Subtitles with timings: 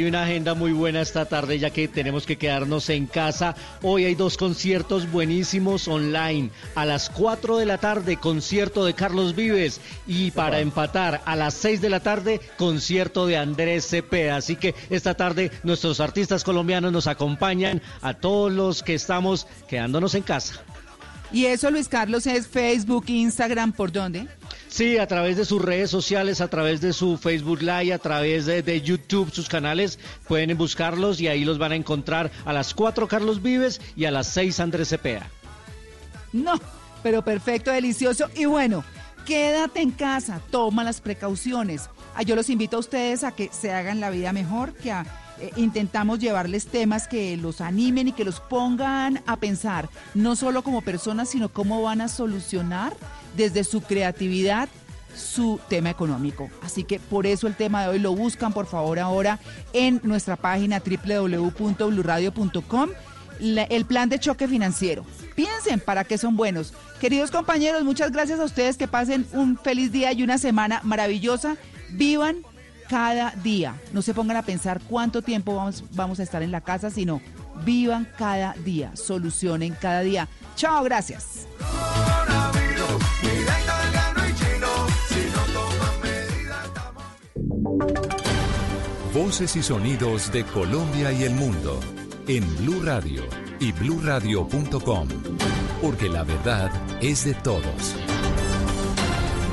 [0.00, 3.54] Hay una agenda muy buena esta tarde ya que tenemos que quedarnos en casa.
[3.82, 6.48] Hoy hay dos conciertos buenísimos online.
[6.74, 9.78] A las 4 de la tarde, concierto de Carlos Vives.
[10.06, 14.36] Y para empatar, a las 6 de la tarde, concierto de Andrés Cepeda.
[14.36, 20.14] Así que esta tarde nuestros artistas colombianos nos acompañan a todos los que estamos quedándonos
[20.14, 20.62] en casa.
[21.30, 24.26] Y eso, Luis Carlos, es Facebook, Instagram, ¿por dónde?
[24.70, 28.46] Sí, a través de sus redes sociales, a través de su Facebook Live, a través
[28.46, 29.98] de, YouTube, sus canales,
[30.28, 34.12] pueden buscarlos y ahí los van a encontrar a las 4 Carlos Vives y a
[34.12, 35.28] las 6 Andrés Cepeda.
[36.32, 36.54] No,
[37.02, 38.30] pero perfecto, delicioso.
[38.36, 38.84] Y bueno,
[39.26, 41.90] quédate en casa, toma las precauciones.
[42.14, 44.92] Ah, yo los invito a ustedes a que se hagan la vida mejor, que
[45.40, 50.62] eh, intentamos llevarles temas que los animen y que los pongan a pensar, no solo
[50.62, 52.94] como personas, sino cómo van a solucionar
[53.36, 54.68] desde su creatividad
[55.16, 56.48] su tema económico.
[56.62, 59.38] Así que por eso el tema de hoy lo buscan, por favor, ahora
[59.72, 62.90] en nuestra página www.bluradio.com,
[63.40, 65.04] el plan de choque financiero.
[65.34, 66.74] Piensen para qué son buenos.
[67.00, 71.56] Queridos compañeros, muchas gracias a ustedes, que pasen un feliz día y una semana maravillosa.
[71.90, 72.44] Vivan
[72.90, 73.80] cada día.
[73.92, 77.22] No se pongan a pensar cuánto tiempo vamos, vamos a estar en la casa, sino
[77.64, 80.28] vivan cada día, solucionen cada día.
[80.56, 81.46] Chao, gracias.
[89.14, 91.78] Voces y sonidos de Colombia y el mundo
[92.26, 93.22] en Blue Radio
[93.60, 95.08] y bluradio.com,
[95.80, 97.94] porque la verdad es de todos.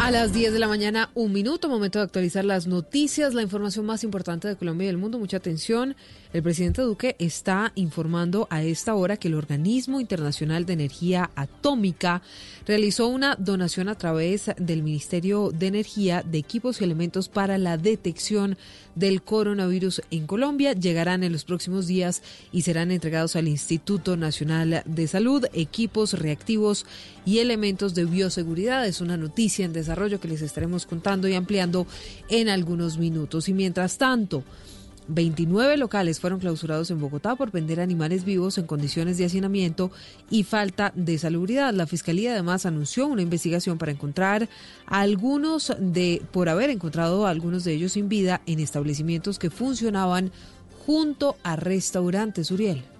[0.08, 3.86] A las 10 de la mañana, un minuto, momento de actualizar las noticias, la información
[3.86, 5.20] más importante de Colombia y del mundo.
[5.20, 5.98] Mucha atención.
[6.38, 12.22] El presidente Duque está informando a esta hora que el Organismo Internacional de Energía Atómica
[12.68, 17.80] realizó una donación a través del Ministerio de Energía de equipos y elementos para la
[17.80, 18.56] detección
[18.94, 20.74] del coronavirus en Colombia.
[20.74, 22.22] Llegarán en los próximos días
[22.52, 26.86] y serán entregados al Instituto Nacional de Salud equipos reactivos
[27.26, 28.86] y elementos de bioseguridad.
[28.86, 31.88] Es una noticia en desarrollo que les estaremos contando y ampliando
[32.30, 33.50] en algunos minutos.
[33.50, 34.44] Y mientras tanto,
[35.08, 39.92] 29 locales fueron clausurados en Bogotá por vender animales vivos en condiciones de hacinamiento
[40.30, 41.74] y falta de salubridad.
[41.74, 44.50] La fiscalía además anunció una investigación para encontrar
[44.86, 49.50] a algunos de por haber encontrado a algunos de ellos sin vida en establecimientos que
[49.50, 50.32] funcionaban
[50.86, 52.97] junto a restaurantes Uriel.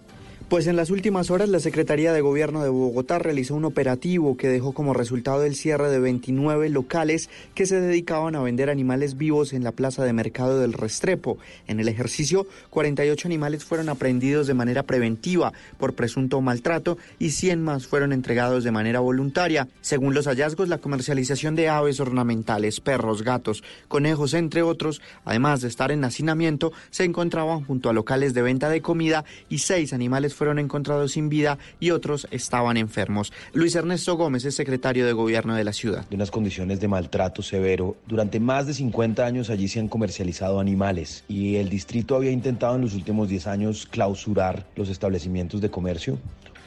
[0.50, 4.48] Pues en las últimas horas la Secretaría de Gobierno de Bogotá realizó un operativo que
[4.48, 9.52] dejó como resultado el cierre de 29 locales que se dedicaban a vender animales vivos
[9.52, 11.38] en la plaza de mercado del Restrepo.
[11.68, 17.62] En el ejercicio, 48 animales fueron aprehendidos de manera preventiva por presunto maltrato y 100
[17.62, 19.68] más fueron entregados de manera voluntaria.
[19.82, 25.68] Según los hallazgos, la comercialización de aves ornamentales, perros, gatos, conejos, entre otros, además de
[25.68, 30.37] estar en hacinamiento, se encontraban junto a locales de venta de comida y seis animales
[30.38, 33.34] fueron encontrados sin vida y otros estaban enfermos.
[33.54, 36.08] Luis Ernesto Gómez es secretario de gobierno de la ciudad.
[36.08, 37.98] De unas condiciones de maltrato severo.
[38.08, 42.76] Durante más de 50 años allí se han comercializado animales y el distrito había intentado
[42.76, 46.18] en los últimos 10 años clausurar los establecimientos de comercio.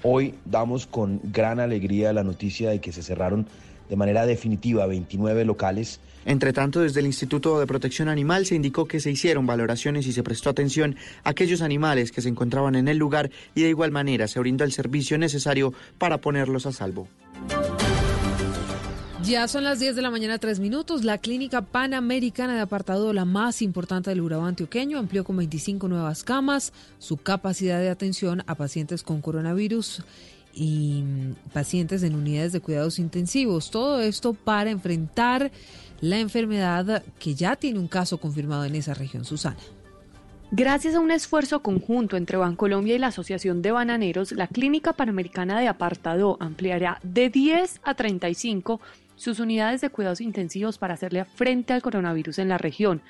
[0.02, 3.46] Hoy damos con gran alegría la noticia de que se cerraron
[3.88, 8.86] de manera definitiva 29 locales entre tanto, desde el Instituto de Protección Animal se indicó
[8.86, 12.88] que se hicieron valoraciones y se prestó atención a aquellos animales que se encontraban en
[12.88, 17.08] el lugar y de igual manera se brindó el servicio necesario para ponerlos a salvo.
[19.22, 21.04] Ya son las 10 de la mañana, tres minutos.
[21.04, 26.24] La clínica panamericana de apartado, la más importante del Urabá antioqueño, amplió con 25 nuevas
[26.24, 30.02] camas su capacidad de atención a pacientes con coronavirus
[30.52, 31.04] y
[31.52, 33.70] pacientes en unidades de cuidados intensivos.
[33.70, 35.50] Todo esto para enfrentar
[36.00, 39.56] la enfermedad que ya tiene un caso confirmado en esa región, Susana.
[40.52, 45.60] Gracias a un esfuerzo conjunto entre Bancolombia y la Asociación de Bananeros, la Clínica Panamericana
[45.60, 48.80] de Apartado ampliará de 10 a 35
[49.14, 53.00] sus unidades de cuidados intensivos para hacerle frente al coronavirus en la región.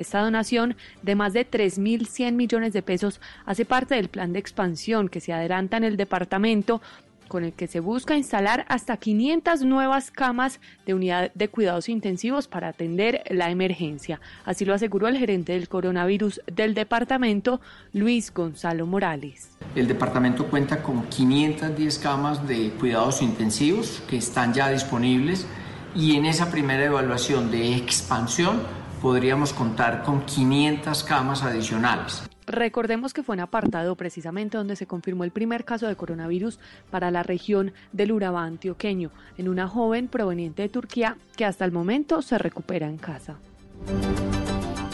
[0.00, 5.10] Esta donación de más de 3.100 millones de pesos hace parte del plan de expansión
[5.10, 6.80] que se adelanta en el departamento
[7.28, 12.48] con el que se busca instalar hasta 500 nuevas camas de unidad de cuidados intensivos
[12.48, 14.22] para atender la emergencia.
[14.46, 17.60] Así lo aseguró el gerente del coronavirus del departamento,
[17.92, 19.50] Luis Gonzalo Morales.
[19.76, 25.46] El departamento cuenta con 510 camas de cuidados intensivos que están ya disponibles
[25.94, 28.62] y en esa primera evaluación de expansión
[29.00, 32.22] podríamos contar con 500 camas adicionales.
[32.46, 36.58] Recordemos que fue en apartado precisamente donde se confirmó el primer caso de coronavirus
[36.90, 41.72] para la región del Urabá antioqueño, en una joven proveniente de Turquía que hasta el
[41.72, 43.36] momento se recupera en casa.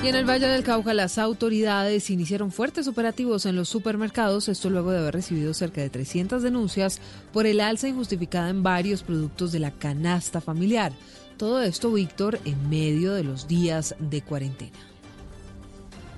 [0.04, 4.68] Y en el Valle del Cauca las autoridades iniciaron fuertes operativos en los supermercados, esto
[4.68, 7.00] luego de haber recibido cerca de 300 denuncias
[7.32, 10.92] por el alza injustificada en varios productos de la canasta familiar.
[11.36, 14.78] Todo esto, Víctor, en medio de los días de cuarentena.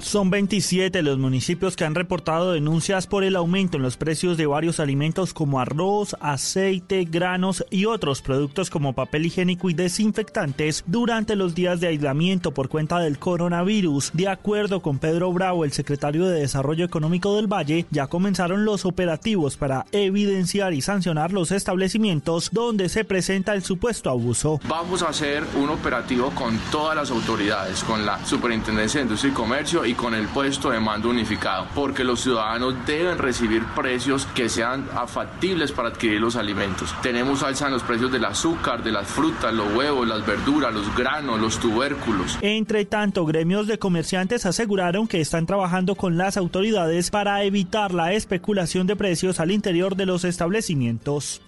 [0.00, 4.46] Son 27 los municipios que han reportado denuncias por el aumento en los precios de
[4.46, 11.34] varios alimentos como arroz, aceite, granos y otros productos como papel higiénico y desinfectantes durante
[11.34, 14.12] los días de aislamiento por cuenta del coronavirus.
[14.14, 18.86] De acuerdo con Pedro Bravo, el secretario de Desarrollo Económico del Valle, ya comenzaron los
[18.86, 24.60] operativos para evidenciar y sancionar los establecimientos donde se presenta el supuesto abuso.
[24.68, 29.34] Vamos a hacer un operativo con todas las autoridades, con la Superintendencia de Industria y
[29.34, 34.50] Comercio y con el puesto de mando unificado, porque los ciudadanos deben recibir precios que
[34.50, 36.94] sean factibles para adquirir los alimentos.
[37.00, 40.94] Tenemos alza en los precios del azúcar, de las frutas, los huevos, las verduras, los
[40.94, 42.36] granos, los tubérculos.
[42.42, 48.12] Entre tanto, gremios de comerciantes aseguraron que están trabajando con las autoridades para evitar la
[48.12, 51.40] especulación de precios al interior de los establecimientos.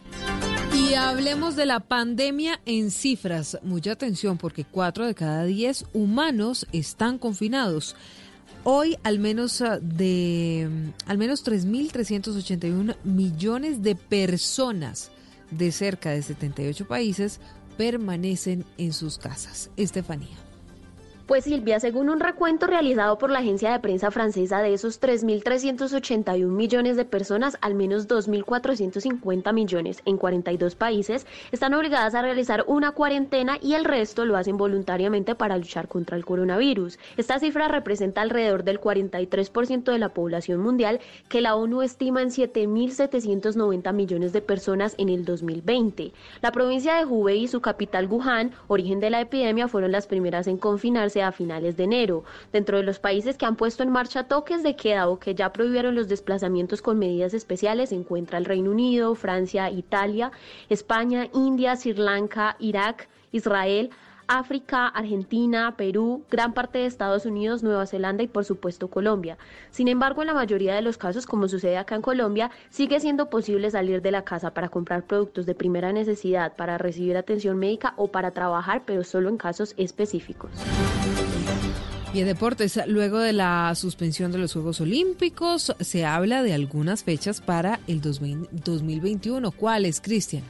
[0.74, 3.58] Y hablemos de la pandemia en cifras.
[3.62, 7.96] Mucha atención porque 4 de cada 10 humanos están confinados.
[8.64, 10.68] Hoy al menos ah, de
[11.06, 15.10] al menos 3.381 millones de personas
[15.50, 17.40] de cerca de 78 países
[17.78, 19.70] permanecen en sus casas.
[19.76, 20.49] Estefanía.
[21.30, 26.44] Pues Silvia, según un recuento realizado por la agencia de prensa francesa de esos 3.381
[26.48, 32.90] millones de personas, al menos 2.450 millones en 42 países están obligadas a realizar una
[32.90, 36.98] cuarentena y el resto lo hacen voluntariamente para luchar contra el coronavirus.
[37.16, 40.98] Esta cifra representa alrededor del 43% de la población mundial
[41.28, 46.12] que la ONU estima en 7.790 millones de personas en el 2020.
[46.42, 50.48] La provincia de Hubei y su capital Wuhan, origen de la epidemia, fueron las primeras
[50.48, 52.24] en confinarse a finales de enero.
[52.52, 55.52] Dentro de los países que han puesto en marcha toques de queda o que ya
[55.52, 60.32] prohibieron los desplazamientos con medidas especiales se encuentra el Reino Unido, Francia, Italia,
[60.68, 63.90] España, India, Sri Lanka, Irak, Israel,
[64.32, 69.38] África, Argentina, Perú, gran parte de Estados Unidos, Nueva Zelanda y por supuesto Colombia.
[69.72, 73.28] Sin embargo, en la mayoría de los casos, como sucede acá en Colombia, sigue siendo
[73.28, 77.94] posible salir de la casa para comprar productos de primera necesidad, para recibir atención médica
[77.96, 80.52] o para trabajar, pero solo en casos específicos.
[82.12, 87.04] Y en deportes, luego de la suspensión de los Juegos Olímpicos, se habla de algunas
[87.04, 89.52] fechas para el 2021.
[89.52, 90.42] ¿Cuáles, Cristian?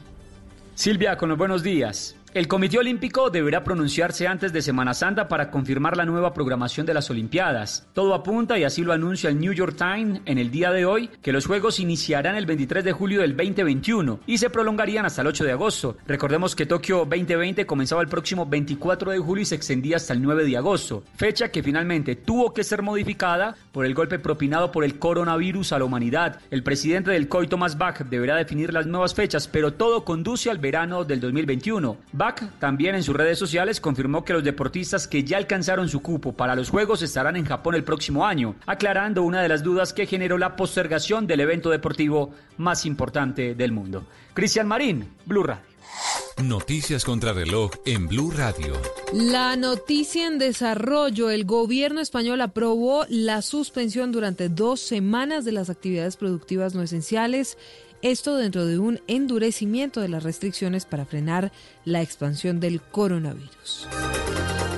[0.75, 2.17] Silvia, con los buenos días.
[2.32, 6.94] El Comité Olímpico deberá pronunciarse antes de Semana Santa para confirmar la nueva programación de
[6.94, 7.88] las Olimpiadas.
[7.93, 11.11] Todo apunta, y así lo anuncia el New York Times en el día de hoy,
[11.23, 15.27] que los Juegos iniciarán el 23 de julio del 2021 y se prolongarían hasta el
[15.27, 15.97] 8 de agosto.
[16.06, 20.23] Recordemos que Tokio 2020 comenzaba el próximo 24 de julio y se extendía hasta el
[20.23, 24.85] 9 de agosto, fecha que finalmente tuvo que ser modificada por el golpe propinado por
[24.85, 26.38] el coronavirus a la humanidad.
[26.53, 30.59] El presidente del COI, Thomas Bach, deberá definir las nuevas fechas, pero todo conduce al
[30.59, 31.97] verano del 2021.
[32.21, 36.35] Bach también en sus redes sociales confirmó que los deportistas que ya alcanzaron su cupo
[36.35, 40.05] para los Juegos estarán en Japón el próximo año, aclarando una de las dudas que
[40.05, 44.05] generó la postergación del evento deportivo más importante del mundo.
[44.35, 45.65] Cristian Marín, Blue Radio.
[46.43, 48.75] Noticias contra reloj en Blue Radio.
[49.15, 51.31] La noticia en desarrollo.
[51.31, 57.57] El gobierno español aprobó la suspensión durante dos semanas de las actividades productivas no esenciales
[58.02, 61.52] esto dentro de un endurecimiento de las restricciones para frenar
[61.85, 63.88] la expansión del coronavirus.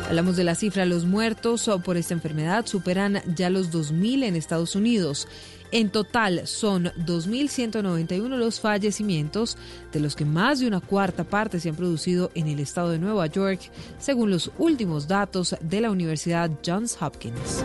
[0.09, 4.77] Hablamos de la cifra, los muertos por esta enfermedad superan ya los 2.000 en Estados
[4.77, 5.27] Unidos.
[5.73, 9.57] En total son 2.191 los fallecimientos,
[9.91, 12.99] de los que más de una cuarta parte se han producido en el estado de
[12.99, 17.65] Nueva York, según los últimos datos de la Universidad Johns Hopkins.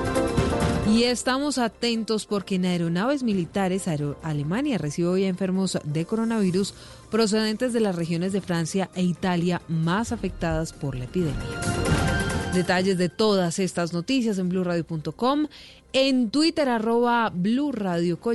[0.89, 3.89] Y estamos atentos porque en aeronaves militares
[4.23, 6.73] Alemania recibe hoy enfermos de coronavirus
[7.11, 12.37] procedentes de las regiones de Francia e Italia más afectadas por la epidemia.
[12.57, 15.45] Detalles de todas estas noticias en blurradio.com.
[15.93, 17.71] En Twitter, arroba Blue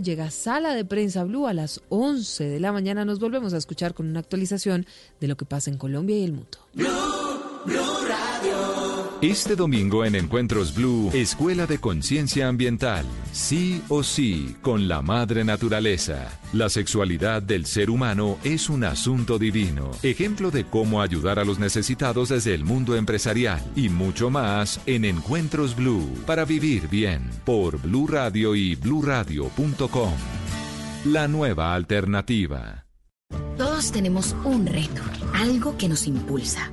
[0.00, 3.04] llega Sala de Prensa Blue a las 11 de la mañana.
[3.04, 4.86] Nos volvemos a escuchar con una actualización
[5.20, 6.58] de lo que pasa en Colombia y el mundo.
[9.22, 13.06] Este domingo en Encuentros Blue, Escuela de Conciencia Ambiental.
[13.30, 16.40] Sí o sí, con la madre naturaleza.
[16.52, 19.92] La sexualidad del ser humano es un asunto divino.
[20.02, 23.62] Ejemplo de cómo ayudar a los necesitados desde el mundo empresarial.
[23.76, 26.12] Y mucho más en Encuentros Blue.
[26.26, 27.30] Para vivir bien.
[27.44, 30.14] Por Blue Radio y bluradio.com.
[31.04, 32.86] La nueva alternativa.
[33.56, 35.02] Todos tenemos un reto.
[35.32, 36.72] Algo que nos impulsa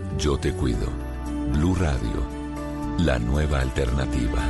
[0.17, 0.87] yo te cuido.
[1.53, 2.25] Blue Radio,
[2.99, 4.41] la nueva alternativa.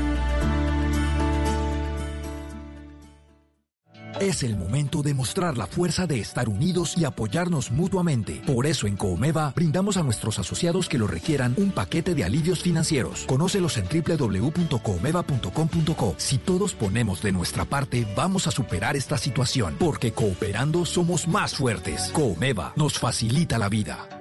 [4.22, 8.44] Es el momento de mostrar la fuerza de estar unidos y apoyarnos mutuamente.
[8.46, 12.62] Por eso en Coomeva brindamos a nuestros asociados que lo requieran un paquete de alivios
[12.62, 13.26] financieros.
[13.26, 16.16] Conócelos en www.coomeva.com.co.
[16.18, 21.56] Si todos ponemos de nuestra parte, vamos a superar esta situación, porque cooperando somos más
[21.56, 22.12] fuertes.
[22.14, 24.21] Coomeva nos facilita la vida.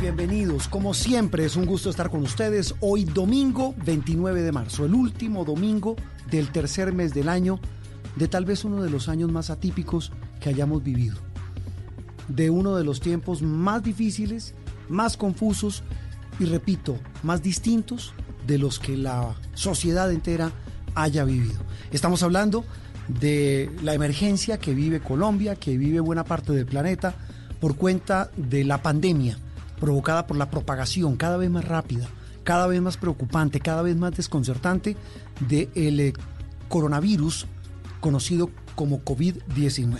[0.00, 0.68] Bienvenidos.
[0.68, 5.44] Como siempre, es un gusto estar con ustedes hoy domingo 29 de marzo, el último
[5.44, 5.96] domingo
[6.30, 7.58] del tercer mes del año,
[8.16, 11.16] de tal vez uno de los años más atípicos que hayamos vivido,
[12.28, 14.54] de uno de los tiempos más difíciles,
[14.88, 15.82] más confusos
[16.38, 18.14] y, repito, más distintos
[18.46, 20.52] de los que la sociedad entera
[20.94, 21.60] haya vivido.
[21.90, 22.64] Estamos hablando
[23.08, 27.14] de la emergencia que vive Colombia, que vive buena parte del planeta,
[27.60, 29.38] por cuenta de la pandemia
[29.82, 32.06] provocada por la propagación cada vez más rápida,
[32.44, 34.96] cada vez más preocupante, cada vez más desconcertante
[35.48, 36.12] del eh,
[36.68, 37.46] coronavirus
[38.00, 39.98] conocido como COVID-19.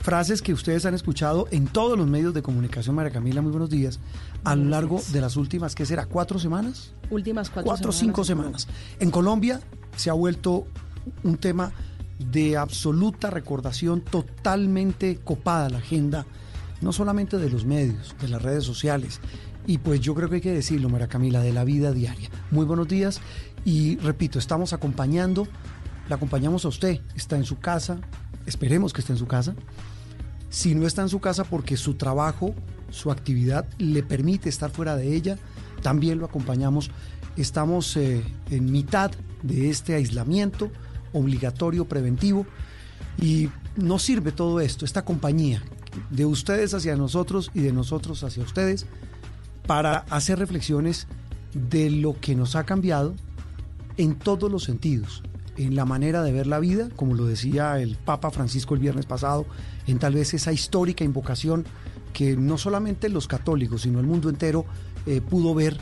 [0.00, 3.68] Frases que ustedes han escuchado en todos los medios de comunicación, María Camila, muy buenos
[3.68, 4.00] días,
[4.44, 6.06] a lo largo de las últimas, ¿qué será?
[6.06, 6.94] ¿Cuatro semanas?
[7.10, 8.00] Últimas cuatro, cuatro o semanas.
[8.00, 8.66] cinco semanas.
[8.98, 9.60] En Colombia
[9.94, 10.66] se ha vuelto
[11.22, 11.70] un tema
[12.18, 16.24] de absoluta recordación, totalmente copada la agenda,
[16.84, 19.18] no solamente de los medios, de las redes sociales,
[19.66, 22.28] y pues yo creo que hay que decirlo, María Camila, de la vida diaria.
[22.50, 23.22] Muy buenos días
[23.64, 25.48] y repito, estamos acompañando,
[26.10, 27.98] la acompañamos a usted, está en su casa,
[28.44, 29.54] esperemos que esté en su casa.
[30.50, 32.54] Si no está en su casa porque su trabajo,
[32.90, 35.38] su actividad le permite estar fuera de ella,
[35.82, 36.90] también lo acompañamos.
[37.38, 39.10] Estamos eh, en mitad
[39.42, 40.70] de este aislamiento
[41.14, 42.46] obligatorio, preventivo,
[43.18, 45.62] y nos sirve todo esto, esta compañía
[46.10, 48.86] de ustedes hacia nosotros y de nosotros hacia ustedes,
[49.66, 51.06] para hacer reflexiones
[51.54, 53.14] de lo que nos ha cambiado
[53.96, 55.22] en todos los sentidos,
[55.56, 59.06] en la manera de ver la vida, como lo decía el Papa Francisco el viernes
[59.06, 59.46] pasado,
[59.86, 61.64] en tal vez esa histórica invocación
[62.12, 64.64] que no solamente los católicos, sino el mundo entero
[65.06, 65.78] eh, pudo ver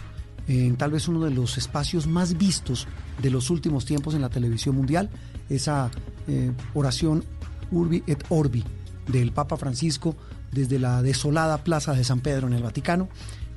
[0.49, 2.88] en tal vez uno de los espacios más vistos
[3.21, 5.09] de los últimos tiempos en la televisión mundial,
[5.49, 5.90] esa
[6.26, 7.25] eh, oración
[7.71, 8.64] Urbi et Orbi
[9.09, 10.16] del Papa Francisco
[10.50, 13.09] desde la desolada Plaza de San Pedro en el Vaticano.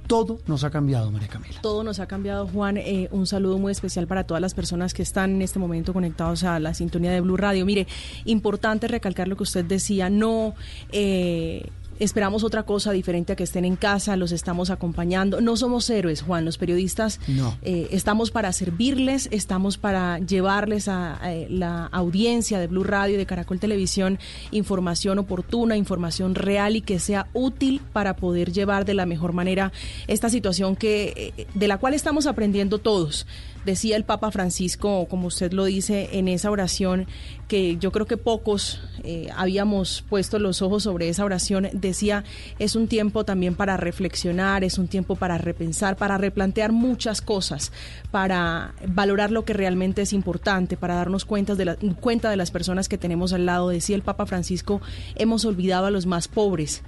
[0.08, 1.60] Todo nos ha cambiado, María Camila.
[1.62, 2.78] Todo nos ha cambiado, Juan.
[2.78, 6.44] Eh, un saludo muy especial para todas las personas que están en este momento conectados
[6.44, 7.66] a la sintonía de Blue Radio.
[7.66, 7.88] Mire,
[8.25, 10.54] importante recalcar lo que usted decía, no...
[10.92, 11.68] Eh,
[12.00, 15.42] Esperamos otra cosa diferente a que estén en casa, los estamos acompañando.
[15.42, 17.58] No somos héroes, Juan, los periodistas no.
[17.62, 23.18] eh, estamos para servirles, estamos para llevarles a, a, la audiencia de Blue Radio y
[23.18, 24.20] de Caracol Televisión
[24.52, 29.72] información oportuna, información real y que sea útil para poder llevar de la mejor manera
[30.08, 33.25] esta situación que eh, de la cual estamos aprendiendo todos.
[33.66, 37.08] Decía el Papa Francisco, como usted lo dice en esa oración,
[37.48, 42.24] que yo creo que pocos eh, habíamos puesto los ojos sobre esa oración, decía,
[42.60, 47.72] es un tiempo también para reflexionar, es un tiempo para repensar, para replantear muchas cosas,
[48.12, 52.52] para valorar lo que realmente es importante, para darnos cuenta de, la, cuenta de las
[52.52, 53.70] personas que tenemos al lado.
[53.70, 54.80] Decía el Papa Francisco,
[55.16, 56.84] hemos olvidado a los más pobres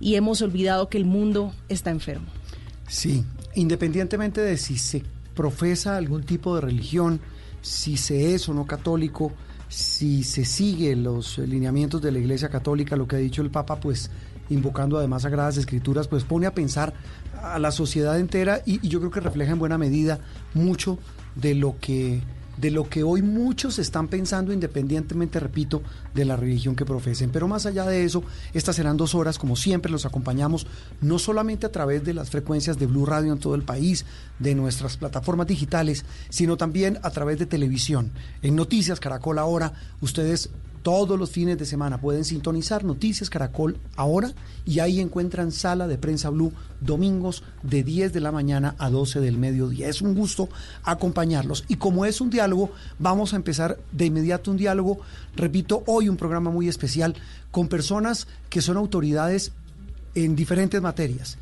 [0.00, 2.26] y hemos olvidado que el mundo está enfermo.
[2.88, 5.02] Sí, independientemente de si se
[5.36, 7.20] profesa algún tipo de religión,
[7.62, 9.32] si se es o no católico,
[9.68, 13.78] si se sigue los lineamientos de la Iglesia Católica, lo que ha dicho el Papa,
[13.78, 14.10] pues
[14.48, 16.94] invocando además sagradas escrituras, pues pone a pensar
[17.42, 20.18] a la sociedad entera y, y yo creo que refleja en buena medida
[20.54, 20.98] mucho
[21.34, 22.22] de lo que
[22.56, 25.82] de lo que hoy muchos están pensando independientemente, repito,
[26.14, 27.30] de la religión que profesen.
[27.30, 28.22] Pero más allá de eso,
[28.54, 30.66] estas serán dos horas, como siempre, los acompañamos
[31.00, 34.04] no solamente a través de las frecuencias de Blue Radio en todo el país,
[34.38, 38.12] de nuestras plataformas digitales, sino también a través de televisión.
[38.42, 40.50] En Noticias Caracol ahora, ustedes
[40.86, 44.32] todos los fines de semana pueden sintonizar Noticias Caracol ahora
[44.64, 49.18] y ahí encuentran Sala de Prensa Blue domingos de 10 de la mañana a 12
[49.18, 49.88] del mediodía.
[49.88, 50.48] Es un gusto
[50.84, 55.00] acompañarlos y como es un diálogo, vamos a empezar de inmediato un diálogo,
[55.34, 57.16] repito, hoy un programa muy especial
[57.50, 59.50] con personas que son autoridades
[60.14, 61.36] en diferentes materias.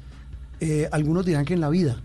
[0.59, 2.01] Eh, algunos dirán que en la vida,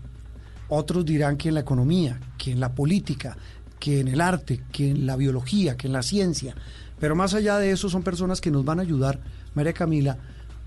[0.68, 3.38] otros dirán que en la economía, que en la política,
[3.80, 6.54] que en el arte, que en la biología, que en la ciencia.
[7.00, 9.18] Pero más allá de eso son personas que nos van a ayudar,
[9.54, 10.18] María Camila,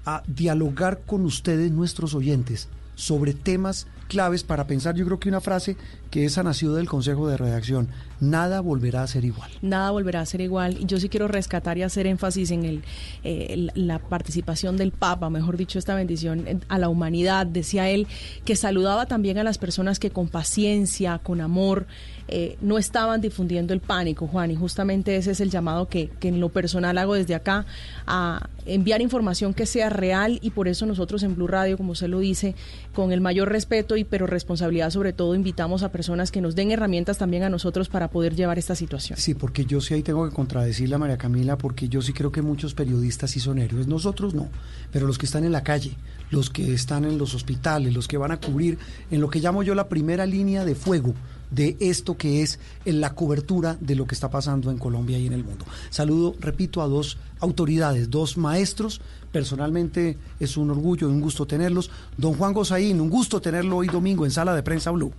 [0.05, 4.95] a dialogar con ustedes, nuestros oyentes, sobre temas claves para pensar.
[4.95, 5.75] Yo creo que una frase
[6.11, 7.87] que esa nació del Consejo de Redacción,
[8.19, 9.49] nada volverá a ser igual.
[9.61, 10.85] Nada volverá a ser igual.
[10.85, 12.83] Yo sí quiero rescatar y hacer énfasis en el,
[13.23, 17.47] eh, la participación del Papa, mejor dicho, esta bendición a la humanidad.
[17.47, 18.07] Decía él
[18.45, 21.87] que saludaba también a las personas que con paciencia, con amor,
[22.35, 26.29] eh, no estaban difundiendo el pánico, Juan, y justamente ese es el llamado que, que,
[26.29, 27.67] en lo personal hago desde acá,
[28.07, 32.07] a enviar información que sea real y por eso nosotros en Blue Radio, como usted
[32.07, 32.55] lo dice,
[32.95, 36.71] con el mayor respeto y pero responsabilidad sobre todo, invitamos a personas que nos den
[36.71, 39.19] herramientas también a nosotros para poder llevar esta situación.
[39.19, 42.31] Sí, porque yo sí ahí tengo que contradecirle a María Camila, porque yo sí creo
[42.31, 44.49] que muchos periodistas sí son héroes, nosotros no,
[44.91, 45.91] pero los que están en la calle,
[46.31, 48.79] los que están en los hospitales, los que van a cubrir
[49.11, 51.13] en lo que llamo yo la primera línea de fuego
[51.53, 55.33] de esto que es la cobertura de lo que está pasando en Colombia y en
[55.33, 55.65] el mundo.
[55.89, 59.01] Saludo, repito, a dos autoridades, dos maestros.
[59.31, 61.91] Personalmente es un orgullo y un gusto tenerlos.
[62.17, 65.13] Don Juan Gozaín, un gusto tenerlo hoy domingo en Sala de Prensa Blue.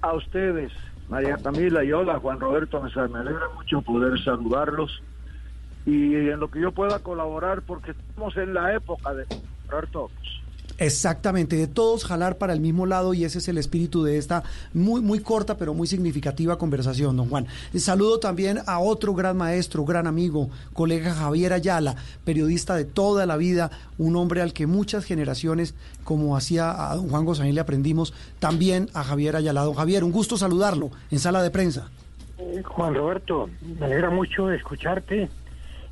[0.00, 0.72] A ustedes,
[1.08, 5.02] María Camila y hola, Juan Roberto, me alegra mucho poder saludarlos
[5.86, 10.37] y en lo que yo pueda colaborar porque estamos en la época de colaborar todos.
[10.80, 14.44] Exactamente, de todos jalar para el mismo lado y ese es el espíritu de esta
[14.72, 17.48] muy muy corta pero muy significativa conversación, don Juan.
[17.74, 23.36] Saludo también a otro gran maestro, gran amigo, colega Javier Ayala, periodista de toda la
[23.36, 28.14] vida, un hombre al que muchas generaciones, como hacía a don Juan Gozaín, le aprendimos,
[28.38, 29.62] también a Javier Ayala.
[29.62, 31.90] Don Javier, un gusto saludarlo en sala de prensa.
[32.38, 35.28] Eh, Juan Roberto, me alegra mucho escucharte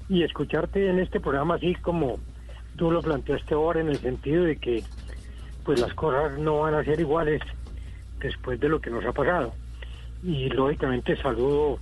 [0.09, 2.21] y escucharte en este programa así como
[2.77, 4.85] tú lo planteaste ahora en el sentido de que
[5.65, 7.43] pues las cosas no van a ser iguales
[8.21, 9.53] después de lo que nos ha pasado.
[10.23, 11.79] Y lógicamente saludo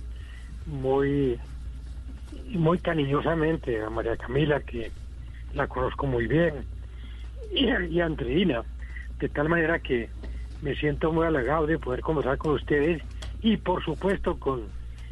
[0.65, 1.39] muy
[2.49, 4.91] muy cariñosamente a María Camila, que
[5.53, 6.53] la conozco muy bien,
[7.53, 8.63] y, y a Andreina,
[9.19, 10.09] de tal manera que
[10.61, 13.01] me siento muy halagado de poder conversar con ustedes
[13.41, 14.63] y por supuesto con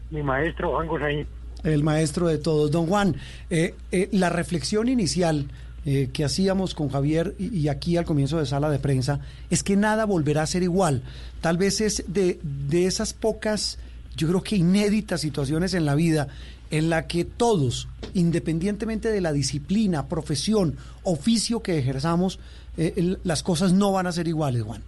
[0.10, 1.28] mi maestro Juan Gosaín.
[1.64, 2.72] El maestro de todos.
[2.72, 3.16] Don Juan,
[3.50, 5.48] eh, eh, la reflexión inicial
[5.86, 9.20] eh, que hacíamos con Javier y, y, aquí al comienzo de sala de prensa
[9.50, 11.04] es que nada volverá a ser igual.
[11.42, 13.80] Tal vez es de, de esas pocas,
[14.16, 16.30] yo creo que inéditas situaciones en la vida
[16.72, 22.40] en la que todos, independientemente de la disciplina, profesión, oficio que ejerzamos,
[22.78, 24.82] eh, el, las cosas no van a ser iguales, Juan.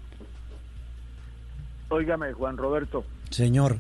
[1.90, 3.04] Óigame, Juan Roberto.
[3.30, 3.78] Señor.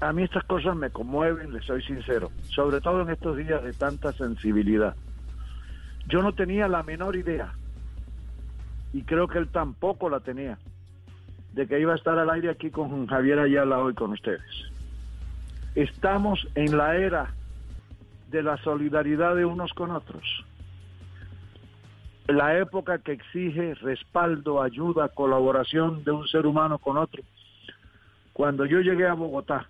[0.00, 3.72] a mí estas cosas me conmueven, le soy sincero, sobre todo en estos días de
[3.72, 4.94] tanta sensibilidad.
[6.08, 7.52] Yo no tenía la menor idea,
[8.92, 10.58] y creo que él tampoco la tenía,
[11.52, 14.42] de que iba a estar al aire aquí con Javier Ayala hoy con ustedes.
[15.74, 17.34] Estamos en la era
[18.30, 20.44] de la solidaridad de unos con otros.
[22.28, 27.22] La época que exige respaldo, ayuda, colaboración de un ser humano con otro.
[28.32, 29.68] Cuando yo llegué a Bogotá,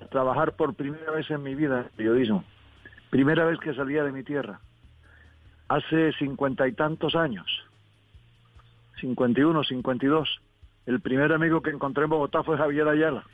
[0.00, 2.44] a trabajar por primera vez en mi vida periodismo,
[3.10, 4.60] primera vez que salía de mi tierra,
[5.70, 7.46] hace cincuenta y tantos años,
[9.00, 10.40] 51, 52,
[10.86, 13.24] el primer amigo que encontré en Bogotá fue Javier Ayala.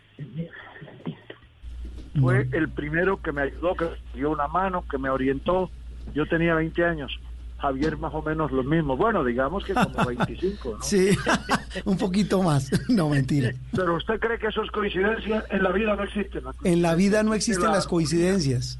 [2.20, 5.70] Fue el primero que me ayudó, que me dio una mano, que me orientó.
[6.14, 7.18] Yo tenía 20 años.
[7.58, 8.98] Javier más o menos los mismos.
[8.98, 10.82] Bueno, digamos que como 25, ¿no?
[10.82, 11.16] Sí,
[11.86, 12.70] un poquito más.
[12.90, 13.52] No, mentira.
[13.74, 15.42] Pero usted cree que eso es coincidencia?
[15.50, 16.42] En la vida no existe.
[16.64, 18.78] En la vida no existen las coincidencias.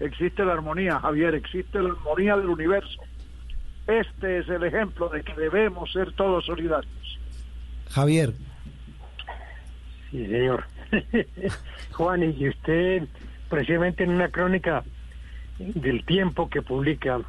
[0.00, 3.02] Existe la armonía, Javier, existe la armonía del universo.
[3.86, 7.18] Este es el ejemplo de que debemos ser todos solidarios.
[7.90, 8.32] Javier.
[10.10, 10.64] Sí, señor.
[11.92, 13.04] Juan, y usted,
[13.48, 14.84] precisamente en una crónica
[15.58, 17.20] del tiempo que publica,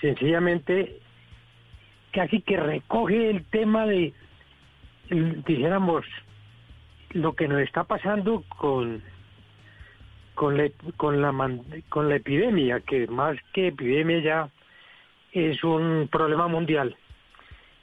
[0.00, 1.00] sencillamente
[2.12, 4.14] casi que recoge el tema de,
[5.10, 6.04] dijéramos,
[7.10, 9.02] lo que nos está pasando con
[10.34, 11.32] con la, con la
[11.88, 14.48] con la epidemia, que más que epidemia ya
[15.32, 16.96] es un problema mundial.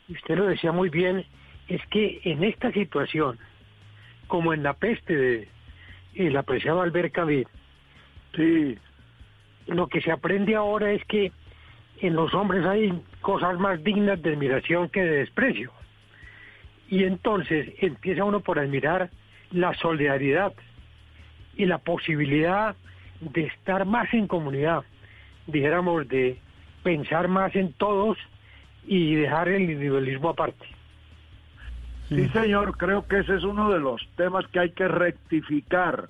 [0.09, 1.25] Usted lo decía muy bien,
[1.67, 3.37] es que en esta situación,
[4.27, 5.47] como en la peste de
[6.15, 7.45] el apreciado Albert Camus,
[8.35, 8.77] sí,
[9.67, 11.31] lo que se aprende ahora es que
[12.01, 15.71] en los hombres hay cosas más dignas de admiración que de desprecio.
[16.89, 19.11] Y entonces empieza uno por admirar
[19.51, 20.53] la solidaridad
[21.59, 22.73] y la posibilidad
[23.19, 24.85] de estar más en comunidad,
[25.45, 26.39] dijéramos, de
[26.83, 28.17] pensar más en todos
[28.87, 30.65] y dejar el individualismo aparte.
[32.07, 36.07] Sí, señor, creo que ese es uno de los temas que hay que rectificar.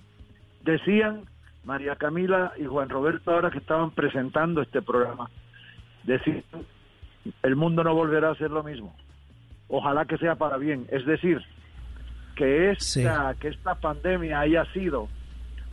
[0.63, 1.23] Decían
[1.63, 5.31] María Camila y Juan Roberto ahora que estaban presentando este programa,
[6.03, 6.43] decir,
[7.41, 8.95] el mundo no volverá a ser lo mismo.
[9.67, 10.85] Ojalá que sea para bien.
[10.91, 11.41] Es decir,
[12.35, 15.09] que esta, que esta pandemia haya sido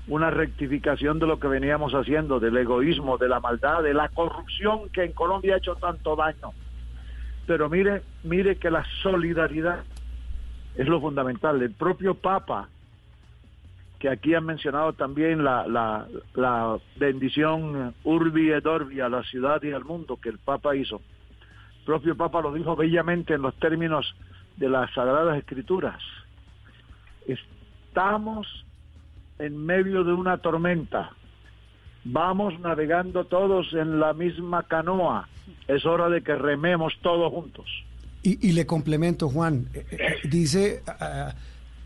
[0.09, 4.89] una rectificación de lo que veníamos haciendo, del egoísmo, de la maldad, de la corrupción
[4.91, 6.53] que en Colombia ha hecho tanto daño.
[7.47, 9.85] Pero mire, mire que la solidaridad
[10.77, 11.61] es lo fundamental.
[11.61, 12.69] El propio Papa,
[13.99, 19.73] que aquí han mencionado también la, la, bendición Urbi et Orbi a la ciudad y
[19.73, 21.01] al mundo que el Papa hizo.
[21.79, 24.15] El propio Papa lo dijo bellamente en los términos
[24.57, 26.01] de las Sagradas Escrituras.
[27.27, 28.66] Estamos
[29.39, 31.11] en medio de una tormenta.
[32.05, 35.29] Vamos navegando todos en la misma canoa.
[35.67, 37.67] Es hora de que rememos todos juntos.
[38.23, 39.69] Y, le complemento, Juan.
[39.73, 41.35] Eh, eh, dice, ah,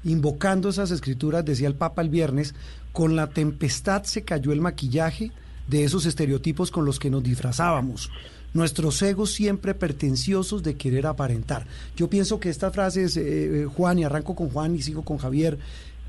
[0.04, 2.54] invocando esas escrituras, decía el Papa el viernes,
[2.92, 5.32] con la tempestad se cayó el maquillaje
[5.66, 8.10] de esos estereotipos con los que nos disfrazábamos.
[8.52, 11.66] Nuestros egos siempre pretenciosos de querer aparentar.
[11.94, 15.58] Yo pienso que estas frases, eh, Juan, y arranco con Juan y sigo con Javier,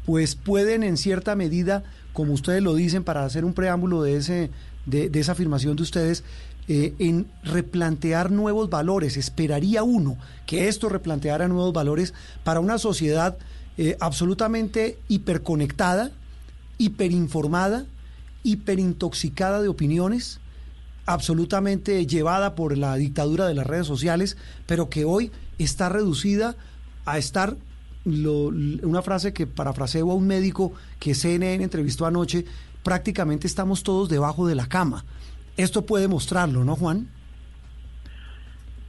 [0.05, 1.83] pues pueden en cierta medida,
[2.13, 4.49] como ustedes lo dicen, para hacer un preámbulo de, ese,
[4.85, 6.23] de, esa afirmación de ustedes,
[6.67, 9.17] eh, en replantear nuevos valores.
[9.17, 13.37] Esperaría uno que esto replanteara nuevos valores para una sociedad
[13.77, 16.11] eh, absolutamente hiperconectada,
[16.77, 17.85] hiperinformada,
[18.43, 20.39] hiperintoxicada de opiniones,
[21.05, 26.55] absolutamente llevada por la dictadura de las redes sociales, pero que hoy está reducida
[27.05, 27.55] a estar
[28.05, 32.45] una frase que parafraseo a un médico que CNN entrevistó anoche,
[32.83, 35.05] prácticamente estamos todos debajo de la cama.
[35.57, 37.07] Esto puede mostrarlo, ¿no, Juan?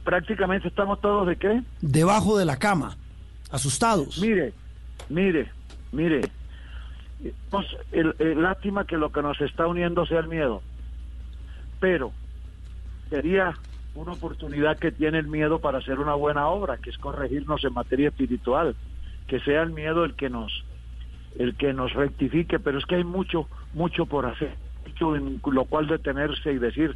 [0.03, 1.61] Prácticamente estamos todos de qué?
[1.81, 2.97] Debajo de la cama,
[3.51, 4.17] asustados.
[4.19, 4.53] Mire,
[5.09, 5.51] mire,
[5.91, 6.21] mire.
[7.49, 10.61] Pues, lástima que lo que nos está uniendo sea el miedo.
[11.79, 12.11] Pero
[13.09, 13.53] sería
[13.95, 17.73] una oportunidad que tiene el miedo para hacer una buena obra, que es corregirnos en
[17.73, 18.75] materia espiritual
[19.27, 20.63] que sea el miedo el que nos
[21.37, 24.55] el que nos rectifique, pero es que hay mucho mucho por hacer,
[24.87, 26.95] mucho en lo cual detenerse y decir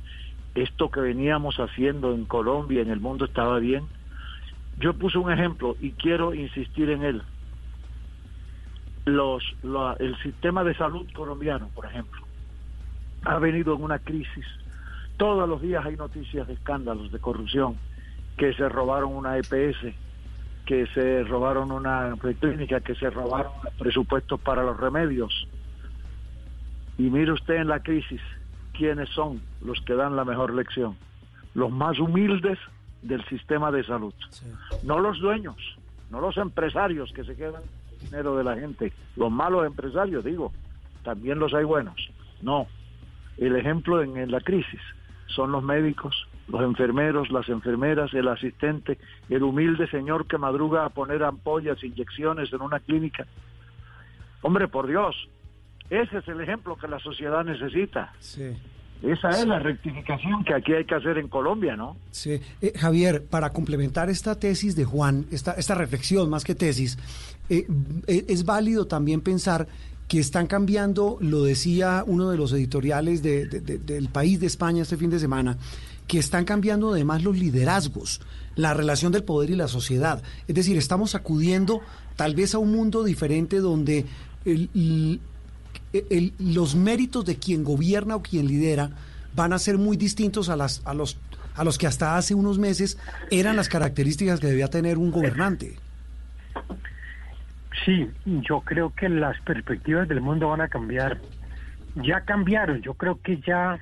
[0.56, 3.86] esto que veníamos haciendo en Colombia, en el mundo estaba bien.
[4.80, 7.22] Yo puse un ejemplo y quiero insistir en él.
[9.06, 9.44] Los,
[10.00, 12.22] el sistema de salud colombiano, por ejemplo,
[13.24, 14.46] ha venido en una crisis.
[15.18, 17.78] Todos los días hay noticias de escándalos de corrupción,
[18.36, 19.94] que se robaron una EPS,
[20.68, 25.48] que se robaron una clínica, que se robaron presupuestos para los remedios.
[26.98, 28.22] Y mire usted en la crisis
[28.74, 30.98] quiénes son los que dan la mejor lección.
[31.54, 32.60] Los más humildes
[33.02, 34.14] del sistema de salud.
[34.84, 35.56] No los dueños,
[36.12, 37.64] no los empresarios que se quedan
[38.02, 38.92] dinero de la gente.
[39.16, 40.52] Los malos empresarios, digo,
[41.04, 42.12] también los hay buenos.
[42.42, 42.68] No.
[43.38, 44.82] El ejemplo en, en la crisis
[45.28, 48.98] son los médicos, los enfermeros, las enfermeras, el asistente,
[49.30, 53.26] el humilde señor que madruga a poner ampollas, inyecciones en una clínica.
[54.42, 55.16] Hombre, por Dios,
[55.90, 58.14] ese es el ejemplo que la sociedad necesita.
[59.02, 61.98] Esa es la rectificación que aquí hay que hacer en Colombia, ¿no?
[62.12, 62.40] Sí.
[62.62, 66.98] Eh, Javier, para complementar esta tesis de Juan, esta, esta reflexión más que tesis,
[67.50, 67.68] eh,
[68.08, 69.68] eh, es válido también pensar
[70.08, 75.10] que están cambiando, lo decía uno de los editoriales del país de España este fin
[75.10, 75.58] de semana,
[76.08, 78.22] que están cambiando además los liderazgos,
[78.56, 80.24] la relación del poder y la sociedad.
[80.48, 81.82] Es decir, estamos acudiendo
[82.16, 84.06] tal vez a un mundo diferente donde
[86.40, 88.90] los méritos de quien gobierna o quien lidera
[89.36, 91.20] van a ser muy distintos a, las, a, los,
[91.56, 92.98] a los que hasta hace unos meses
[93.30, 95.78] eran las características que debía tener un gobernante.
[97.86, 101.20] Sí, yo creo que las perspectivas del mundo van a cambiar.
[101.96, 103.80] Ya cambiaron, yo creo que ya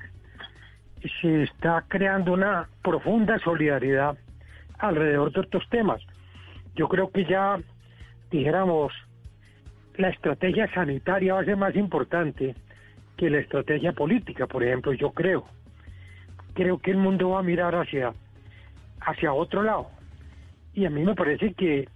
[1.20, 4.16] se está creando una profunda solidaridad
[4.78, 6.02] alrededor de estos temas.
[6.74, 7.58] Yo creo que ya,
[8.30, 8.92] dijéramos,
[9.96, 12.54] la estrategia sanitaria va a ser más importante
[13.16, 15.44] que la estrategia política, por ejemplo, yo creo.
[16.54, 18.12] Creo que el mundo va a mirar hacia,
[19.00, 19.88] hacia otro lado.
[20.74, 21.88] Y a mí me parece que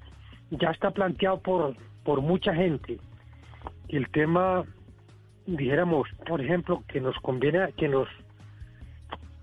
[0.51, 2.99] ya está planteado por, por mucha gente
[3.89, 4.65] el tema,
[5.47, 8.09] dijéramos, por ejemplo, que nos conviene, que nos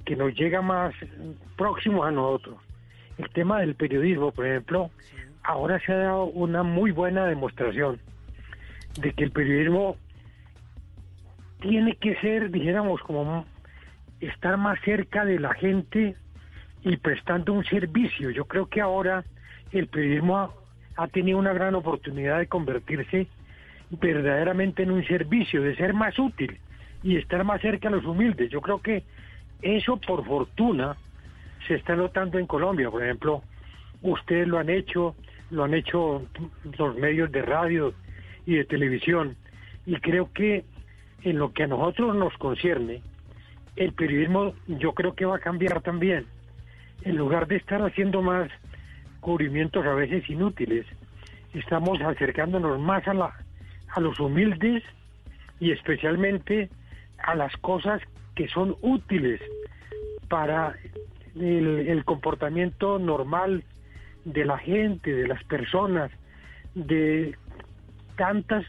[0.08, 0.96] que nos llega más
[1.58, 2.56] próximo a nosotros.
[3.18, 4.90] El tema del periodismo, por ejemplo,
[5.44, 8.00] ahora se ha dado una muy buena demostración
[9.02, 9.98] de que el periodismo
[11.60, 13.46] tiene que ser, dijéramos, como
[14.22, 16.16] estar más cerca de la gente
[16.84, 18.30] y prestando un servicio.
[18.30, 19.26] Yo creo que ahora
[19.74, 20.52] el periodismo ha,
[20.96, 23.28] ha tenido una gran oportunidad de convertirse
[23.90, 26.58] verdaderamente en un servicio, de ser más útil
[27.04, 28.50] y estar más cerca a los humildes.
[28.50, 29.04] Yo creo que
[29.62, 30.98] eso, por fortuna,
[31.68, 32.90] se está notando en Colombia.
[32.90, 33.44] Por ejemplo,
[34.02, 35.16] ustedes lo han hecho,
[35.50, 36.26] lo han hecho
[36.78, 37.94] los medios de radio
[38.46, 39.36] y de televisión.
[39.86, 40.64] Y creo que
[41.24, 43.02] en lo que a nosotros nos concierne,
[43.76, 46.26] el periodismo yo creo que va a cambiar también.
[47.04, 48.50] En lugar de estar haciendo más
[49.20, 50.86] cubrimientos a veces inútiles,
[51.54, 53.34] estamos acercándonos más a, la,
[53.90, 54.84] a los humildes
[55.60, 56.70] y especialmente
[57.18, 58.02] a las cosas
[58.38, 59.42] que son útiles
[60.30, 60.76] para
[61.36, 63.64] el, comportamiento normal
[64.26, 66.12] de la gente, de las personas,
[66.76, 67.36] de
[68.16, 68.64] tantas,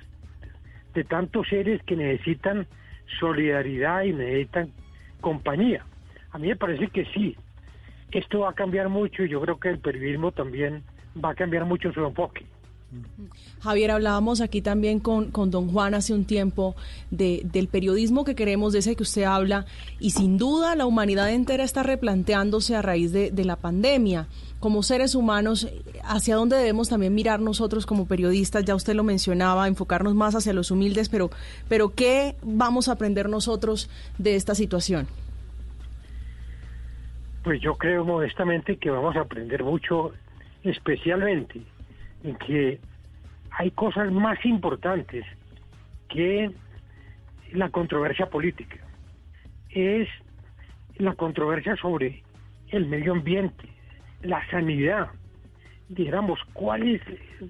[0.95, 2.67] de tantos seres que necesitan
[3.21, 4.73] solidaridad y necesitan
[5.21, 5.85] compañía.
[6.31, 7.37] A mí me parece que sí,
[8.11, 10.83] esto va a cambiar mucho y yo creo que el periodismo también
[11.23, 12.47] va a cambiar mucho su enfoque.
[13.61, 16.75] Javier, hablábamos aquí también con, con don Juan hace un tiempo
[17.11, 19.67] de, del periodismo que queremos, de ese que usted habla,
[20.01, 24.27] y sin duda la humanidad entera está replanteándose a raíz de, de la pandemia.
[24.59, 25.69] Como seres humanos,
[26.03, 30.53] hacia dónde debemos también mirar nosotros como periodistas, ya usted lo mencionaba, enfocarnos más hacia
[30.53, 31.31] los humildes, pero,
[31.69, 35.07] pero ¿qué vamos a aprender nosotros de esta situación?
[37.45, 40.13] Pues yo creo modestamente que vamos a aprender mucho,
[40.65, 41.63] especialmente
[42.25, 42.81] en que
[43.51, 45.25] hay cosas más importantes
[46.09, 46.51] que
[47.53, 48.77] la controversia política.
[49.71, 50.09] Es
[50.97, 52.23] la controversia sobre
[52.69, 53.69] el medio ambiente,
[54.23, 55.09] la sanidad,
[55.89, 57.03] digamos, cuál es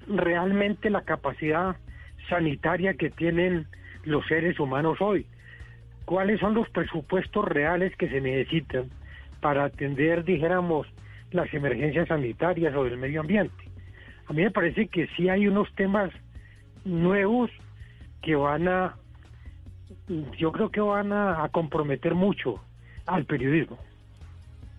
[0.06, 1.76] realmente la capacidad
[2.28, 3.66] sanitaria que tienen
[4.04, 5.26] los seres humanos hoy,
[6.04, 8.90] cuáles son los presupuestos reales que se necesitan
[9.40, 10.86] para atender, dijéramos,
[11.30, 13.67] las emergencias sanitarias o del medio ambiente
[14.28, 16.10] a mí me parece que sí hay unos temas
[16.84, 17.50] nuevos
[18.22, 18.96] que van a,
[20.38, 22.60] yo creo que van a, comprometer mucho
[23.06, 23.78] al periodismo.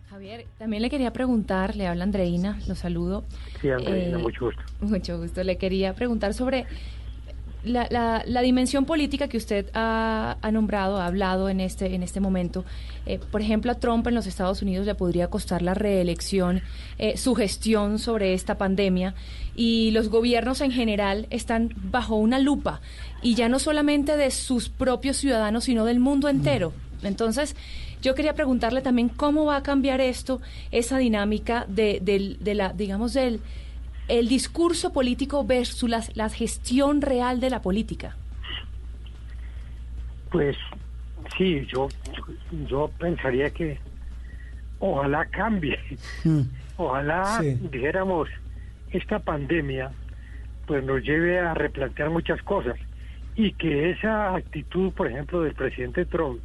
[0.09, 3.23] Javier, también le quería preguntar, le habla Andreina, lo saludo.
[3.61, 4.61] Sí, Andreina, eh, mucho gusto.
[4.81, 5.43] Mucho gusto.
[5.43, 6.65] Le quería preguntar sobre
[7.63, 12.63] la, la, dimensión política que usted ha, nombrado, ha hablado en este, en este momento,
[13.05, 16.61] eh, por ejemplo, a Trump en los Estados Unidos le podría costar la reelección,
[16.97, 19.13] eh, su gestión sobre esta pandemia.
[19.55, 22.79] Y los gobiernos en general están bajo una lupa.
[23.21, 26.71] Y ya no solamente de sus propios ciudadanos, sino del mundo entero.
[27.03, 27.55] Entonces,
[28.01, 30.39] yo quería preguntarle también cómo va a cambiar esto,
[30.71, 31.99] esa dinámica de,
[32.39, 33.41] de la, digamos, del
[34.09, 38.15] el discurso político versus la, gestión real de la política.
[40.31, 40.57] Pues
[41.37, 41.89] sí, yo,
[42.67, 43.79] yo pensaría que
[44.79, 45.79] ojalá cambie,
[46.23, 46.41] mm.
[46.77, 47.39] ojalá
[47.71, 48.29] dijéramos
[48.91, 49.91] esta pandemia
[50.69, 52.77] pues nos lleve a replantear muchas cosas
[53.35, 56.41] y que esa actitud, por ejemplo, del presidente Trump,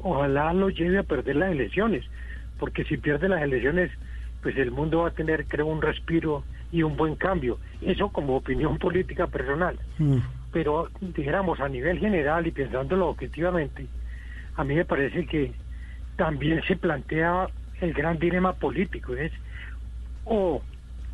[0.00, 2.04] ojalá lo lleve a perder las elecciones,
[2.58, 3.92] porque si pierde las elecciones,
[4.42, 7.58] pues el mundo va a tener, creo, un respiro y un buen cambio.
[7.80, 9.78] Eso como opinión política personal.
[9.98, 10.18] Mm.
[10.52, 13.86] Pero dijéramos a nivel general y pensándolo objetivamente,
[14.56, 15.52] a mí me parece que
[16.16, 17.48] también se plantea
[17.80, 19.32] el gran dilema político, es
[20.24, 20.62] o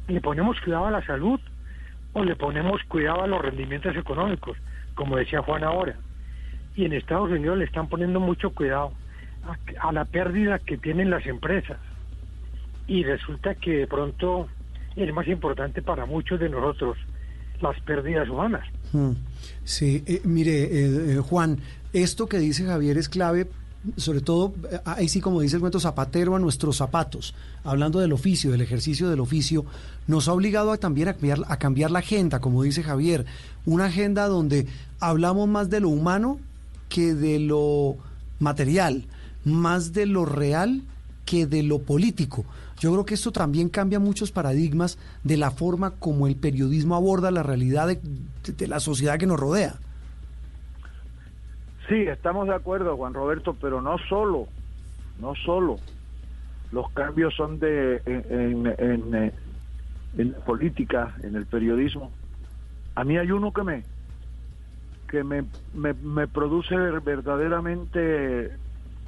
[0.07, 1.41] le ponemos cuidado a la salud
[2.13, 4.57] o le ponemos cuidado a los rendimientos económicos,
[4.95, 5.97] como decía Juan ahora.
[6.75, 8.93] Y en Estados Unidos le están poniendo mucho cuidado
[9.81, 11.79] a, la pérdida que tienen las empresas.
[12.89, 14.49] Y resulta que de pronto
[14.97, 16.97] es más importante para muchos de nosotros
[17.61, 18.65] las pérdidas humanas.
[18.93, 19.13] Hmm.
[19.65, 21.59] Sí, eh, mire, eh, eh, Juan,
[21.93, 23.49] esto que dice Javier es clave
[23.97, 28.51] sobre todo, ahí sí como dice el cuento, zapatero a nuestros zapatos, hablando del oficio,
[28.51, 29.65] del ejercicio del oficio,
[30.07, 33.25] nos ha obligado a también a cambiar, a cambiar la agenda, como dice Javier,
[33.67, 34.67] una agenda donde
[35.01, 36.39] hablamos más de lo humano
[36.89, 37.97] que de lo
[38.41, 39.05] material,
[39.45, 40.83] más de lo real
[41.25, 42.45] que de lo político.
[42.81, 47.31] Yo creo que esto también cambia muchos paradigmas de la forma como el periodismo aborda
[47.31, 49.77] la realidad de la sociedad que nos rodea.
[51.89, 54.47] Sí, estamos de acuerdo, Juan Roberto, pero no solo,
[55.21, 55.77] no solo.
[56.71, 59.33] Los cambios son de en, en,
[60.19, 62.13] en, política, en el periodismo.
[62.95, 63.85] A mí hay uno que me
[65.09, 68.53] que me, me, me produce verdaderamente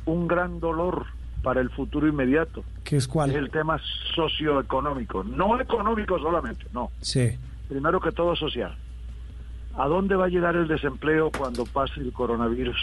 [0.06, 1.04] un gran dolor
[1.42, 2.64] para el futuro inmediato.
[2.84, 3.30] ¿Qué es cuál?
[3.30, 3.80] Es el tema
[4.14, 6.90] socioeconómico, no económico solamente, no.
[7.00, 7.36] Sí.
[7.68, 8.76] Primero que todo social.
[9.76, 12.76] ¿A dónde va a llegar el desempleo cuando pase el coronavirus?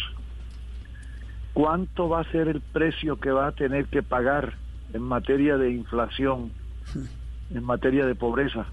[1.54, 4.54] ¿Cuánto va a ser el precio que va a tener que pagar
[4.94, 6.52] en materia de inflación,
[7.54, 8.66] en materia de pobreza,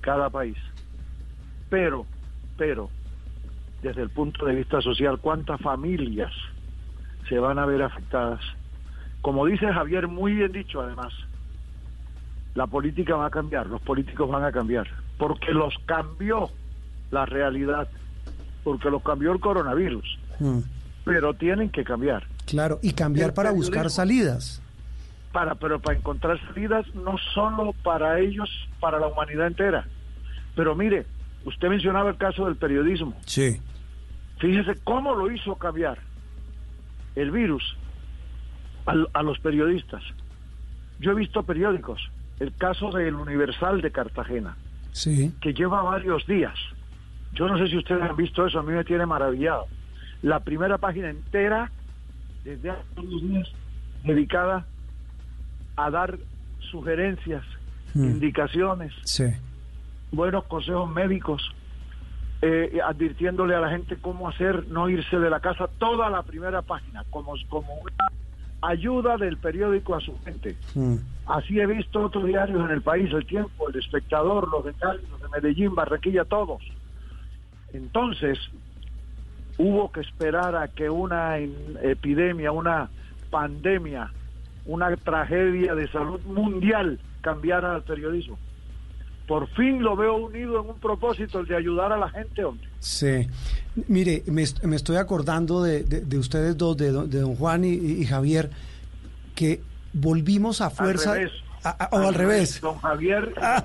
[0.00, 0.56] cada país?
[1.70, 2.06] Pero,
[2.56, 2.90] pero,
[3.82, 6.32] desde el punto de vista social, ¿cuántas familias
[7.28, 8.40] se van a ver afectadas?
[9.24, 11.10] Como dice Javier, muy bien dicho además,
[12.54, 16.50] la política va a cambiar, los políticos van a cambiar, porque los cambió
[17.10, 17.88] la realidad,
[18.64, 20.18] porque lo cambió el coronavirus.
[20.40, 20.58] Mm.
[21.06, 22.26] Pero tienen que cambiar.
[22.44, 24.60] Claro, y cambiar para buscar salidas.
[25.32, 29.86] Para, pero para encontrar salidas no solo para ellos, para la humanidad entera.
[30.54, 31.06] Pero mire,
[31.46, 33.16] usted mencionaba el caso del periodismo.
[33.24, 33.58] Sí.
[34.36, 35.96] Fíjese cómo lo hizo cambiar
[37.16, 37.74] el virus
[38.86, 40.02] a, a los periodistas.
[41.00, 44.56] Yo he visto periódicos, el caso del Universal de Cartagena,
[44.92, 45.32] sí.
[45.40, 46.58] que lleva varios días
[47.34, 49.66] yo no sé si ustedes han visto eso, a mí me tiene maravillado.
[50.22, 51.70] La primera página entera,
[52.44, 53.48] desde hace unos días,
[54.04, 54.64] dedicada
[55.76, 56.16] a dar
[56.70, 57.44] sugerencias,
[57.94, 58.04] hmm.
[58.04, 58.92] indicaciones,
[60.12, 61.42] buenos consejos médicos,
[62.40, 66.62] eh, advirtiéndole a la gente cómo hacer, no irse de la casa, toda la primera
[66.62, 68.10] página, como, como una
[68.68, 70.56] ayuda del periódico a su gente.
[70.74, 70.96] Hmm.
[71.26, 75.00] Así he visto otros diarios en el país, El Tiempo, El Espectador, los de Cali,
[75.10, 76.62] los de Medellín, Barranquilla, todos.
[77.72, 78.38] Entonces,
[79.58, 82.90] hubo que esperar a que una epidemia, una
[83.30, 84.10] pandemia,
[84.66, 88.38] una tragedia de salud mundial cambiara el periodismo.
[89.26, 92.68] Por fin lo veo unido en un propósito, el de ayudar a la gente, hombre.
[92.78, 93.26] Sí.
[93.88, 98.50] Mire, me, estoy acordando de, ustedes dos, de, don Juan y, Javier,
[99.34, 101.14] que volvimos a fuerza
[101.90, 102.60] o al, revés.
[102.60, 103.64] Don Javier ah,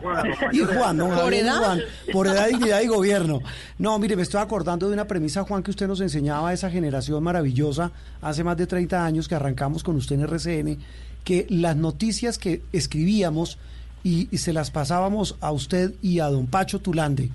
[0.54, 1.60] y Juan, don Javier ¿Por edad?
[1.60, 1.82] Juan,
[2.14, 3.40] por edad, dignidad y gobierno.
[3.78, 6.70] No, mire, me estoy acordando de una premisa, Juan, que usted nos enseñaba a esa
[6.70, 7.92] generación maravillosa
[8.22, 10.78] hace más de 30 años que arrancamos con usted en RCN,
[11.26, 13.58] que las noticias que escribíamos
[14.04, 17.32] y, y se las pasábamos a usted y a don Pacho Tulande,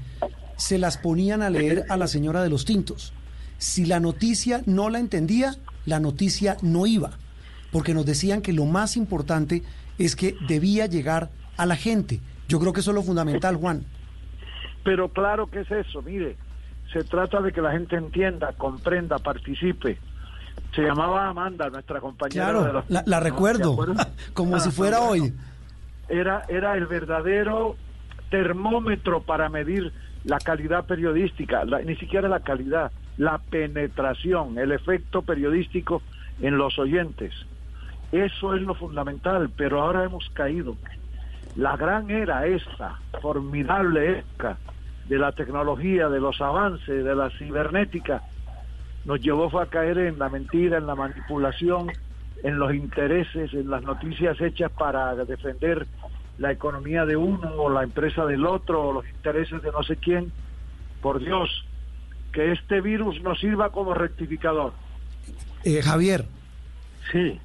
[0.56, 3.12] se las ponían a leer a la señora de los tintos.
[3.58, 5.54] Si la noticia no la entendía,
[5.86, 7.12] la noticia no iba,
[7.72, 9.62] porque nos decían que lo más importante
[9.98, 12.20] es que debía llegar a la gente.
[12.48, 13.84] Yo creo que eso es lo fundamental, Juan.
[14.84, 16.36] Pero claro que es eso, mire,
[16.92, 19.98] se trata de que la gente entienda, comprenda, participe.
[20.74, 22.50] Se llamaba Amanda, nuestra compañera.
[22.50, 23.76] Claro, la, recuerdo,
[24.34, 25.32] como si fuera hoy.
[26.08, 27.76] Era, era el verdadero
[28.30, 29.92] termómetro para medir
[30.24, 36.02] la calidad periodística, ni siquiera la calidad, la penetración, el efecto periodístico
[36.40, 37.32] en los oyentes.
[38.12, 40.76] Eso es lo fundamental, pero ahora hemos caído.
[41.56, 44.56] La gran era esta, formidable época
[45.08, 48.22] de la tecnología, de los avances, de la cibernética,
[49.04, 51.90] nos llevó a caer en la mentira, en la manipulación,
[52.44, 55.86] en los intereses, en las noticias hechas para defender
[56.38, 59.96] la economía de uno o la empresa del otro o los intereses de no sé
[59.96, 60.30] quién.
[61.00, 61.64] Por Dios,
[62.32, 64.72] que este virus nos sirva como rectificador.
[65.64, 66.26] Eh, Javier.
[67.10, 67.40] Sí.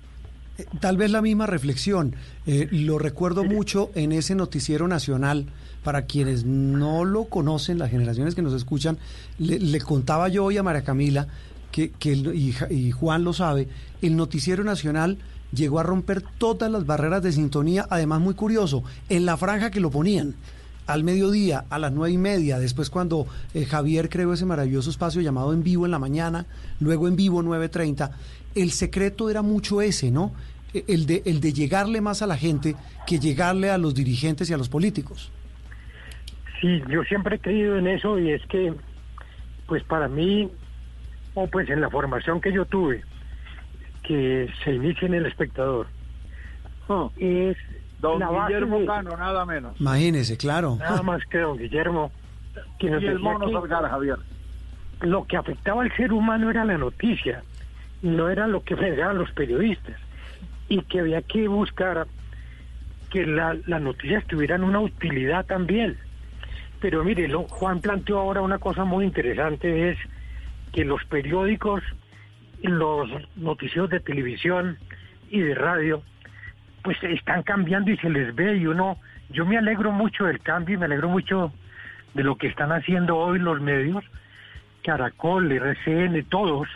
[0.57, 2.15] Eh, tal vez la misma reflexión.
[2.45, 5.45] Eh, lo recuerdo mucho en ese noticiero nacional.
[5.83, 8.97] Para quienes no lo conocen, las generaciones que nos escuchan,
[9.37, 11.27] le, contaba yo hoy a María Camila,
[11.71, 13.67] que, que y, Juan lo sabe,
[14.01, 15.17] el noticiero nacional
[15.51, 19.79] llegó a romper todas las barreras de sintonía, además muy curioso, en la franja que
[19.79, 20.35] lo ponían
[20.89, 25.21] al mediodía, a las nueve y media, después cuando eh, Javier creó ese maravilloso espacio
[25.21, 26.47] llamado En Vivo en la mañana,
[26.79, 28.09] luego En Vivo 9.30,
[28.55, 30.33] el secreto era mucho ese, ¿no?
[30.73, 34.49] E, el de, el de llegarle más a la gente que llegarle a los dirigentes
[34.49, 35.31] y a los políticos.
[36.59, 38.73] Sí, yo siempre he creído en eso y es que,
[39.67, 40.49] pues para mí,
[41.43, 43.03] o pues en la formación que yo tuve,
[44.03, 45.87] que se inicia en el espectador,
[46.87, 47.11] oh.
[47.17, 47.57] es
[47.99, 49.79] Don Guillermo Cano, nada menos.
[49.79, 50.77] Imagínese, claro.
[50.79, 52.11] Nada más que don Guillermo.
[52.79, 54.17] y el mono Salgar, Javier.
[55.01, 57.43] Lo que afectaba al ser humano era la noticia,
[58.01, 59.95] no era lo que fregaban los periodistas.
[60.69, 62.07] Y que había que buscar
[63.09, 65.97] que la, las noticias tuvieran una utilidad también.
[66.79, 69.97] Pero mire, lo, Juan planteó ahora una cosa muy interesante, es
[70.73, 71.83] que los periódicos,
[72.61, 74.77] los noticios de televisión
[75.29, 76.03] y de radio,
[76.83, 78.97] pues están cambiando y se les ve y uno,
[79.29, 81.51] yo me alegro mucho del cambio y me alegro mucho
[82.13, 84.03] de lo que están haciendo hoy los medios,
[84.83, 86.67] Caracol, RCN, todos,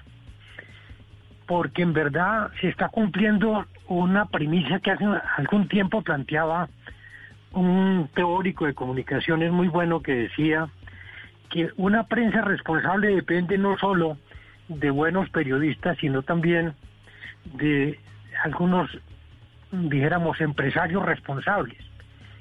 [1.48, 5.06] porque en verdad se está cumpliendo una primicia que hace
[5.38, 6.70] algún tiempo planteaba
[7.52, 10.68] un teórico de comunicaciones muy bueno que decía
[11.54, 14.18] que una prensa responsable depende no solo
[14.68, 16.74] de buenos periodistas, sino también
[17.54, 18.00] de
[18.44, 18.90] algunos
[19.72, 21.78] dijéramos, empresarios responsables.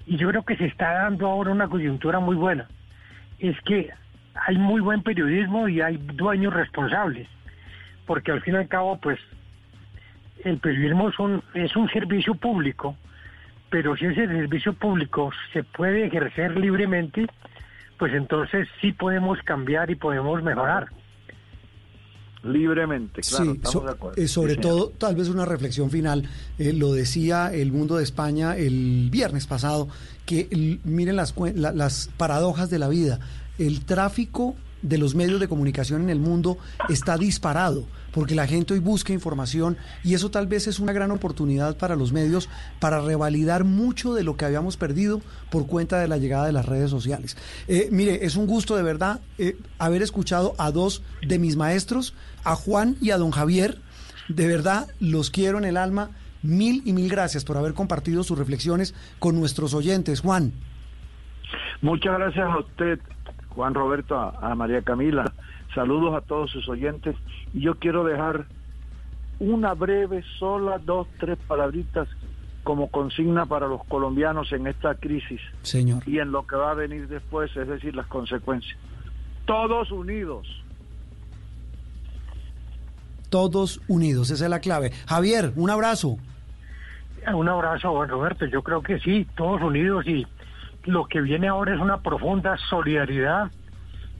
[0.07, 2.69] Y yo creo que se está dando ahora una coyuntura muy buena.
[3.39, 3.91] Es que
[4.35, 7.29] hay muy buen periodismo y hay dueños responsables.
[8.07, 9.21] Porque al fin y al cabo, pues,
[10.45, 11.15] el periodismo es
[11.55, 12.97] es un servicio público,
[13.69, 17.27] pero si ese servicio público se puede ejercer libremente,
[18.03, 20.89] pues entonces sí podemos cambiar y podemos mejorar
[22.43, 23.21] libremente.
[23.21, 23.79] Claro, sí,
[24.17, 26.29] eh, sobre todo, tal vez una reflexión final.
[26.59, 29.87] Eh, lo decía el Mundo de España el viernes pasado,
[30.27, 33.21] que miren las, las paradojas de la vida.
[33.57, 36.59] El tráfico de los medios de comunicación en el mundo
[36.89, 41.11] está disparado, porque la gente hoy busca información y eso tal vez es una gran
[41.11, 42.49] oportunidad para los medios
[42.81, 45.21] para revalidar mucho de lo que habíamos perdido
[45.51, 47.37] por cuenta de la llegada de las redes sociales.
[47.69, 52.15] Eh, mire, es un gusto de verdad eh, haber escuchado a dos de mis maestros,
[52.45, 53.79] a Juan y a don Javier.
[54.29, 56.11] De verdad, los quiero en el alma.
[56.43, 60.21] Mil y mil gracias por haber compartido sus reflexiones con nuestros oyentes.
[60.21, 60.53] Juan.
[61.83, 62.99] Muchas gracias a usted,
[63.55, 65.33] Juan Roberto, a, María Camila.
[65.75, 67.17] Saludos a todos sus oyentes.
[67.55, 68.47] Y yo quiero dejar
[69.39, 72.09] una breve, sola, dos, tres palabritas
[72.63, 75.41] como consigna para los colombianos en esta crisis.
[75.63, 76.03] Señor.
[76.07, 78.79] Y en lo que va a venir después, es decir, las consecuencias.
[79.47, 80.47] Todos unidos.
[83.31, 84.93] Todos unidos, esa es la clave.
[85.09, 86.19] Javier, un abrazo.
[87.33, 88.47] Un abrazo, Juan Roberto.
[88.47, 90.27] Yo creo que sí, todos unidos y
[90.85, 93.51] lo que viene ahora es una profunda solidaridad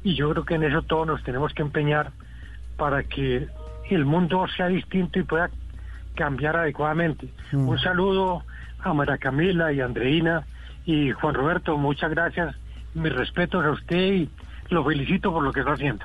[0.05, 2.13] y yo creo que en eso todos nos tenemos que empeñar
[2.77, 3.49] para que
[3.91, 5.51] el mundo sea distinto y pueda
[6.15, 7.29] cambiar adecuadamente.
[7.53, 7.69] Mm.
[7.69, 8.43] Un saludo
[8.81, 10.45] a María Camila y Andreina
[10.85, 12.55] y Juan Roberto, muchas gracias,
[12.95, 14.31] mis respetos a usted y
[14.71, 16.05] lo felicito por lo que está haciendo.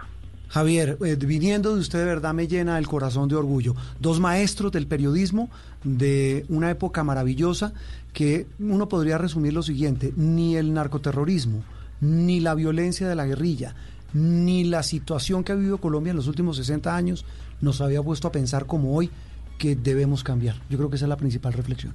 [0.50, 3.76] Javier, eh, viniendo de usted de verdad me llena el corazón de orgullo.
[4.00, 5.50] Dos maestros del periodismo
[5.84, 7.74] de una época maravillosa
[8.18, 11.62] que uno podría resumir lo siguiente, ni el narcoterrorismo,
[12.02, 13.76] ni la violencia de la guerrilla,
[14.12, 17.26] ni la situación que ha vivido Colombia en los últimos 60 años
[17.62, 19.12] nos había puesto a pensar como hoy
[19.60, 20.56] que debemos cambiar.
[20.68, 21.94] Yo creo que esa es la principal reflexión.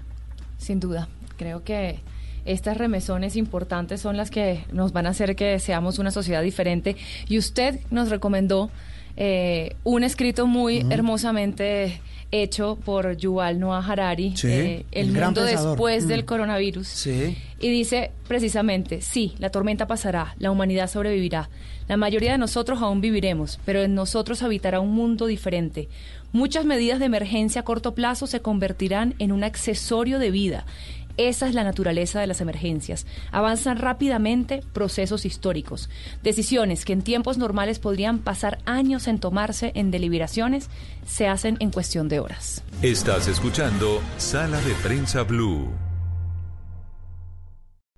[0.58, 1.98] Sin duda, creo que
[2.44, 6.94] estas remesones importantes son las que nos van a hacer que seamos una sociedad diferente.
[7.26, 8.70] Y usted nos recomendó
[9.16, 12.00] eh, un escrito muy hermosamente
[12.32, 16.26] hecho por Yuval Noah Harari, eh, El, mundo después del mm.
[16.26, 17.06] coronavirus.
[17.06, 21.50] Y dice precisamente, sí, la tormenta pasará, la humanidad sobrevivirá.
[21.88, 25.88] La mayoría de nosotros aún viviremos, pero en nosotros habitará un mundo diferente.
[26.32, 30.64] Muchas medidas de emergencia a corto plazo se convertirán en un accesorio de vida
[31.16, 33.06] Esa es la naturaleza de las emergencias.
[33.30, 35.90] Avanzan rápidamente procesos históricos.
[36.22, 40.68] Decisiones que en tiempos normales podrían pasar años en tomarse en deliberaciones
[41.06, 42.62] se hacen en cuestión de horas.
[42.82, 45.91] Estás escuchando Sala de Prensa Blue.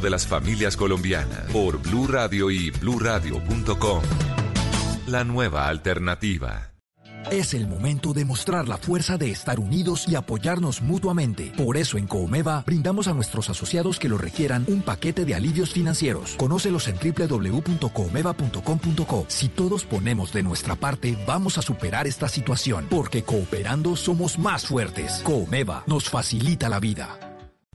[0.00, 4.02] de las familias colombianas por Blue Radio y bluradio.com.
[5.06, 6.72] La nueva alternativa.
[7.30, 11.52] Es el momento de mostrar la fuerza de estar unidos y apoyarnos mutuamente.
[11.56, 15.72] Por eso en Coomeva brindamos a nuestros asociados que lo requieran un paquete de alivios
[15.72, 16.34] financieros.
[16.36, 19.24] Conócelos en www.coomeva.com.co.
[19.28, 24.66] Si todos ponemos de nuestra parte, vamos a superar esta situación, porque cooperando somos más
[24.66, 25.22] fuertes.
[25.24, 27.31] Coomeva nos facilita la vida.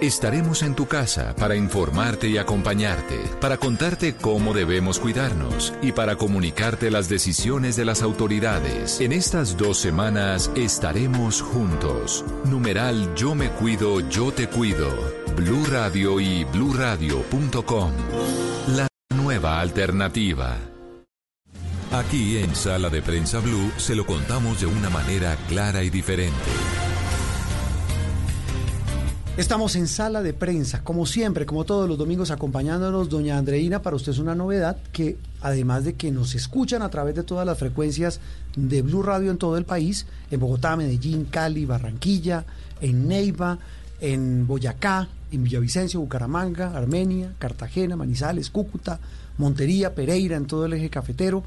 [0.00, 6.14] Estaremos en tu casa para informarte y acompañarte, para contarte cómo debemos cuidarnos y para
[6.14, 9.00] comunicarte las decisiones de las autoridades.
[9.00, 12.24] En estas dos semanas estaremos juntos.
[12.44, 14.88] Numeral Yo me cuido, yo te cuido.
[15.34, 17.92] Blue Radio y bluradio.com.
[18.76, 18.86] La
[19.16, 20.58] nueva alternativa.
[21.90, 26.87] Aquí en Sala de Prensa Blue se lo contamos de una manera clara y diferente.
[29.38, 33.08] Estamos en sala de prensa, como siempre, como todos los domingos, acompañándonos.
[33.08, 37.14] Doña Andreina, para usted es una novedad que, además de que nos escuchan a través
[37.14, 38.18] de todas las frecuencias
[38.56, 42.46] de Blue Radio en todo el país, en Bogotá, Medellín, Cali, Barranquilla,
[42.80, 43.60] en Neiva,
[44.00, 48.98] en Boyacá, en Villavicencio, Bucaramanga, Armenia, Cartagena, Manizales, Cúcuta,
[49.36, 51.44] Montería, Pereira, en todo el eje cafetero.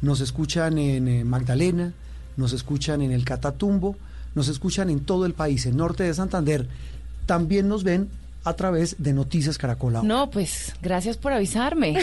[0.00, 1.92] Nos escuchan en eh, Magdalena,
[2.36, 3.96] nos escuchan en el Catatumbo,
[4.36, 6.68] nos escuchan en todo el país, en norte de Santander
[7.32, 8.10] también nos ven
[8.44, 9.96] a través de Noticias Caracol.
[9.96, 10.06] Ahora.
[10.06, 11.96] No, pues gracias por avisarme,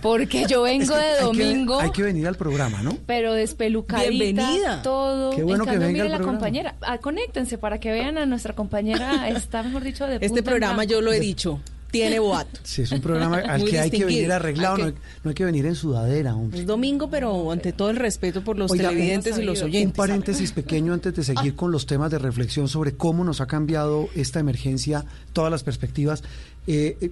[0.00, 1.74] porque yo vengo de domingo.
[1.74, 2.98] Hay que, hay que, venir al programa, ¿no?
[3.06, 4.82] Pero despelucadita, Bienvenida.
[4.82, 5.36] todo.
[5.36, 6.38] Qué bueno en que cambio, venga mire la programa.
[6.38, 10.42] compañera, ah, conéctense para que vean a nuestra compañera, está mejor dicho de Este punta
[10.42, 11.60] programa yo lo he dicho,
[11.92, 12.58] tiene boato.
[12.64, 15.34] Sí, es un programa al que hay que venir arreglado, Hay no hay, no hay
[15.34, 16.58] que venir en sudadera, hombre.
[16.58, 19.66] Es domingo, pero ante todo el respeto por los Oiga, un- televidentes y los Un
[19.66, 19.96] oyentes.
[19.96, 24.08] paréntesis pequeño antes de seguir con los temas de reflexión sobre cómo nos ha cambiado
[24.16, 26.24] esta emergencia, todas las perspectivas.
[26.66, 27.10] Eh, eh,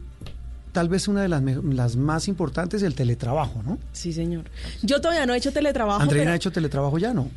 [0.73, 3.79] tal vez una de las, las más importantes, el teletrabajo, ¿no?
[3.93, 4.45] Sí, señor.
[4.83, 6.01] Yo todavía no he hecho teletrabajo.
[6.01, 7.29] Andreina pero- ha hecho teletrabajo ya, ¿no?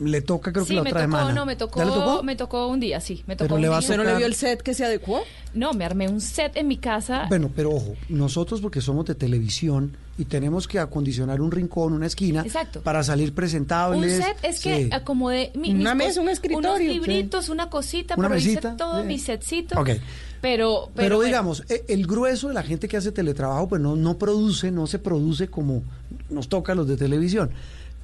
[0.00, 1.34] Le toca creo que la me otra tocó, semana.
[1.34, 2.22] no, me tocó, ¿Ya le tocó?
[2.22, 3.86] me tocó un día, sí, me Pero tocó le un va a día.
[3.88, 5.22] ¿Usted no le vio el set que se adecuó?
[5.54, 7.26] No, me armé un set en mi casa.
[7.28, 12.06] Bueno, pero ojo, nosotros porque somos de televisión y tenemos que acondicionar un rincón, una
[12.06, 12.80] esquina, Exacto.
[12.82, 14.16] para salir un presentables.
[14.24, 14.90] set es que Sí.
[14.92, 16.88] acomodé mi, Una mis mesa, un escritorio, unos sí.
[16.88, 19.74] libritos, una cosita, Una pero mesita, hice todo mi setcito.
[19.84, 20.02] Pero,
[20.40, 24.16] pero, Pero, digamos, e- el grueso de la gente que hace teletrabajo, pues no, no
[24.18, 25.82] produce, no se produce como
[26.30, 27.50] nos toca a los de televisión.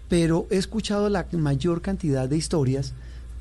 [0.08, 2.92] Pero he escuchado la mayor cantidad de historias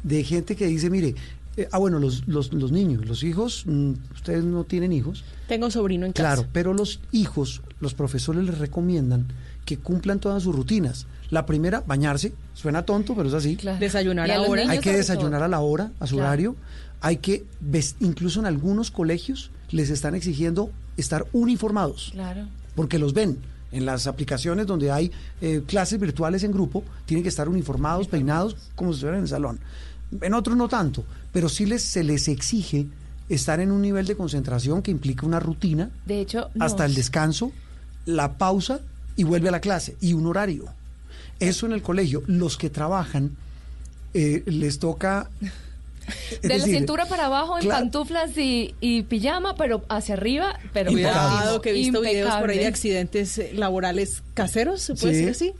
[0.03, 1.15] de gente que dice, mire,
[1.57, 5.69] eh, ah, bueno, los, los, los niños, los hijos, mm, ustedes no tienen hijos, Tengo
[5.69, 6.35] sobrino en casa.
[6.35, 9.27] Claro, pero los hijos, los profesores les recomiendan
[9.65, 11.05] que cumplan todas sus rutinas.
[11.29, 12.33] La primera, bañarse.
[12.53, 13.57] Suena tonto, pero es así.
[13.79, 14.61] Desayunar a ahora.
[14.63, 15.45] niños Hay que desayunar todo.
[15.45, 16.27] a la hora, a su Claro.
[16.29, 16.55] horario.
[17.01, 22.47] Hay que, ves- incluso en algunos colegios, les están exigiendo estar uniformados, Claro.
[22.75, 23.37] porque los ven.
[23.73, 25.11] En las aplicaciones donde hay
[25.41, 29.29] eh, clases virtuales en grupo, tienen que estar uniformados, peinados, como si estuvieran en el
[29.29, 29.59] salón.
[30.21, 32.87] En otros no tanto, pero sí les, se les exige
[33.29, 37.51] estar en un nivel de concentración que implica una rutina, De hecho, hasta el descanso,
[38.05, 38.79] la pausa
[39.15, 40.65] y vuelve a la clase y un horario.
[41.39, 42.23] Eso en el colegio.
[42.27, 43.31] Los que trabajan
[44.13, 45.29] eh, les toca
[46.41, 51.61] de la cintura para abajo en pantuflas y, y, pijama, pero hacia arriba, pero cuidado
[51.61, 55.53] que he visto videos por ahí de accidentes eh, laborales caseros, ¿se puede decir así?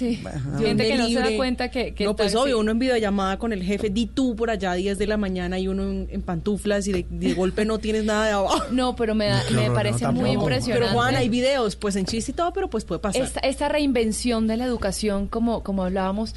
[0.00, 0.18] Sí,
[0.58, 1.94] gente que no se da cuenta que...
[2.00, 5.06] no, pues obvio, uno en videollamada con el jefe, di tú por allá 10 de
[5.06, 8.64] la mañana y uno en, pantuflas y de, golpe no tienes nada de abajo.
[8.70, 10.86] No, pero me, me parece muy impresionante.
[10.86, 13.20] Pero Juan, hay videos, pues en chiste y todo, pero pues puede pasar.
[13.20, 16.34] Esta, esta reinvención de la educación, como, como hablábamos,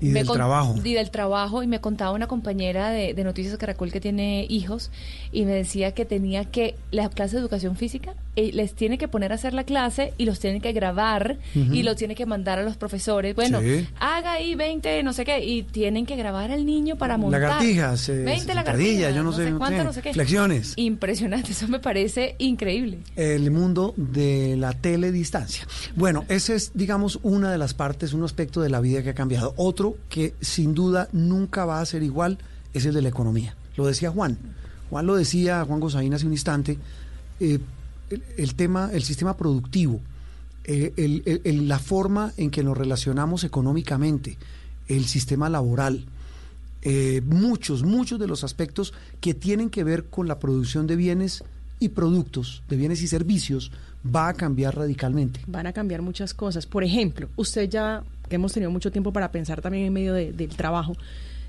[0.00, 0.74] y del trabajo.
[0.82, 1.62] Y del trabajo.
[1.62, 4.90] Y me contaba una compañera de, de, Noticias Caracol que tiene hijos
[5.32, 9.08] y me decía que tenía que, la clase de educación física, eh, les tiene que
[9.08, 12.58] poner a hacer la clase y los tiene que grabar y los tiene que mandar
[12.58, 13.34] a los profesores.
[13.34, 13.60] Bueno,
[14.00, 17.40] haga ahí 20, no sé qué, y tienen que grabar al niño para montar.
[17.40, 20.12] Lagartijas, 20 lagartijas, yo no, sé, cuánto, no sé qué.
[20.12, 20.74] Flexiones.
[20.76, 22.98] Impresionante, eso me parece increíble.
[23.16, 25.66] El mundo de la teledistancia.
[25.94, 29.14] Bueno, ese es, digamos, una de las partes, un aspecto de la vida que ha
[29.14, 29.54] cambiado.
[29.56, 32.38] Otro que sin duda nunca va a ser igual
[32.72, 33.54] es el de la economía.
[33.76, 34.38] Lo decía Juan.
[34.90, 36.78] Juan lo decía, Juan Gozaín hace un instante,
[37.40, 37.58] eh,
[38.10, 40.00] el, tema, el sistema productivo,
[40.64, 44.36] eh, la forma en que nos relacionamos económicamente,
[44.88, 46.04] el sistema laboral,
[46.82, 51.42] eh, muchos, muchos de los aspectos que tienen que ver con la producción de bienes
[51.80, 53.72] y productos, de bienes y servicios,
[54.04, 55.40] va a cambiar radicalmente.
[55.46, 56.66] Van a cambiar muchas cosas.
[56.66, 60.48] Por ejemplo, usted ya que hemos tenido mucho tiempo para pensar también en medio del
[60.50, 60.94] trabajo,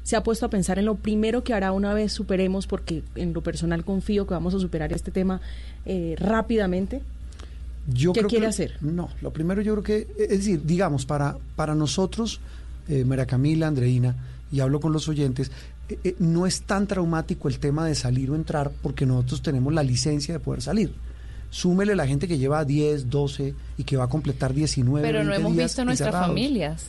[0.03, 3.33] se ha puesto a pensar en lo primero que hará una vez superemos, porque en
[3.33, 5.41] lo personal confío que vamos a superar este tema
[5.85, 7.01] eh, rápidamente.
[7.87, 8.77] Yo ¿Qué quiere hacer?
[8.81, 12.39] No, lo primero yo creo que, es decir, digamos, para, para nosotros,
[12.87, 14.15] eh, María Camila, Andreina,
[14.51, 15.51] y hablo con los oyentes,
[15.89, 19.71] eh, eh, no es tan traumático el tema de salir o entrar porque nosotros tenemos
[19.73, 20.93] la licencia de poder salir
[21.55, 25.07] súmele la gente que lleva 10, 12 y que va a completar 19.
[25.07, 26.87] Pero no hemos visto nuestras familias.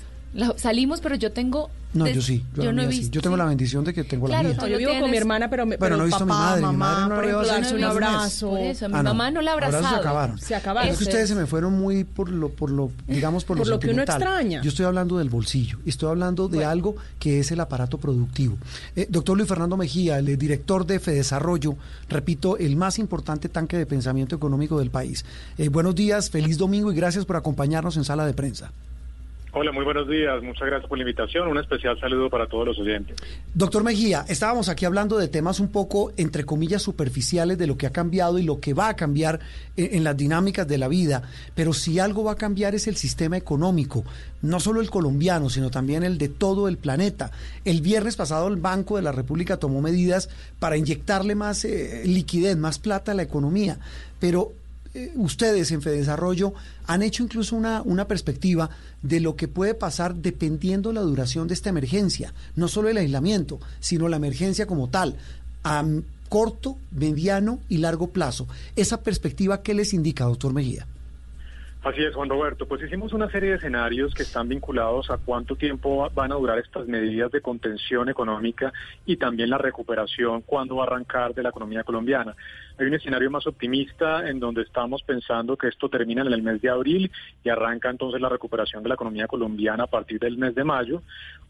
[0.56, 2.44] Salimos, pero yo tengo no, yo sí.
[2.54, 3.10] Yo, no he visto.
[3.12, 4.56] Yo tengo la bendición de que tengo la mía.
[4.68, 6.62] yo vivo con mi hermana, pero, me, pero, no he visto papá, a mi madre.
[6.62, 8.50] Mamá, mi madre no por ejemplo, un abrazo.
[8.50, 9.52] Por eso, mi ah, mamá no la.
[9.52, 10.38] Ahora se acabaron.
[10.38, 10.90] Se acabaron.
[10.90, 13.74] Es que ustedes se me fueron muy por lo, por lo digamos, por, por lo,
[13.74, 14.60] lo que uno extraña.
[14.62, 15.78] Yo estoy hablando del bolsillo.
[15.86, 18.58] Estoy hablando de algo que es el aparato productivo.
[18.94, 21.76] Eh, doctor Luis Fernando Mejía, el director de Fedesarrollo,
[22.08, 25.24] repito, el más importante tanque de pensamiento económico del país.
[25.56, 28.70] Eh, buenos días, feliz domingo y gracias por acompañarnos en Sala de Prensa.
[29.58, 30.42] Hola, muy buenos días.
[30.42, 31.48] Muchas gracias por la invitación.
[31.48, 33.16] Un especial saludo para todos los oyentes.
[33.54, 37.86] Doctor Mejía, estábamos aquí hablando de temas un poco, entre comillas, superficiales de lo que
[37.86, 39.40] ha cambiado y lo que va a cambiar
[39.78, 41.22] en, las dinámicas de la vida.
[41.54, 44.04] Pero si algo va a cambiar es el sistema económico,
[44.42, 47.30] no solo el colombiano, sino también el de todo el planeta.
[47.64, 50.28] El viernes pasado el Banco de la República tomó medidas
[50.58, 53.78] para inyectarle más eh, liquidez, más plata a la economía.
[54.20, 54.52] Pero
[54.96, 56.54] eh, ustedes en Fedesarrollo
[56.86, 58.70] han hecho incluso una, una perspectiva
[59.02, 63.60] de lo que puede pasar dependiendo la duración de esta emergencia, no solo el aislamiento,
[63.78, 65.16] sino la emergencia como tal,
[65.64, 65.84] a
[66.30, 68.48] corto, mediano y largo plazo.
[68.74, 70.86] Esa perspectiva, ¿qué les indica, doctor Mejía?
[71.86, 72.66] Así es, Juan Roberto.
[72.66, 76.58] Pues hicimos una serie de escenarios que están vinculados a cuánto tiempo van a durar
[76.58, 78.72] estas medidas de contención económica
[79.04, 82.34] y también la recuperación, cuándo va a arrancar de la economía colombiana.
[82.78, 86.60] Hay un escenario más optimista en donde estamos pensando que esto termina en el mes
[86.60, 87.10] de abril
[87.42, 91.02] y arranca entonces la recuperación de la economía colombiana a partir del mes de mayo.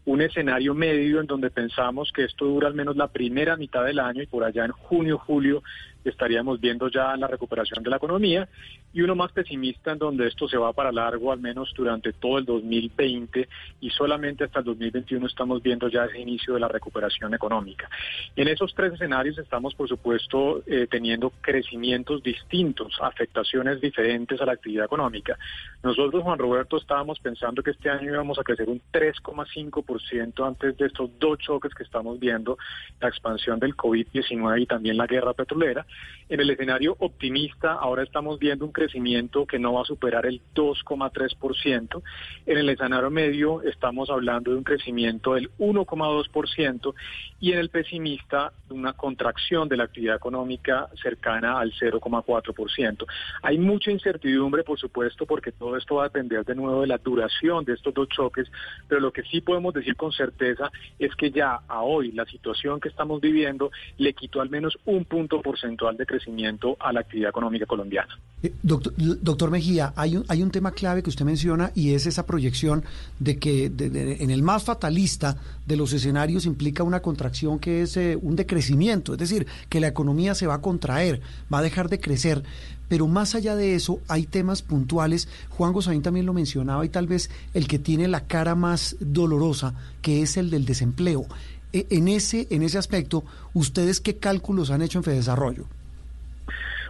[0.05, 3.99] Un escenario medio en donde pensamos que esto dura al menos la primera mitad del
[3.99, 5.63] año y por allá en junio, julio
[6.05, 8.47] estaríamos viendo ya la recuperación de la economía
[8.93, 12.37] y uno más pesimista en donde esto se va para largo al menos durante todo
[12.37, 13.47] el 2020
[13.81, 17.89] y solamente hasta el 2021 estamos viendo ya ese inicio de la recuperación económica.
[18.35, 24.53] En esos tres escenarios estamos por supuesto eh, teniendo crecimientos distintos, afectaciones diferentes a la
[24.53, 25.37] actividad económica.
[25.83, 30.87] Nosotros, Juan Roberto, estábamos pensando que este año íbamos a crecer un 3,5% antes de
[30.87, 32.57] estos dos choques que estamos viendo,
[32.99, 35.85] la expansión del COVID-19 y también la guerra petrolera.
[36.29, 40.39] En el escenario optimista, ahora estamos viendo un crecimiento que no va a superar el
[40.53, 42.03] 2,3%.
[42.45, 46.93] En el escenario medio, estamos hablando de un crecimiento del 1,2%
[47.39, 53.05] y en el pesimista, una contracción de la actividad económica cercana al 0,4%.
[53.41, 56.99] Hay mucha incertidumbre, por supuesto, porque todo esto va a depender de nuevo de la
[56.99, 58.47] duración de estos dos choques,
[58.87, 62.79] pero lo que sí podemos decir con certeza es que ya a hoy la situación
[62.79, 67.29] que estamos viviendo le quitó al menos un punto porcentual de crecimiento a la actividad
[67.29, 68.19] económica colombiana.
[68.67, 72.25] Eh, doctor, Mejía, hay un, hay un tema clave que usted menciona y es esa
[72.25, 72.83] proyección
[73.19, 78.17] de que en el más fatalista de los escenarios implica una contracción que es eh,
[78.21, 81.21] un decrecimiento, es decir, que la economía se va a contraer
[81.53, 82.43] va a dejar de crecer.
[82.89, 85.27] Pero más allá de eso, hay temas puntuales.
[85.49, 89.73] Juan Gozaín también lo mencionaba y tal vez el que tiene la cara más dolorosa,
[90.01, 91.25] que es el del desempleo.
[91.73, 95.65] E, en ese, en ese aspecto, ¿ustedes qué cálculos han hecho en Fedesarrollo?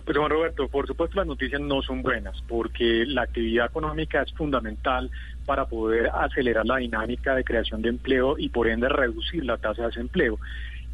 [0.08, 4.32] Pues Juan Roberto, por supuesto las noticias no son buenas porque la actividad económica es
[4.32, 5.12] fundamental
[5.46, 9.82] para poder acelerar la dinámica de creación de empleo y por ende reducir la tasa
[9.82, 10.40] de desempleo.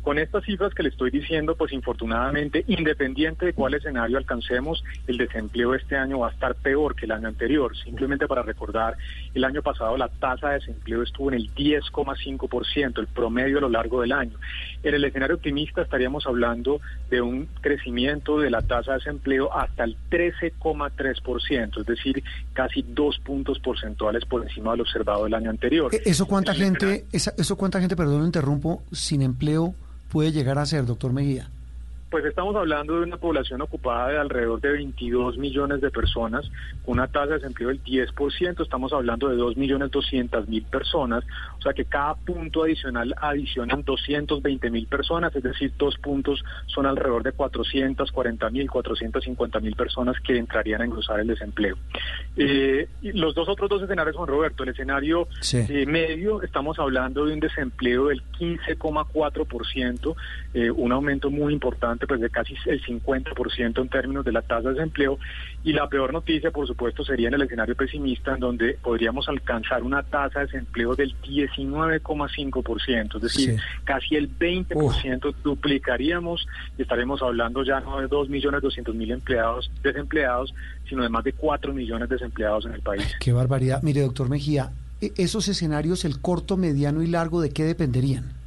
[0.04, 5.18] Con estas cifras que le estoy diciendo, pues infortunadamente, independiente de cuál escenario alcancemos, el
[5.18, 7.76] desempleo este año va a estar peor que el año anterior.
[7.78, 8.98] Simplemente para recordar,
[9.34, 13.70] el año pasado la tasa de desempleo estuvo en el 10,5%, el promedio a lo
[13.70, 14.38] largo del año.
[14.84, 19.86] En el escenario optimista estaríamos hablando de un crecimiento de la tasa de desempleo hasta
[19.86, 25.96] el 13,3%, es decir, casi dos puntos porcentuales por encima del observado el año anterior.
[25.96, 29.74] ¿E-, ¿Eso cuánta gente, eso cuánta gente, perdón, interrumpo, sin empleo?
[30.14, 31.50] Puede llegar a ser, doctor Mejía?
[32.14, 36.46] Pues estamos hablando de una población ocupada de alrededor de 22 millones de personas,
[36.86, 41.24] con una tasa de desempleo del 10%, estamos hablando de 2 millones 200 mil personas,
[41.58, 46.86] o sea que cada punto adicional adicionan 220 mil personas, es decir, dos puntos son
[46.86, 51.78] alrededor de 440 mil, 450 mil personas que entrarían a engrosar el desempleo.
[52.38, 57.34] Eh, los dos otros dos escenarios, Juan Roberto, el escenario eh, medio, estamos hablando de
[57.34, 60.16] un desempleo del 15,4%,
[60.54, 64.70] eh, un aumento muy importante pues de casi el 50% en términos de la tasa
[64.70, 65.20] de desempleo.
[65.64, 69.84] Y la peor noticia, por supuesto, sería en el escenario pesimista, en donde podríamos alcanzar
[69.84, 76.48] una tasa de desempleo del 19,5%, es decir, casi el 20% duplicaríamos
[76.78, 80.54] y estaremos hablando ya no de 2.200.000 empleados desempleados,
[80.88, 83.16] sino de más de 4 millones de desempleados en el país.
[83.20, 83.82] Qué barbaridad.
[83.84, 88.43] Mire, doctor Mejía, e-, esos escenarios, el corto, mediano y largo, ¿de qué dependerían?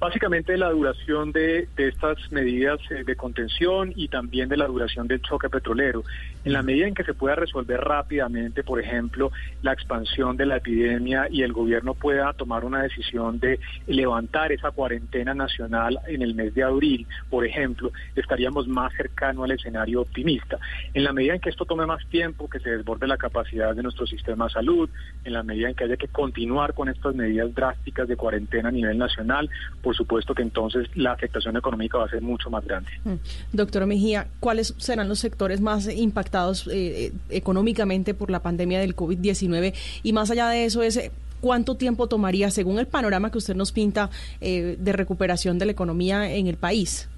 [0.00, 5.20] Básicamente la duración de, estas medidas eh, de contención y también de la duración del
[5.22, 6.04] choque petrolero.
[6.48, 9.30] En la medida en que se pueda resolver rápidamente, por ejemplo,
[9.60, 14.70] la expansión de la epidemia y el gobierno pueda tomar una decisión de levantar esa
[14.70, 20.58] cuarentena nacional en el mes de abril, por ejemplo, estaríamos más cercano al escenario optimista.
[20.94, 23.82] En la medida en que esto tome más tiempo, que se desborde la capacidad de
[23.82, 24.88] nuestro sistema de salud,
[25.24, 28.72] en la medida en que haya que continuar con estas medidas drásticas de cuarentena a
[28.72, 29.50] nivel nacional,
[29.82, 32.88] por supuesto que entonces la afectación económica va a ser mucho más grande.
[33.04, 33.16] Mm.
[33.52, 38.94] Doctor Mejía, ¿cuáles serán los sectores más impactados eh, eh, económicamente por la pandemia del
[38.94, 39.74] COVID-19?
[40.02, 41.10] Y más allá de eso, es
[41.40, 44.10] ¿cuánto tiempo tomaría, según el panorama que usted nos pinta,
[44.40, 47.08] eh, de recuperación de la economía en el país?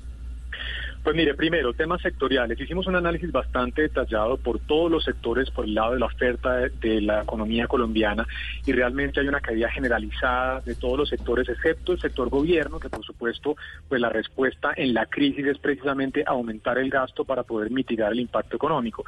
[1.02, 2.60] Pues mire, primero, temas sectoriales.
[2.60, 6.56] Hicimos un análisis bastante detallado por todos los sectores, por el lado de la oferta
[6.56, 8.26] de, la economía colombiana
[8.66, 12.90] y realmente hay una caída generalizada de todos los sectores, excepto el sector gobierno, que
[12.90, 13.56] por supuesto,
[13.88, 18.20] pues la respuesta en la crisis es precisamente aumentar el gasto para poder mitigar el
[18.20, 19.04] impacto económico.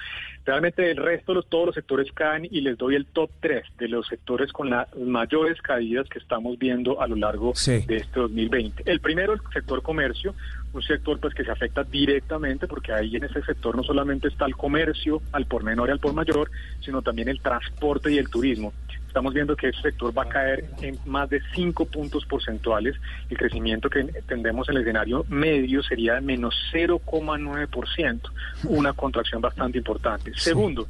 [0.47, 3.89] Realmente el resto, de todos los sectores caen y les doy el top 3 de
[3.89, 8.85] los sectores con las mayores caídas que estamos viendo a lo largo de este 2020.
[8.87, 10.35] El primero, el sector comercio,
[10.73, 14.47] un sector pues que se afecta directamente porque ahí en ese sector no solamente está
[14.47, 16.51] el comercio al por menor y al por mayor,
[16.81, 18.73] sino también el transporte y el turismo.
[19.07, 22.97] Estamos viendo que ese sector va a caer en más de 5 puntos porcentuales.
[23.29, 28.21] El crecimiento que tendemos en el escenario medio sería de menos 0,9%,
[28.65, 30.33] una contracción bastante importante.
[30.35, 30.89] Segundo,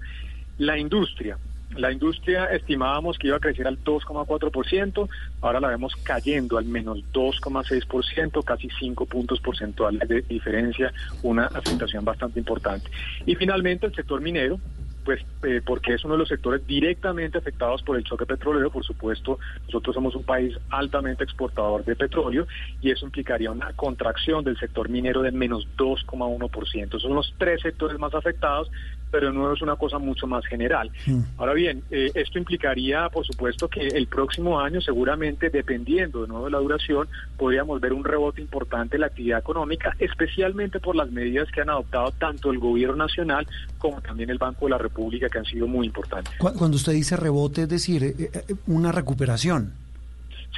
[0.59, 1.37] la industria.
[1.77, 5.09] La industria estimábamos que iba a crecer al 2,4%,
[5.41, 10.93] ahora la vemos cayendo al menos 2,6%, casi 5 puntos porcentuales de diferencia,
[11.23, 12.91] una afectación bastante importante.
[13.27, 14.61] Y finalmente el sector minero,
[15.05, 18.71] pues eh, porque es uno de los sectores directamente afectados por el choque petrolero.
[18.71, 22.47] Por supuesto, nosotros somos un país altamente exportador de petróleo
[22.81, 27.01] y eso implicaría una contracción del sector minero de menos 2,1%.
[27.01, 28.71] Son los tres sectores más afectados,
[29.13, 30.91] pero nuevo es una cosa mucho más general.
[31.07, 31.21] Mm.
[31.37, 36.47] Ahora bien, eh, esto implicaría, por supuesto, que el próximo año, seguramente, dependiendo de nuevo
[36.47, 37.07] de la duración,
[37.37, 41.71] podríamos ver un rebote importante en la actividad económica, especialmente por las medidas que han
[41.71, 43.47] adoptado tanto el gobierno nacional
[43.79, 46.33] como también el Banco de la República, que han sido muy importantes.
[46.39, 49.75] Cuando usted dice rebote, es decir, eh, eh, una recuperación.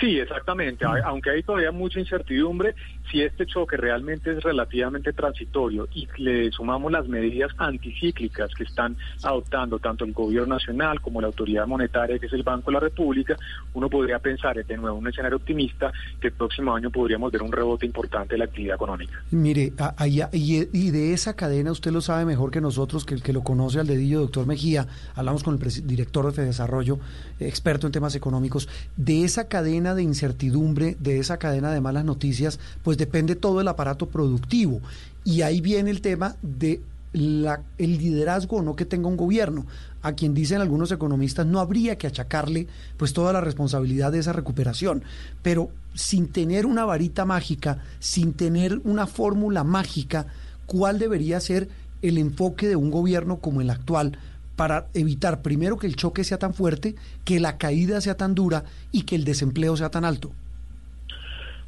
[0.00, 0.86] Sí, exactamente.
[0.86, 0.90] Mm.
[1.05, 2.74] Aunque hay todavía mucha incertidumbre,
[3.11, 8.96] si este choque realmente es relativamente transitorio y le sumamos las medidas anticíclicas que están
[9.22, 12.80] adoptando tanto el gobierno nacional como la autoridad monetaria, que es el Banco de la
[12.80, 13.36] República,
[13.74, 17.52] uno podría pensar, de nuevo, un escenario optimista, que el próximo año podríamos ver un
[17.52, 19.22] rebote importante de la actividad económica.
[19.30, 19.72] Mire,
[20.05, 23.80] y de esa cadena usted lo sabe mejor que nosotros, que el que lo conoce
[23.80, 26.98] al dedillo, doctor Mejía, hablamos con el director de Fedesarrollo,
[27.40, 32.61] experto en temas económicos, de esa cadena de incertidumbre, de esa cadena de malas noticias,
[32.82, 34.80] pues depende todo el aparato productivo.
[35.24, 36.80] Y ahí viene el tema de
[37.14, 39.66] la, el liderazgo o no que tenga un gobierno,
[40.03, 42.66] a quien dicen algunos economistas no habría que achacarle
[42.97, 45.03] pues toda la responsabilidad de esa recuperación,
[45.42, 50.26] pero sin tener una varita mágica, sin tener una fórmula mágica,
[50.66, 51.68] ¿cuál debería ser
[52.03, 54.18] el enfoque de un gobierno como el actual
[54.57, 58.64] para evitar primero que el choque sea tan fuerte, que la caída sea tan dura
[58.92, 60.32] y que el desempleo sea tan alto?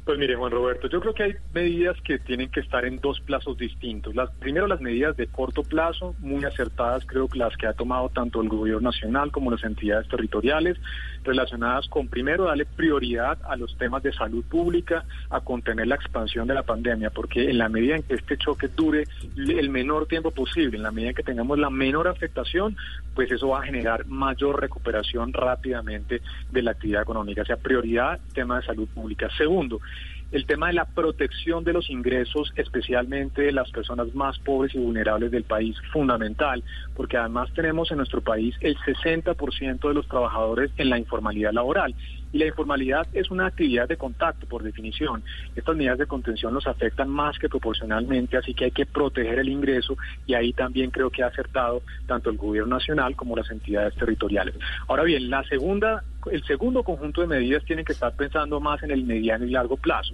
[0.07, 3.19] Pues mire, Juan Roberto, yo creo que hay medidas que tienen que estar en dos
[3.19, 4.15] plazos distintos.
[4.15, 8.07] Las, primero, las medidas de corto plazo, muy acertadas, creo que las que ha tomado
[8.07, 10.77] tanto el gobierno nacional como las entidades territoriales,
[11.27, 16.47] relacionadas con, primero, darle prioridad a los temas de salud pública, a contener la expansión
[16.47, 19.03] de la pandemia, porque en la medida en que este choque dure
[19.35, 22.75] el menor tiempo posible, en la medida en que tengamos la menor afectación,
[23.13, 26.21] pues eso va a generar mayor recuperación rápidamente
[26.51, 27.41] de la actividad económica.
[27.41, 29.29] O sea, prioridad, tema de salud pública.
[29.37, 29.79] Segundo,
[30.31, 34.79] el tema de la protección de los ingresos, especialmente de las personas más pobres y
[34.79, 36.63] vulnerables del país, fundamental,
[36.95, 41.95] porque además tenemos en nuestro país el 60% de los trabajadores en la informalidad laboral
[42.31, 45.23] y la informalidad es una actividad de contacto por definición.
[45.55, 49.49] Estas medidas de contención los afectan más que proporcionalmente, así que hay que proteger el
[49.49, 53.95] ingreso y ahí también creo que ha acertado tanto el gobierno nacional como las entidades
[53.95, 54.55] territoriales.
[54.87, 58.91] Ahora bien, la segunda el segundo conjunto de medidas tienen que estar pensando más en
[58.91, 60.13] el mediano y largo plazo.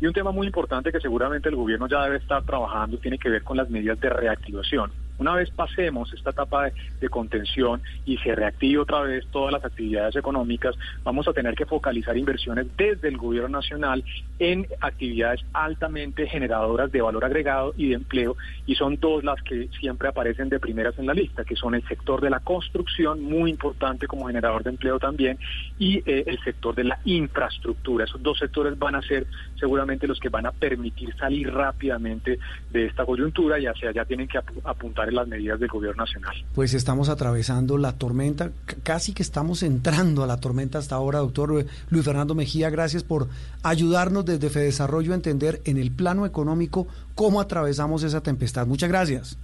[0.00, 3.30] Y un tema muy importante que seguramente el gobierno ya debe estar trabajando tiene que
[3.30, 4.90] ver con las medidas de reactivación.
[5.16, 10.16] Una vez pasemos esta etapa de, contención y se reactive otra vez todas las actividades
[10.16, 14.02] económicas, vamos a tener que focalizar inversiones desde el gobierno nacional
[14.38, 18.36] en actividades altamente generadoras de valor agregado y de empleo,
[18.66, 21.86] y son dos las que siempre aparecen de primeras en la lista, que son el
[21.86, 25.38] sector de la construcción, muy importante como generador de empleo también,
[25.78, 28.04] y eh, el sector de la infraestructura.
[28.04, 29.26] Esos dos sectores van a ser
[29.58, 32.38] seguramente los que van a permitir salir rápidamente
[32.70, 36.34] de esta coyuntura y hacia allá tienen que apuntar en las medidas del gobierno nacional.
[36.54, 38.50] Pues estamos atravesando la tormenta,
[38.82, 42.70] casi que estamos entrando a la tormenta hasta ahora, doctor eh, Luis Fernando Mejía.
[42.70, 43.28] Gracias por
[43.62, 48.66] ayudarnos desde Fedesarrollo a entender en el plano económico cómo atravesamos esa tempestad.
[48.66, 49.38] Muchas gracias.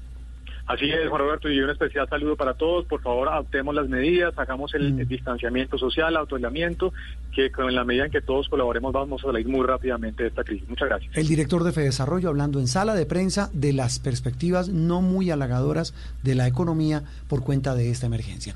[0.66, 2.84] Así es, Juan Roberto, y un especial saludo para todos.
[2.86, 5.08] Por favor, adoptemos las medidas, hagamos el, mm.
[5.08, 6.92] distanciamiento social, autoaislamiento,
[7.34, 10.44] que con la medida en que todos colaboremos vamos a salir muy rápidamente de esta
[10.44, 10.68] crisis.
[10.68, 11.16] Muchas gracias.
[11.16, 15.94] El director de Fedesarrollo hablando en sala de prensa de las perspectivas no muy halagadoras
[16.22, 18.54] de la economía por cuenta de esta emergencia.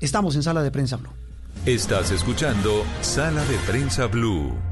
[0.00, 1.10] Estamos en sala de prensa Blue.
[1.66, 4.71] Estás escuchando Sala de Prensa Blue.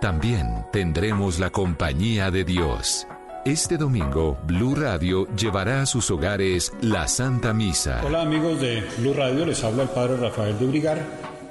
[0.00, 3.06] también tendremos la compañía de Dios.
[3.44, 8.02] Este domingo, Blue Radio llevará a sus hogares la Santa Misa.
[8.04, 11.02] Hola amigos de Blue Radio, les habla el Padre Rafael de Brigar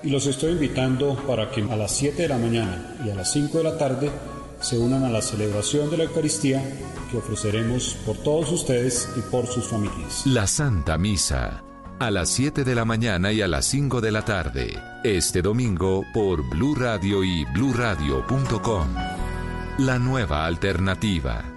[0.04, 3.32] y los estoy invitando para que a las 7 de la mañana y a las
[3.32, 4.12] 5 de la tarde
[4.62, 6.64] se unan a la celebración de la Eucaristía
[7.12, 10.26] que ofreceremos por todos ustedes y por sus familias.
[10.26, 11.64] La Santa Misa
[12.00, 16.06] a las 7 de la mañana y a las 5 de la tarde, este domingo
[16.14, 18.88] por Blue Radio y bluradio.com.
[19.80, 21.57] La nueva alternativa.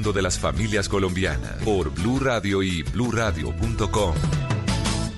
[0.09, 4.15] de las familias colombianas por Blue Radio y bluradio.com.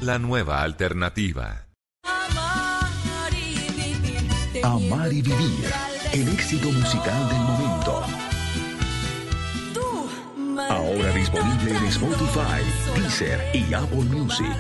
[0.01, 1.67] La nueva alternativa.
[4.61, 5.71] Amar y vivir,
[6.11, 8.03] el éxito musical del momento.
[10.69, 14.57] Ahora disponible en Spotify, Deezer y Apple Music.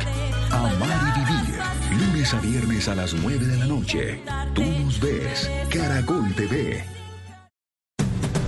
[0.51, 4.23] Amar y vivir, lunes a viernes a las 9 de la noche.
[4.55, 7.02] Tú nos ves, Caracol TV.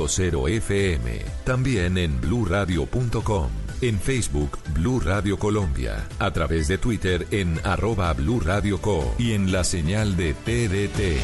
[0.00, 1.18] 96.0 FM.
[1.44, 3.48] También en bluradio.com.
[3.82, 6.06] En Facebook, Blue Radio Colombia.
[6.18, 9.14] A través de Twitter en arroba Blue Radio Co.
[9.18, 11.20] Y en la señal de TDT.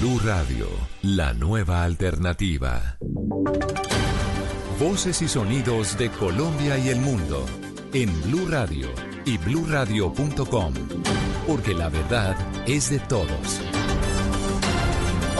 [0.00, 0.66] Blue Radio,
[1.02, 2.96] la nueva alternativa.
[4.78, 7.44] Voces y sonidos de Colombia y el mundo
[7.92, 10.74] en Blue Radio y bluradio.com,
[11.46, 13.60] porque la verdad es de todos.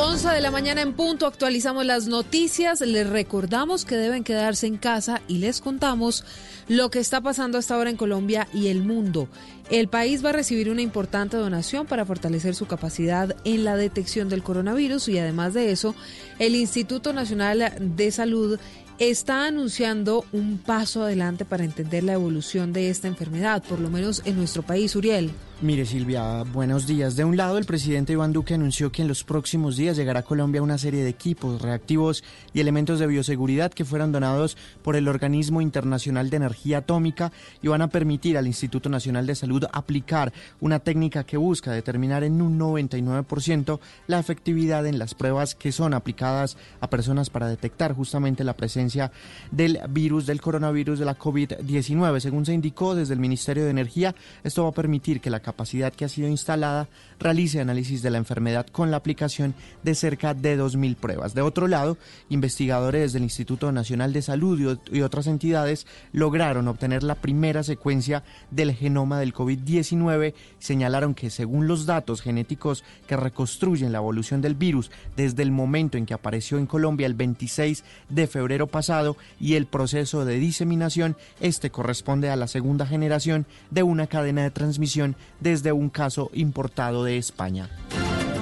[0.03, 4.79] 11 de la mañana en punto actualizamos las noticias, les recordamos que deben quedarse en
[4.79, 6.25] casa y les contamos
[6.69, 9.29] lo que está pasando hasta ahora en Colombia y el mundo.
[9.71, 14.31] El país va a recibir una importante donación para fortalecer su capacidad en la detección
[14.31, 15.95] del coronavirus y además de eso,
[16.39, 18.59] el Instituto Nacional de Salud
[19.01, 24.21] está anunciando un paso adelante para entender la evolución de esta enfermedad, por lo menos
[24.27, 25.31] en nuestro país, Uriel.
[25.63, 27.17] Mire Silvia, buenos días.
[27.17, 30.23] De un lado, el presidente Iván Duque anunció que en los próximos días llegará a
[30.23, 35.07] Colombia una serie de equipos, reactivos y elementos de bioseguridad que fueron donados por el
[35.07, 37.31] Organismo Internacional de Energía Atómica
[37.61, 42.25] y van a permitir al Instituto Nacional de Salud aplicar una técnica que busca determinar
[42.25, 47.93] en un 99% la efectividad en las pruebas que son aplicadas a personas para detectar
[47.93, 49.13] justamente la presencia
[49.51, 52.21] del virus, del coronavirus de la COVID-19.
[52.21, 55.93] Según se indicó desde el Ministerio de Energía, esto va a permitir que la capacidad
[55.93, 56.89] que ha sido instalada
[57.21, 61.35] realice análisis de la enfermedad con la aplicación de cerca de 2.000 pruebas.
[61.35, 61.99] De otro lado,
[62.31, 68.73] investigadores del Instituto Nacional de Salud y otras entidades lograron obtener la primera secuencia del
[68.73, 74.55] genoma del COVID-19 y señalaron que según los datos genéticos que reconstruyen la evolución del
[74.55, 79.55] virus desde el momento en que apareció en Colombia el 26 de febrero pasado y
[79.55, 85.17] el proceso de diseminación, este corresponde a la segunda generación de una cadena de transmisión
[85.41, 87.69] desde un caso importado de España.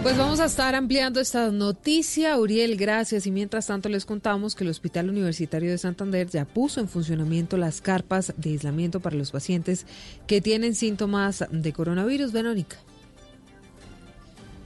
[0.03, 3.27] Pues vamos a estar ampliando esta noticia, Uriel, gracias.
[3.27, 7.57] Y mientras tanto les contamos que el Hospital Universitario de Santander ya puso en funcionamiento
[7.57, 9.87] las carpas de aislamiento para los pacientes
[10.27, 12.33] que tienen síntomas de coronavirus.
[12.33, 12.77] Verónica.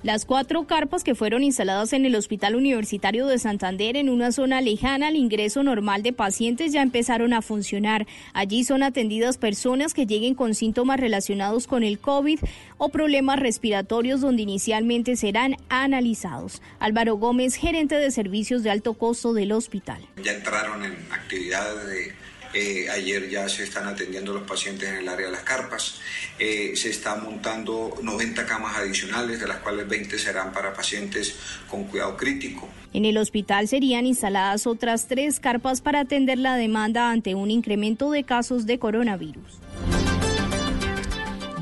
[0.03, 4.61] Las cuatro carpas que fueron instaladas en el Hospital Universitario de Santander en una zona
[4.61, 8.09] lejana al ingreso normal de pacientes ya empezaron a funcionar.
[8.33, 12.41] Allí son atendidas personas que lleguen con síntomas relacionados con el COVID
[12.79, 16.63] o problemas respiratorios donde inicialmente serán analizados.
[16.81, 20.05] Álvaro Gómez, gerente de servicios de alto costo del hospital.
[20.25, 22.13] Ya entraron en actividades de
[22.55, 26.01] eh, ayer ya se están atendiendo los pacientes en el área de las carpas.
[26.39, 31.35] Eh, se están montando 90 camas adicionales, de las cuales 20 serán para pacientes
[31.69, 32.69] con cuidado crítico.
[32.93, 38.11] En el hospital serían instaladas otras tres carpas para atender la demanda ante un incremento
[38.11, 39.61] de casos de coronavirus.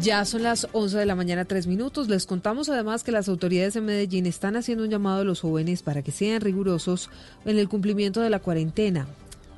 [0.00, 2.08] Ya son las 11 de la mañana, tres minutos.
[2.08, 5.82] Les contamos además que las autoridades de Medellín están haciendo un llamado a los jóvenes
[5.82, 7.10] para que sean rigurosos
[7.44, 9.06] en el cumplimiento de la cuarentena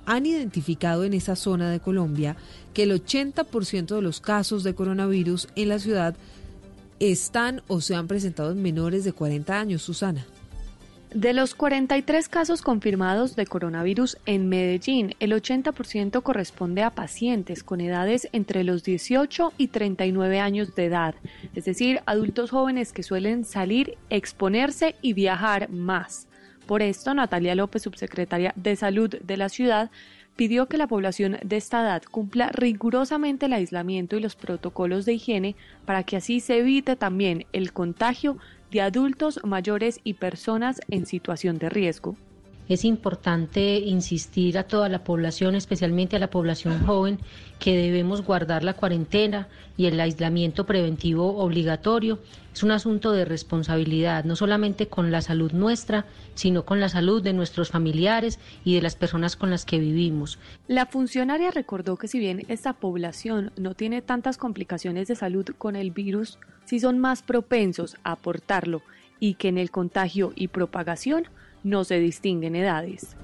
[0.07, 2.37] han identificado en esa zona de Colombia
[2.75, 6.17] que el 80% de los casos de coronavirus en la ciudad
[7.01, 10.25] están o se han presentado en menores de 40 años, Susana.
[11.15, 17.83] De los 43 casos confirmados de coronavirus en Medellín, el 80% corresponde a pacientes con
[17.83, 21.15] edades entre los 18 y 39 años de edad,
[21.55, 26.29] es decir, adultos jóvenes que suelen salir, exponerse y viajar más.
[26.67, 29.91] Por esto, Natalia López, subsecretaria de Salud de la ciudad,
[30.37, 35.15] pidió que la población de esta edad cumpla rigurosamente el aislamiento y los protocolos de
[35.15, 38.39] higiene para que así se evite también el contagio
[38.71, 42.17] de adultos mayores y personas en situación de riesgo.
[42.69, 47.19] Es importante insistir a toda la población, especialmente a la población joven,
[47.59, 52.21] que debemos guardar la cuarentena y el aislamiento preventivo obligatorio.
[52.53, 57.23] Es un asunto de responsabilidad, no solamente con la salud nuestra, sino con la salud
[57.23, 60.39] de nuestros familiares y de las personas con las que vivimos.
[60.69, 65.75] La funcionaria recordó que si bien esta población no tiene tantas complicaciones de salud con
[65.77, 68.83] el virus, sí son más propensos a aportarlo
[69.19, 71.27] y que en el contagio y propagación
[71.63, 73.17] no se distinguen edades.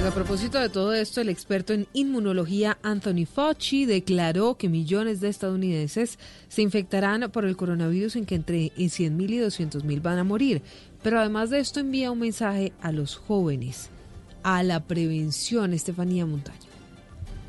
[0.00, 5.20] Pues a propósito de todo esto, el experto en inmunología Anthony Fauci declaró que millones
[5.20, 6.18] de estadounidenses
[6.48, 10.62] se infectarán por el coronavirus en que entre 100.000 y 200.000 van a morir.
[11.02, 13.90] Pero además de esto envía un mensaje a los jóvenes,
[14.42, 16.69] a la prevención, Estefanía Montaño.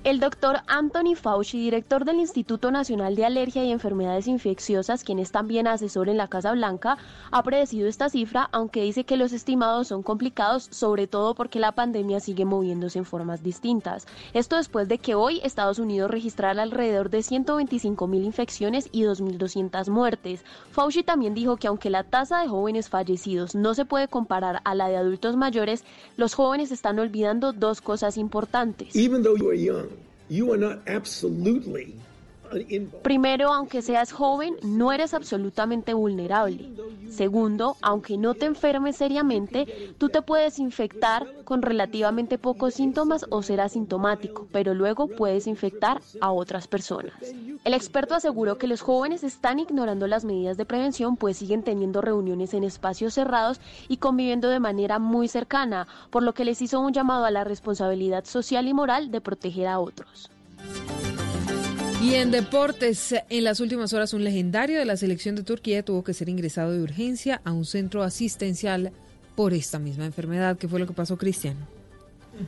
[0.04, 5.32] El doctor Anthony Fauci, director del Instituto Nacional de Alergia y Enfermedades Infecciosas, quien es
[5.32, 6.98] también asesor en la Casa Blanca,
[7.30, 11.74] ha predecido esta cifra, aunque dice que los estimados son complicados, sobre todo porque la
[11.74, 14.08] pandemia sigue moviéndose en formas distintas.
[14.34, 19.88] Esto después de que hoy Estados Unidos registrara alrededor de 125 mil infecciones y 2.200
[19.90, 20.44] muertes.
[20.72, 24.74] Fauci también dijo que aunque la tasa de jóvenes fallecidos no se puede comparar a
[24.74, 25.84] la de adultos mayores,
[26.18, 28.96] los jóvenes están olvidando dos cosas importantes.
[30.32, 31.94] you are not absolutely
[33.02, 36.70] Primero, aunque seas joven, no eres absolutamente vulnerable.
[37.10, 43.44] Segundo, aunque no te enfermes seriamente, tú te puedes infectar con relativamente pocos síntomas o
[43.44, 47.14] ser asintomático, pero luego puedes infectar a otras personas.
[47.64, 52.02] El experto aseguró que los jóvenes están ignorando las medidas de prevención, pues siguen teniendo
[52.02, 56.80] reuniones en espacios cerrados y conviviendo de manera muy cercana, por lo que les hizo
[56.80, 60.30] un llamado a la responsabilidad social y moral de proteger a otros.
[62.02, 66.04] Y en deportes, en las últimas horas un legendario de la selección de Turquía tuvo
[66.04, 68.92] que ser ingresado de urgencia a un centro asistencial
[69.36, 70.58] por esta misma enfermedad.
[70.58, 71.58] ¿Qué fue lo que pasó, Cristian?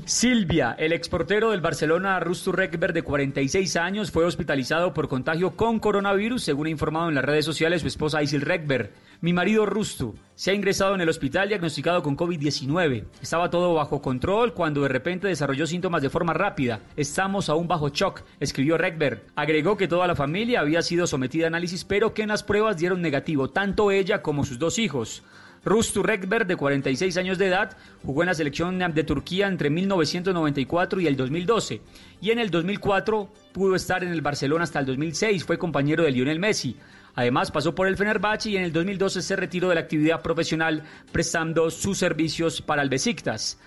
[0.05, 5.79] Silvia, el exportero del Barcelona Rustu Rekber de 46 años, fue hospitalizado por contagio con
[5.79, 8.91] coronavirus, según ha informado en las redes sociales su esposa Isil Rekber.
[9.21, 13.05] Mi marido Rustu se ha ingresado en el hospital diagnosticado con COVID-19.
[13.21, 16.81] Estaba todo bajo control cuando de repente desarrolló síntomas de forma rápida.
[16.97, 19.25] Estamos aún bajo shock, escribió Rekber.
[19.35, 22.77] Agregó que toda la familia había sido sometida a análisis, pero que en las pruebas
[22.77, 25.23] dieron negativo, tanto ella como sus dos hijos.
[25.65, 30.99] Rustu Rekber, de 46 años de edad, jugó en la selección de Turquía entre 1994
[30.99, 31.81] y el 2012.
[32.21, 36.11] Y en el 2004 pudo estar en el Barcelona hasta el 2006, fue compañero de
[36.11, 36.75] Lionel Messi.
[37.15, 40.83] Además pasó por el Fenerbahce y en el 2012 se retiró de la actividad profesional
[41.11, 43.59] prestando sus servicios para el Besiktas.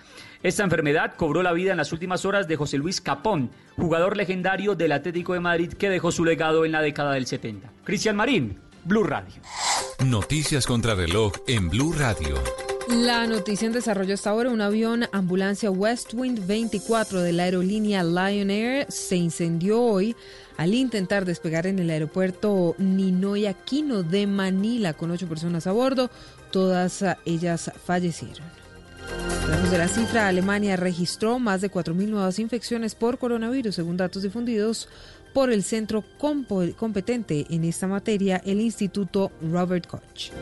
[0.43, 4.75] Esta enfermedad cobró la vida en las últimas horas de José Luis Capón, jugador legendario
[4.75, 7.71] del Atlético de Madrid que dejó su legado en la década del 70.
[7.85, 9.35] Cristian Marín, Blue Radio.
[10.05, 12.37] Noticias contra reloj en Blue Radio.
[12.89, 18.49] La noticia en desarrollo hasta ahora, un avión ambulancia Westwind 24 de la aerolínea Lion
[18.49, 20.15] Air se incendió hoy
[20.57, 26.09] al intentar despegar en el aeropuerto Ninoy Aquino de Manila con ocho personas a bordo.
[26.53, 28.47] Todas ellas fallecieron.
[29.43, 34.23] Hablamos de la cifra, Alemania registró más de 4.000 nuevas infecciones por coronavirus, según datos
[34.23, 34.89] difundidos
[35.37, 40.33] por el centro competente en esta materia, el Instituto Robert Koch.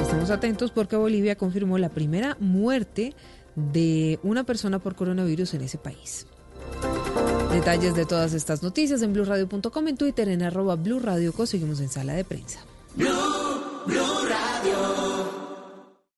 [0.00, 3.14] Estamos atentos porque Bolivia confirmó la primera muerte
[3.54, 6.26] de una persona por coronavirus en ese país.
[7.52, 12.14] Detalles de todas estas noticias en blurradio.com, en Twitter, en arroba blurradio, seguimos en sala
[12.14, 12.60] de prensa.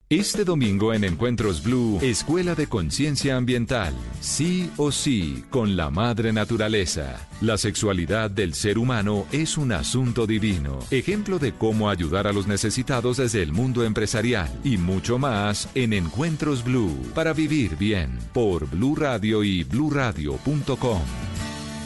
[0.09, 3.93] Este domingo en Encuentros Blue, Escuela de Conciencia Ambiental.
[4.21, 7.29] Sí o sí, con la madre naturaleza.
[7.41, 10.79] La sexualidad del ser humano es un asunto divino.
[10.93, 14.49] Ejemplo de cómo ayudar a los necesitados desde el mundo empresarial.
[14.63, 16.97] Y mucho más en Encuentros Blue.
[17.13, 18.17] Para vivir bien.
[18.33, 21.03] Por Blue Radio y bluradio.com.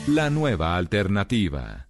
[0.08, 1.89] La nueva alternativa.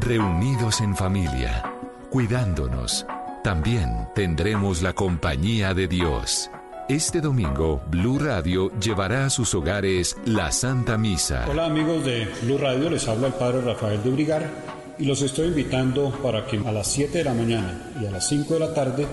[0.00, 1.62] Reunidos en familia,
[2.08, 3.04] cuidándonos,
[3.44, 6.50] también tendremos la compañía de Dios.
[6.88, 11.44] Este domingo, Blue Radio llevará a sus hogares la Santa Misa.
[11.50, 14.50] Hola amigos de Blue Radio, les habla el Padre Rafael de Brigar
[14.98, 18.26] y los estoy invitando para que a las 7 de la mañana y a las
[18.26, 19.06] 5 de la tarde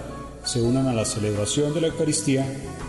[0.46, 2.46] se unan a la celebración de la Eucaristía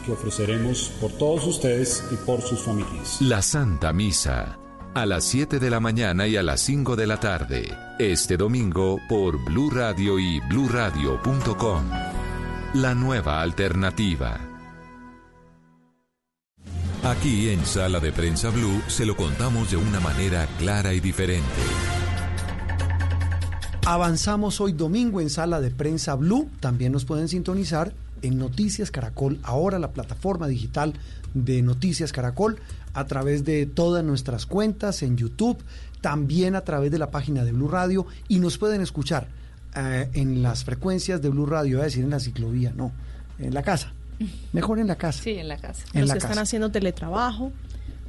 [0.06, 3.20] que ofreceremos por todos ustedes y por sus familias.
[3.20, 4.56] La Santa Misa
[5.02, 7.72] a las 7 de la mañana y a las 5 de la tarde.
[8.00, 11.84] Este domingo por Blue Radio y bluradio.com.
[12.74, 14.40] La nueva alternativa.
[17.04, 21.62] Aquí en Sala de Prensa Blue se lo contamos de una manera clara y diferente.
[23.86, 26.50] Avanzamos hoy domingo en Sala de Prensa Blue.
[26.58, 27.92] También nos pueden sintonizar
[28.22, 30.94] en Noticias Caracol, ahora la plataforma digital
[31.34, 32.58] de Noticias Caracol,
[32.98, 35.58] a través de todas nuestras cuentas en YouTube,
[36.00, 39.28] también a través de la página de Blue Radio y nos pueden escuchar
[39.76, 42.92] eh, en las frecuencias de Blue Radio, voy a decir en la ciclovía, no,
[43.38, 43.92] en la casa.
[44.52, 45.22] Mejor en la casa.
[45.22, 45.84] Sí, en la casa.
[45.92, 46.32] En los la que casa.
[46.32, 47.52] están haciendo teletrabajo.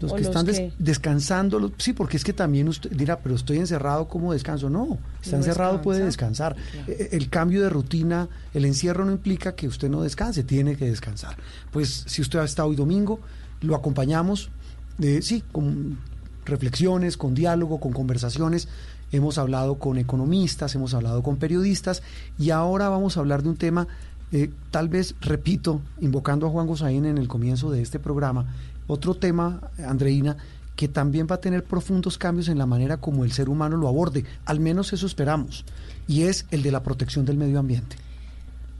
[0.01, 3.57] Los que están des- que- descansando, sí, porque es que también usted dirá, pero estoy
[3.57, 4.69] encerrado, ¿cómo descanso?
[4.69, 6.51] No, está No encerrado, puede descansa.
[6.53, 6.87] descansar.
[6.87, 10.85] Eh, El cambio de rutina, el encierro no implica que usted no descanse, tiene que
[10.85, 11.35] descansar.
[11.71, 13.19] Pues si usted está hoy domingo,
[13.59, 14.49] lo acompañamos,
[15.01, 15.97] eh, sí, con
[16.45, 18.67] reflexiones, con diálogo, con conversaciones.
[19.11, 22.03] Hemos hablado con economistas, hemos hablado con periodistas
[22.37, 23.87] y ahora vamos a hablar de un tema,
[24.31, 28.53] eh, tal vez, repito, invocando a Juan Gosaín en el comienzo de este programa,
[28.87, 30.37] otro tema, Andreina,
[30.75, 33.87] que también va a tener profundos cambios en la manera como el ser humano lo
[33.87, 35.65] aborde, al menos eso esperamos,
[36.07, 37.97] y es el de la protección del medio ambiente.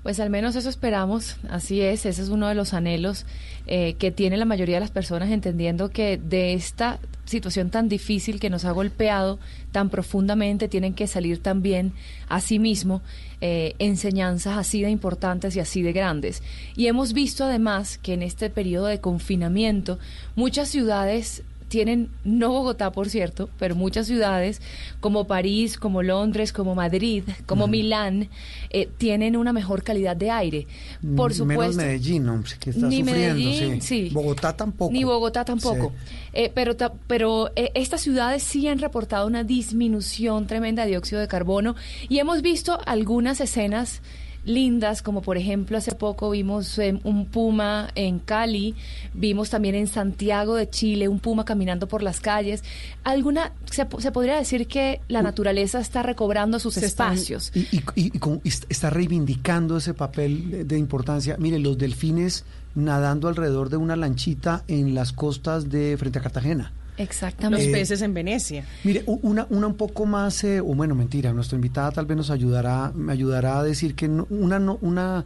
[0.04, 3.26] Pues al menos eso esperamos, así es, ese es uno de los anhelos
[3.68, 8.40] eh, que tiene la mayoría de las personas entendiendo que de esta situación tan difícil
[8.40, 9.40] que nos ha golpeado
[9.72, 11.94] tan profundamente tienen que salir también
[12.28, 13.02] a sí mismo
[13.42, 16.44] eh, enseñanzas así de importantes y así de grandes.
[16.76, 20.00] Y hemos visto además que en este periodo de confinamiento
[20.36, 24.62] muchas ciudades tienen, no Bogotá por cierto, pero muchas ciudades
[25.00, 28.28] como París, como Londres, como Madrid, como Milán,
[28.72, 30.68] eh, tienen una mejor calidad de aire.
[31.16, 31.78] Por Menos supuesto.
[31.78, 34.08] Medellín, hombre, que está Ni sufriendo, Medellín, sí.
[34.08, 34.14] sí.
[34.14, 34.92] Bogotá tampoco.
[34.92, 35.94] Ni Bogotá tampoco.
[36.34, 41.22] Eh, pero ta- pero eh, estas ciudades sí han reportado una disminución tremenda de dióxido
[41.22, 41.76] de carbono
[42.10, 44.02] y hemos visto algunas escenas
[44.50, 48.76] lindas, como por ejemplo hace poco vimos eh, un puma en Cali,
[49.14, 52.64] vimos también en Santiago de Chile un puma caminando por las calles.
[53.04, 57.52] Alguna se, po- se podría decir que la naturaleza está recobrando sus Se espacios.
[57.54, 61.38] Y, y- y- y con- y est- está reivindicando ese papel de, de importancia.
[61.40, 62.44] Mire, los delfines
[62.76, 66.74] nadando alrededor de una lanchita en las costas de frente a Cartagena.
[67.00, 67.66] Exactamente.
[67.66, 68.66] Los Eh, peces en Venecia.
[68.84, 72.30] Mire, una, una un poco más, eh, o bueno, mentira, nuestra invitada tal vez nos
[72.30, 75.26] ayudará, me ayudará a decir que no- una, no- una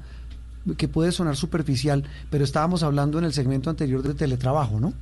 [0.77, 4.93] que puede sonar superficial, pero estábamos hablando en el segmento anterior de teletrabajo, ¿no?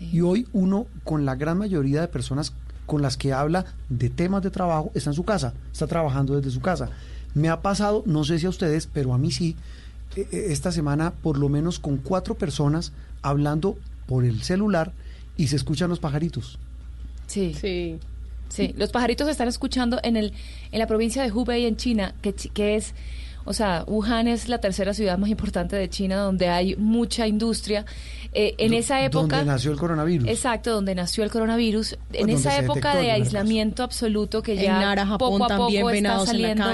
[0.00, 2.54] Y hoy uno, con la gran mayoría de personas
[2.86, 6.50] con las que habla de temas de trabajo, está en su casa, está trabajando desde
[6.50, 6.88] su casa.
[7.34, 9.56] Me ha pasado, no sé si a ustedes, pero a mí sí,
[10.16, 13.76] eh, eh, esta semana por lo menos con cuatro personas hablando
[14.06, 14.92] por el celular
[15.42, 16.58] y se escuchan los pajaritos.
[17.26, 17.54] Sí.
[17.60, 17.98] Sí.
[18.48, 20.32] Sí, los pajaritos se están escuchando en el
[20.72, 22.94] en la provincia de Hubei en China, que, chi- que es
[23.44, 27.86] o sea, Wuhan es la tercera ciudad más importante de China donde hay mucha industria.
[28.32, 30.28] Eh, en Do- esa época Donde nació el coronavirus.
[30.28, 31.92] Exacto, donde nació el coronavirus.
[32.12, 35.48] en donde esa época de en aislamiento absoluto que En ya Nara, Japón, poco a
[35.48, 36.64] también poco está en saliendo.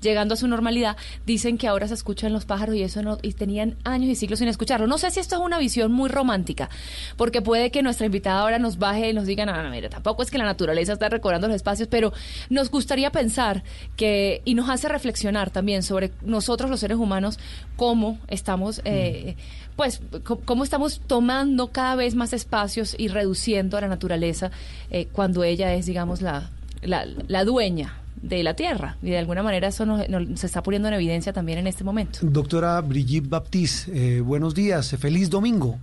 [0.00, 0.96] Llegando a su normalidad,
[1.26, 4.38] dicen que ahora se escuchan los pájaros y eso no y tenían años y siglos
[4.38, 4.86] sin escucharlo.
[4.86, 6.70] No sé si esto es una visión muy romántica,
[7.16, 10.22] porque puede que nuestra invitada ahora nos baje y nos diga, no, no, mira, tampoco
[10.22, 12.12] es que la naturaleza está recobrando los espacios, pero
[12.48, 13.62] nos gustaría pensar
[13.96, 17.38] que y nos hace reflexionar también sobre nosotros los seres humanos
[17.76, 19.36] cómo estamos eh,
[19.76, 24.50] pues c- cómo estamos tomando cada vez más espacios y reduciendo a la naturaleza
[24.90, 26.50] eh, cuando ella es digamos la,
[26.82, 30.62] la, la dueña de la tierra y de alguna manera eso nos- nos- se está
[30.62, 32.18] poniendo en evidencia también en este momento.
[32.22, 35.78] Doctora Brigitte Baptiste, eh, buenos días, feliz domingo.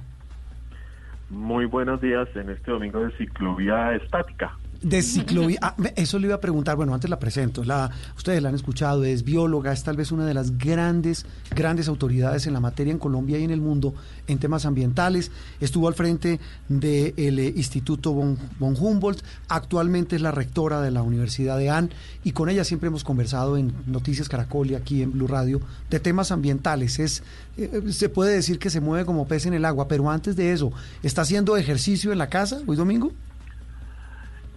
[1.30, 4.58] Muy buenos días en este domingo de ciclovía estática.
[4.82, 8.50] De ciclovía, ah, eso le iba a preguntar, bueno, antes la presento, la, ustedes la
[8.50, 11.26] han escuchado, es bióloga, es tal vez una de las grandes,
[11.56, 13.96] grandes autoridades en la materia en Colombia y en el mundo
[14.28, 16.40] en temas ambientales, estuvo al frente
[16.70, 21.90] del Instituto von, von Humboldt, actualmente es la rectora de la Universidad de Ann
[22.24, 25.60] y con ella siempre hemos conversado en Noticias Caracol y aquí en Blue Radio
[25.90, 27.24] de temas ambientales, es,
[27.58, 30.52] eh, se puede decir que se mueve como pez en el agua, pero antes de
[30.52, 30.72] eso,
[31.04, 33.12] ¿está haciendo ejercicio en la casa hoy domingo?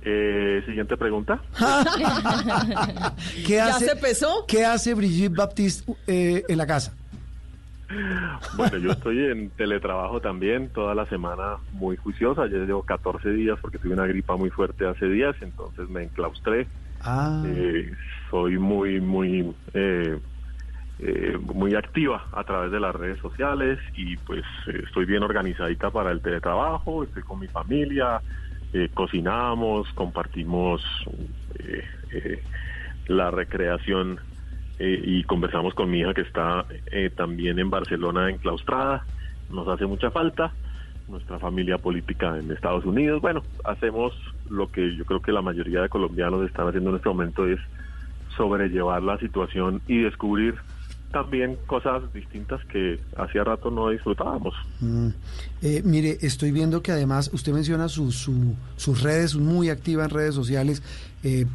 [0.02, 1.40] Eh, siguiente pregunta.
[3.46, 4.44] ¿Qué ¿Ya hace, se pesó?
[4.48, 6.94] ¿Qué hace Brigitte Baptiste eh, en la casa?
[8.56, 12.46] Bueno, yo estoy en teletrabajo también toda la semana muy juiciosa.
[12.46, 16.66] Ya llevo 14 días porque tuve una gripa muy fuerte hace días, entonces me enclaustré.
[17.00, 17.90] Ah, Eh,
[18.30, 20.18] soy muy, muy, eh,
[21.00, 25.90] eh, muy activa a través de las redes sociales y pues eh, estoy bien organizadita
[25.90, 28.20] para el teletrabajo, estoy con mi familia,
[28.72, 30.82] eh, cocinamos, compartimos
[31.58, 32.42] eh, eh,
[33.06, 34.20] la recreación
[34.78, 39.04] eh, y conversamos con mi hija que está eh, también en Barcelona enclaustrada,
[39.50, 40.52] nos hace mucha falta,
[41.08, 44.14] nuestra familia política en Estados Unidos, bueno, hacemos
[44.48, 47.58] lo que yo creo que la mayoría de colombianos están haciendo en este momento es
[48.36, 50.54] sobrellevar la situación y descubrir
[51.12, 54.54] también cosas distintas que hacía rato no disfrutábamos.
[54.80, 55.08] Mm.
[55.62, 60.34] Eh, mire, estoy viendo que además usted menciona su, sus redes, muy activa en redes
[60.34, 60.82] sociales,
[61.24, 61.46] eh,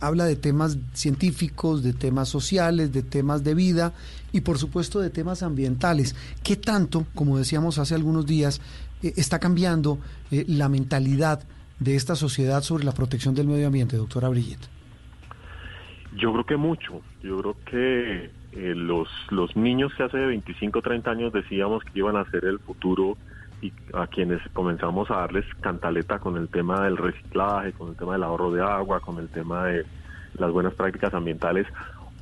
[0.00, 3.92] habla de temas científicos, de temas sociales, de temas de vida
[4.32, 6.14] y por supuesto de temas ambientales.
[6.44, 8.60] ¿Qué tanto, como decíamos hace algunos días,
[9.02, 9.98] eh, está cambiando
[10.30, 11.42] la mentalidad
[11.80, 14.68] de esta sociedad sobre la protección del medio ambiente, doctora Brigitte?
[16.16, 17.00] Yo creo que mucho.
[17.22, 22.16] Yo creo que eh, los, los niños que hace 25, 30 años decíamos que iban
[22.16, 23.16] a ser el futuro
[23.62, 28.14] y a quienes comenzamos a darles cantaleta con el tema del reciclaje, con el tema
[28.14, 29.84] del ahorro de agua, con el tema de
[30.38, 31.66] las buenas prácticas ambientales,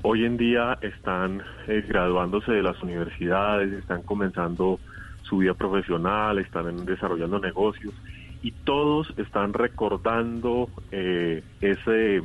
[0.02, 4.80] hoy en día están eh, graduándose de las universidades, están comenzando
[5.22, 7.94] su vida profesional, están desarrollando negocios
[8.42, 12.22] y todos están recordando eh, ese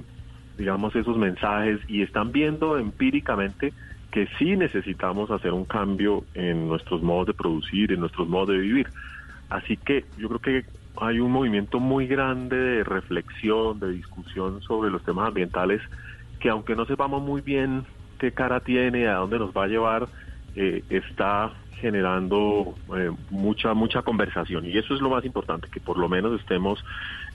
[0.58, 3.74] digamos esos mensajes y están viendo empíricamente
[4.14, 8.60] que sí necesitamos hacer un cambio en nuestros modos de producir, en nuestros modos de
[8.60, 8.88] vivir.
[9.50, 10.66] Así que yo creo que
[11.02, 15.82] hay un movimiento muy grande de reflexión, de discusión sobre los temas ambientales,
[16.40, 17.86] que aunque no sepamos muy bien
[18.20, 20.08] qué cara tiene, a dónde nos va a llevar,
[20.56, 25.98] eh, está generando eh, mucha mucha conversación y eso es lo más importante que por
[25.98, 26.82] lo menos estemos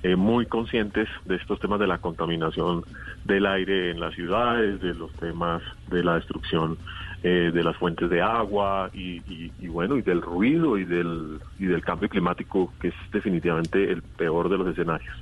[0.02, 2.84] eh, muy conscientes de estos temas de la contaminación
[3.24, 6.78] del aire en las ciudades de los temas de la destrucción
[7.22, 11.66] eh, de las fuentes de agua y, y, bueno y del ruido y del y
[11.66, 15.16] del cambio climático que es definitivamente el peor de los escenarios.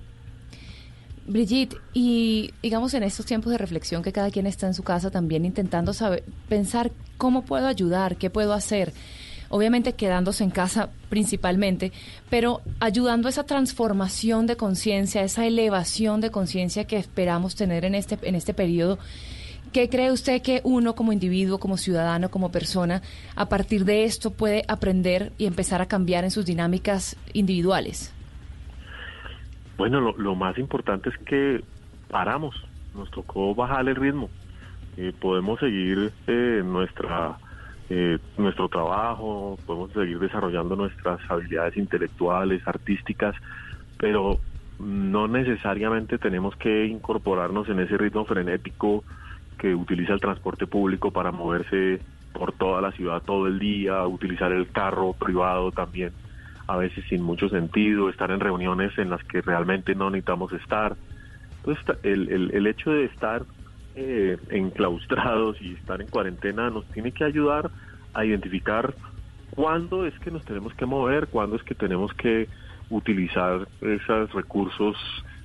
[1.26, 5.10] Brigitte, y digamos en estos tiempos de reflexión que cada quien está en su casa
[5.10, 8.92] también intentando saber, pensar cómo puedo ayudar, qué puedo hacer,
[9.48, 11.93] obviamente quedándose en casa principalmente,
[12.31, 17.94] pero ayudando a esa transformación de conciencia, esa elevación de conciencia que esperamos tener en
[17.94, 18.98] este, en este periodo.
[19.73, 23.02] ¿Qué cree usted que uno como individuo, como ciudadano, como persona,
[23.35, 28.14] a partir de esto puede aprender y empezar a cambiar en sus dinámicas individuales?
[29.77, 31.62] Bueno, lo, más importante es que
[32.09, 32.55] paramos,
[32.94, 34.31] nos tocó bajar el ritmo.
[34.97, 37.36] Eh, podemos seguir eh, nuestra
[37.88, 43.34] eh, nuestro trabajo, podemos seguir desarrollando nuestras habilidades intelectuales, artísticas,
[43.98, 44.38] pero
[44.78, 49.04] no necesariamente tenemos que incorporarnos en ese ritmo frenético
[49.58, 52.00] que utiliza el transporte público para moverse
[52.32, 56.12] por toda la ciudad todo el día, utilizar el carro privado también
[56.66, 60.96] a veces sin mucho sentido, estar en reuniones en las que realmente no necesitamos estar.
[61.58, 63.42] Entonces, el, el, el hecho de estar
[63.97, 67.70] eh, enclaustrados y estar en cuarentena nos tiene que ayudar
[68.14, 68.94] a identificar
[69.51, 72.48] cuándo es que nos tenemos que mover, cuándo es que tenemos que
[72.90, 74.97] utilizar esos recursos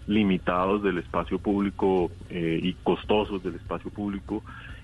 [0.08, 4.44] limitados del espacio público eh, y costosos del espacio público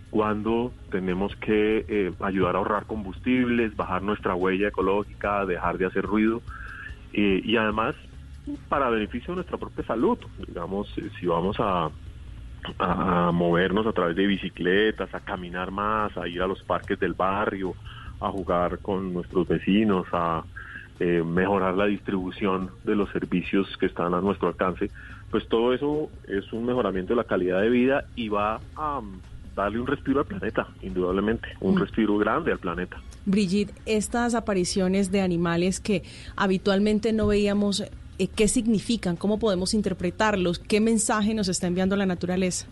[0.09, 6.05] cuando tenemos que eh, ayudar a ahorrar combustibles, bajar nuestra huella ecológica, dejar de hacer
[6.05, 6.41] ruido
[7.13, 7.95] eh, y además
[8.69, 10.17] para beneficio de nuestra propia salud.
[10.47, 10.87] Digamos,
[11.19, 11.89] si vamos a,
[12.79, 17.13] a movernos a través de bicicletas, a caminar más, a ir a los parques del
[17.13, 17.73] barrio,
[18.19, 20.43] a jugar con nuestros vecinos, a
[20.99, 24.89] mejorar la distribución de los servicios que están a nuestro alcance,
[25.29, 29.01] pues todo eso es un mejoramiento de la calidad de vida y va a
[29.55, 31.79] darle un respiro al planeta, indudablemente, un mm.
[31.79, 33.01] respiro grande al planeta.
[33.25, 36.03] Brigitte, estas apariciones de animales que
[36.35, 37.83] habitualmente no veíamos,
[38.19, 39.15] eh, ¿qué significan?
[39.15, 40.59] ¿Cómo podemos interpretarlos?
[40.59, 42.67] ¿Qué mensaje nos está enviando la naturaleza?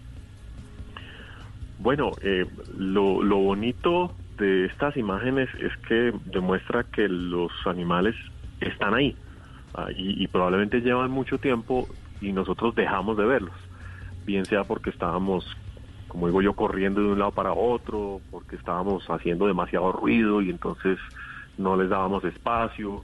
[1.80, 2.46] Bueno, eh,
[2.78, 8.16] lo, bonito de estas imágenes es que demuestra que los animales
[8.60, 9.16] están ahí
[9.76, 11.88] ah, y, probablemente llevan mucho tiempo
[12.22, 13.56] y nosotros dejamos de verlos,
[14.26, 15.46] bien sea porque estábamos
[16.08, 20.50] como digo yo, corriendo de un lado para otro, porque estábamos haciendo demasiado ruido y
[20.50, 20.98] entonces
[21.58, 23.04] no les dábamos espacio.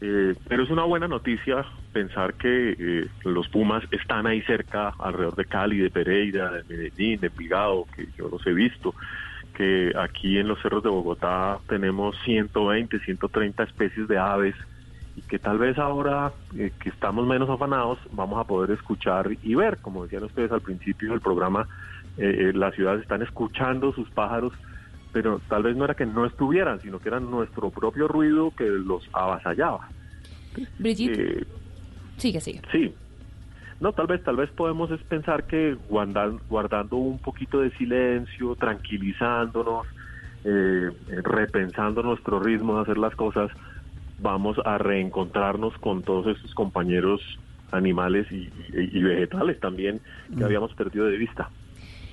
[0.00, 5.34] Eh, pero es una buena noticia pensar que eh, los Pumas están ahí cerca, alrededor
[5.34, 8.94] de Cali, de Pereira, de Medellín, de Envigado, que yo los he visto,
[9.54, 14.54] que aquí en los cerros de Bogotá tenemos 120, 130 especies de aves
[15.16, 19.54] y que tal vez ahora eh, que estamos menos afanados vamos a poder escuchar y
[19.56, 21.66] ver, como decían ustedes al principio del programa,
[22.20, 24.52] las ciudades están escuchando sus pájaros,
[25.20, 28.62] pero tal vez no era que no estuvieran, sino que era nuestro propio ruido que
[28.68, 29.88] los avasallaba.
[30.78, 31.44] Brigitte, eh,
[32.18, 32.62] sigue, sigue.
[32.70, 32.94] Sí.
[33.80, 39.88] No, tal vez, tal vez podemos pensar que guardando, guardando un poquito de silencio, tranquilizándonos,
[40.44, 40.90] eh,
[41.24, 43.50] repensando nuestro ritmo de hacer las cosas,
[44.20, 47.20] vamos a reencontrarnos con todos estos compañeros
[47.72, 48.48] animales y,
[49.02, 50.44] vegetales también que mm.
[50.44, 51.50] habíamos perdido de vista.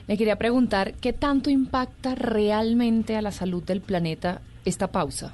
[0.08, 5.34] Le quería preguntar, ¿qué tanto impacta realmente a la salud del planeta esta pausa?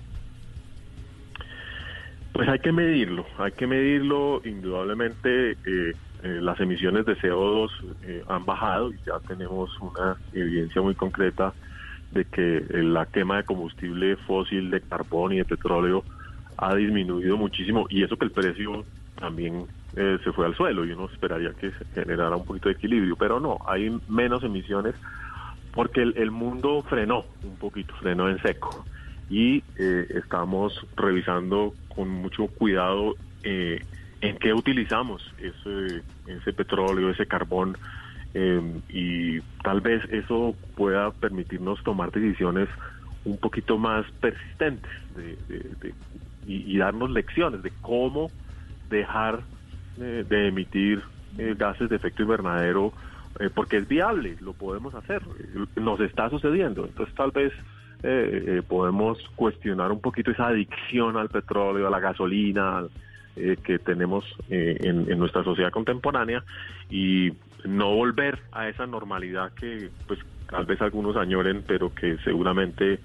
[2.31, 4.41] Pues hay que medirlo, hay que medirlo.
[4.45, 5.93] Indudablemente eh, eh,
[6.41, 7.69] las emisiones de CO2
[8.03, 11.53] eh, han bajado y ya tenemos una evidencia muy concreta
[12.11, 16.03] de que la quema de combustible fósil, de carbón y de petróleo
[16.57, 18.85] ha disminuido muchísimo y eso que el precio
[19.15, 23.15] también se fue al suelo y uno esperaría que se generara un poquito de equilibrio,
[23.17, 24.95] pero no, hay menos emisiones
[25.73, 28.85] porque el mundo frenó un poquito, frenó en seco
[29.29, 33.81] y eh, estamos revisando con mucho cuidado eh,
[34.19, 37.77] en qué utilizamos ese, ese petróleo, ese carbón,
[38.33, 42.67] em, y tal vez eso pueda permitirnos tomar decisiones
[43.23, 44.91] un poquito más persistentes
[46.45, 48.31] y, darnos lecciones de cómo
[48.89, 49.41] dejar
[50.01, 51.01] eh, de emitir
[51.57, 52.91] gases de efecto invernadero,
[53.55, 55.21] porque es viable, lo podemos hacer,
[55.77, 57.53] nos está sucediendo, entonces tal vez
[58.03, 62.83] eh, eh, podemos cuestionar un poquito esa adicción al petróleo, a la gasolina
[63.35, 66.43] eh, que tenemos en, nuestra sociedad contemporánea
[66.89, 67.29] y
[67.63, 70.19] no volver a esa normalidad que pues
[70.49, 72.99] tal vez algunos añoren, pero que seguramente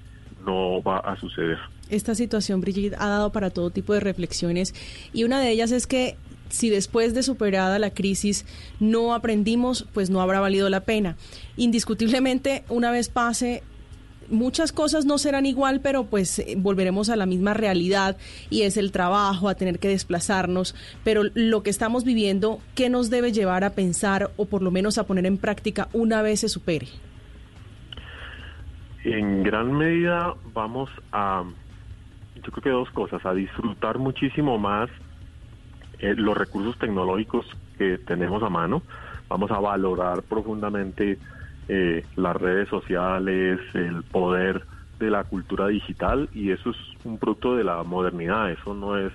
[0.46, 1.58] no va a suceder.
[1.90, 4.74] Esta situación, Brigitte, ha dado para todo tipo de reflexiones
[5.12, 6.16] y una de ellas es que
[6.48, 8.44] si después de superada la crisis
[8.80, 11.16] no aprendimos, pues no habrá valido la pena.
[11.56, 13.62] Indiscutiblemente, una vez pase
[14.30, 18.16] muchas cosas no serán igual, pero pues eh, volveremos a la misma realidad
[18.50, 20.74] y es el trabajo, a tener que desplazarnos,
[21.04, 24.98] pero lo que estamos viviendo, ¿qué nos debe llevar a pensar o por lo menos
[24.98, 26.88] a poner en práctica una vez se supere?
[29.04, 31.44] En gran medida vamos a,
[32.34, 34.90] yo creo que dos cosas, a disfrutar muchísimo más
[35.98, 37.46] eh, los recursos tecnológicos
[37.78, 38.82] que tenemos a mano,
[39.28, 41.18] vamos a valorar profundamente
[41.68, 44.62] eh, las redes sociales, el poder
[44.98, 49.12] de la cultura digital y eso es un producto de la modernidad, eso no es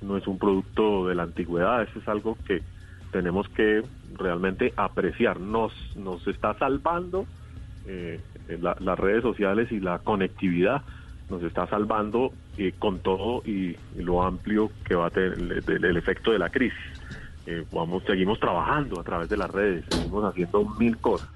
[0.00, 2.62] no es un producto de la antigüedad, eso es algo que
[3.10, 3.82] tenemos que
[4.16, 5.40] realmente apreciar.
[5.40, 7.26] Nos nos está salvando
[7.86, 8.20] eh,
[8.60, 10.82] las redes sociales y la conectividad
[11.30, 16.30] nos está salvando eh, con todo y, lo amplio que va a tener el, efecto
[16.32, 16.78] de la crisis.
[17.72, 21.28] vamos, seguimos trabajando a través de las redes, seguimos haciendo mil cosas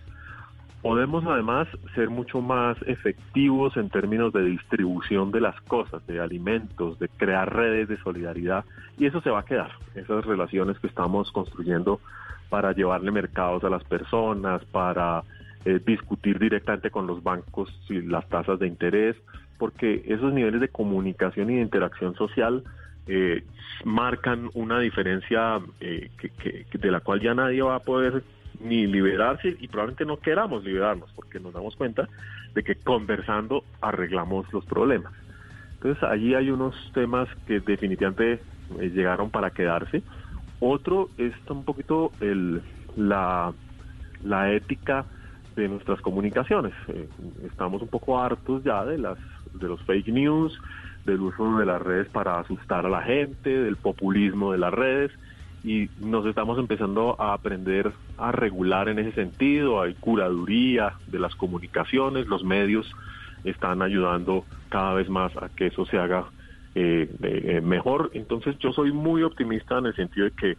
[0.83, 6.99] Podemos además ser mucho más efectivos en términos de distribución de las cosas, de alimentos,
[6.99, 8.65] de crear redes de solidaridad
[8.99, 12.01] y eso se va a quedar, esas relaciones que estamos construyendo
[12.51, 15.23] para llevarle mercados a las personas, para
[15.65, 19.17] eh, discutir directamente con los bancos y las tasas de interés,
[19.63, 22.65] porque esos niveles de comunicación y de interacción social
[23.07, 23.45] eh,
[23.85, 26.11] marcan una diferencia eh,
[26.73, 28.25] de la cual ya nadie va a poder
[28.59, 32.09] ni liberarse y probablemente no queramos liberarnos porque nos damos cuenta
[32.53, 35.13] de que conversando arreglamos los problemas.
[35.75, 38.41] Entonces allí hay unos temas que definitivamente
[38.81, 40.03] eh, llegaron para quedarse.
[40.59, 42.63] Otro es un poquito el,
[42.97, 43.53] la,
[44.25, 45.07] la ética
[45.55, 46.73] de nuestras comunicaciones.
[46.89, 47.09] Eh,
[47.47, 49.19] estamos un poco hartos ya de las
[49.55, 50.59] de los fake news,
[51.05, 55.13] del uso de las redes para asustar a la gente, del populismo de las redes
[55.65, 61.35] y nos estamos empezando a aprender a regular en ese sentido, hay curaduría de las
[61.37, 62.91] comunicaciones, los medios
[63.45, 66.25] están ayudando cada vez más a que eso se haga
[66.75, 68.11] eh, eh, mejor.
[68.15, 70.57] Entonces yo soy muy optimista en el sentido de que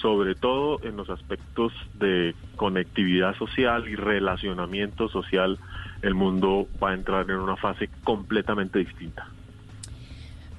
[0.00, 5.58] sobre todo en los aspectos de conectividad social y relacionamiento social,
[6.02, 9.28] el mundo va a entrar en una fase completamente distinta.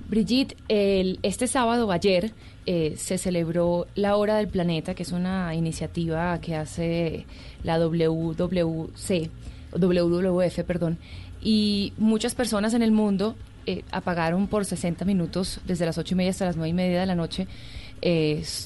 [0.10, 2.32] Brigitte, el, este sábado, ayer,
[2.66, 7.26] eh, se celebró la Hora del Planeta, que es una iniciativa que hace
[7.64, 9.30] la WWC,
[9.74, 10.98] WWF, perdón,
[11.42, 13.36] y muchas personas en el mundo
[13.66, 17.02] eh, apagaron por 60 minutos, desde las 8 y media hasta las 9 y media
[17.02, 17.48] de la noche,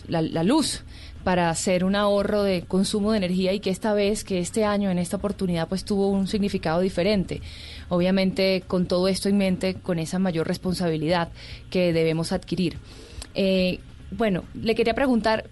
[0.07, 0.83] la, luz
[1.23, 4.89] para hacer un ahorro de consumo de energía y que esta vez, que este año,
[4.89, 7.41] en esta oportunidad, pues tuvo un significado diferente.
[7.89, 11.29] Obviamente, con todo esto en mente, con esa mayor responsabilidad
[11.69, 12.77] que debemos adquirir.
[13.35, 13.79] Eh,
[14.11, 15.45] bueno, le quería preguntar,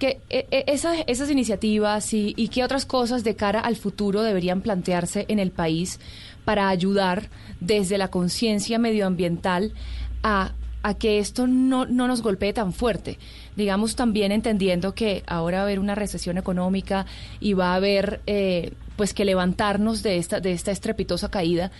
[0.00, 4.62] que e, e, esas, esas iniciativas y, qué otras cosas de cara al futuro deberían
[4.62, 6.00] plantearse en el país
[6.44, 7.28] para ayudar
[7.60, 9.74] desde la conciencia medioambiental
[10.22, 13.18] a a que esto no, no nos golpee tan fuerte.
[13.56, 17.06] Digamos también entendiendo que ahora va a haber una recesión económica
[17.40, 21.70] y va a haber eh, pues que levantarnos de esta, de esta estrepitosa caída.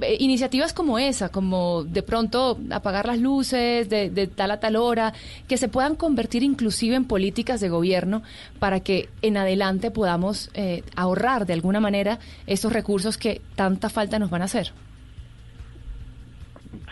[0.00, 5.12] eh, iniciativas como esa, como de pronto apagar las luces de, tal a tal hora,
[5.46, 8.22] que se puedan convertir inclusive en políticas de gobierno
[8.58, 14.18] para que en adelante podamos eh, ahorrar de alguna manera esos recursos que tanta falta
[14.18, 14.72] nos van a hacer.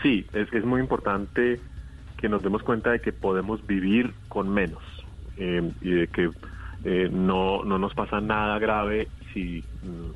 [0.01, 1.59] Sí, es, es muy importante
[2.17, 4.83] que nos demos cuenta de que podemos vivir con menos
[5.37, 6.29] eh, y de que
[7.11, 10.11] no, no nos pasa nada grave si mm,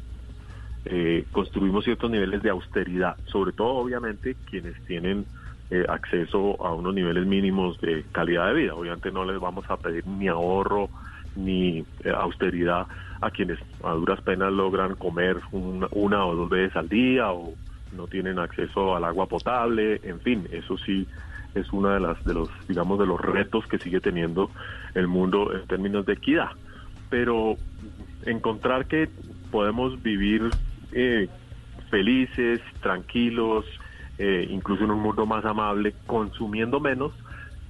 [0.90, 5.26] eh, construimos ciertos niveles de austeridad, sobre todo obviamente quienes tienen
[5.70, 8.74] eh, acceso a unos niveles mínimos de calidad de vida.
[8.74, 10.90] Obviamente no les vamos a pedir ni ahorro
[11.36, 12.88] ni eh, austeridad
[13.20, 17.54] a quienes a duras penas logran comer una, o dos veces al día o
[17.96, 21.08] no tienen acceso al agua potable, en fin, eso sí
[21.56, 24.52] es uno de las de los digamos de los retos que sigue teniendo
[24.94, 26.50] el mundo en términos de equidad.
[27.10, 27.56] Pero
[28.26, 29.10] encontrar que
[29.52, 30.50] podemos vivir
[30.92, 31.28] eh,
[31.90, 33.66] felices, tranquilos,
[34.18, 37.14] eh, incluso en un mundo más amable, consumiendo menos,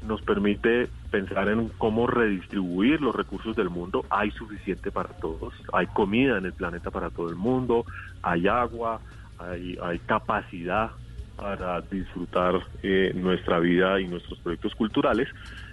[0.06, 4.06] nos permite pensar en cómo redistribuir los recursos del mundo.
[4.10, 7.86] Hay suficiente para todos, hay comida en el planeta para todo el mundo,
[8.22, 9.02] hay agua,
[9.40, 10.92] hay, hay capacidad
[11.36, 15.30] para disfrutar eh, nuestra vida y nuestros proyectos culturales.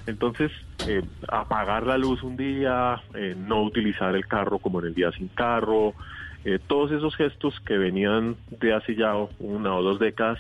[0.07, 0.53] Entonces,
[0.87, 3.01] eh, apagar la luz un día,
[3.37, 5.95] no utilizar el carro como en el día sin carro,
[6.45, 10.39] eh, todos esos gestos que venían de hace ya una o dos décadas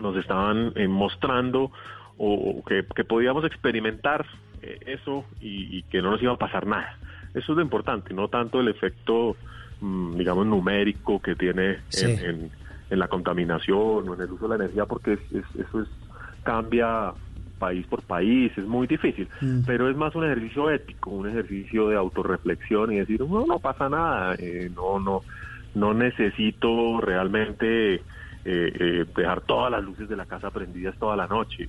[0.00, 1.70] nos estaban eh, mostrando
[2.18, 4.26] o, que, podíamos experimentar
[4.62, 6.98] eh, eso y, que no nos iba a pasar nada.
[7.34, 9.36] Eso es lo importante, no tanto el efecto,
[9.80, 12.50] digamos, numérico que tiene en,
[12.90, 15.88] la contaminación o en el uso de la energía, porque eso es
[16.44, 17.12] cambia
[17.58, 19.60] país por país, es muy difícil, mm.
[19.66, 23.88] pero es más un ejercicio ético, un ejercicio de autorreflexión y decir, no, no pasa
[23.88, 25.22] nada, eh, no, no,
[25.74, 28.00] no necesito realmente eh,
[28.44, 31.68] eh, dejar todas las luces de la casa prendidas toda la noche.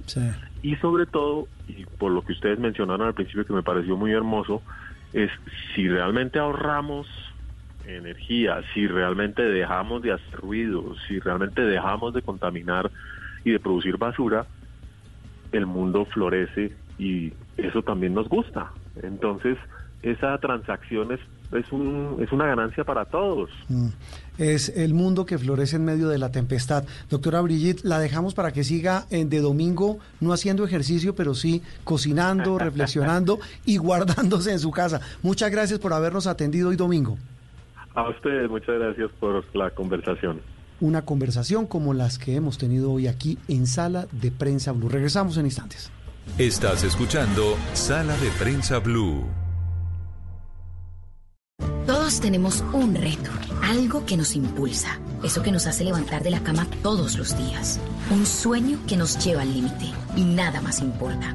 [0.61, 4.11] Y sobre todo, y por lo que ustedes mencionaron al principio que me pareció muy
[4.11, 4.61] hermoso,
[5.13, 5.31] es
[5.73, 7.07] si realmente ahorramos
[7.87, 12.91] energía, si realmente dejamos de hacer ruido, si realmente dejamos de contaminar
[13.43, 14.45] y de producir basura,
[15.51, 18.71] el mundo florece y eso también nos gusta.
[19.01, 19.57] Entonces,
[20.01, 21.19] esa transacción es,
[21.51, 23.49] es, un, es una ganancia para todos.
[23.69, 23.87] Mm.
[24.37, 26.83] Es el mundo que florece en medio de la tempestad.
[27.09, 31.63] Doctora Brigitte, la dejamos para que siga eh, de domingo, no haciendo ejercicio, pero sí
[31.83, 35.01] cocinando, reflexionando y guardándose en su casa.
[35.23, 37.17] Muchas gracias por habernos atendido hoy domingo.
[37.97, 40.39] A ustedes, muchas gracias por la conversación
[40.79, 44.89] una conversación como las que hemos tenido hoy aquí en Sala de Prensa Blue.
[44.89, 45.91] Regresamos en instantes.
[46.37, 49.25] Estás escuchando Sala de Prensa Blue.
[51.85, 53.31] Todos tenemos un reto,
[53.63, 57.79] algo que nos impulsa, eso que nos hace levantar de la cama todos los días,
[58.11, 61.33] un sueño que nos lleva al límite y nada más importa.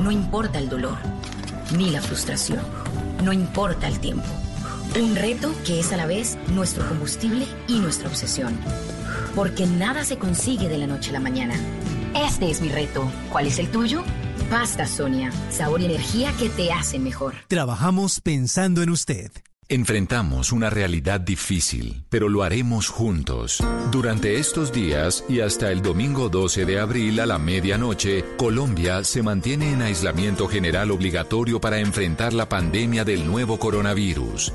[0.00, 0.96] No importa el dolor,
[1.76, 2.60] ni la frustración,
[3.24, 4.47] no importa el tiempo.
[4.96, 8.58] Un reto que es a la vez nuestro combustible y nuestra obsesión.
[9.34, 11.54] Porque nada se consigue de la noche a la mañana.
[12.14, 13.10] Este es mi reto.
[13.30, 14.02] ¿Cuál es el tuyo?
[14.50, 15.30] Pasta Sonia.
[15.50, 17.34] Sabor y energía que te hacen mejor.
[17.48, 19.30] Trabajamos pensando en usted.
[19.70, 23.62] Enfrentamos una realidad difícil, pero lo haremos juntos.
[23.92, 29.22] Durante estos días y hasta el domingo 12 de abril a la medianoche, Colombia se
[29.22, 34.54] mantiene en aislamiento general obligatorio para enfrentar la pandemia del nuevo coronavirus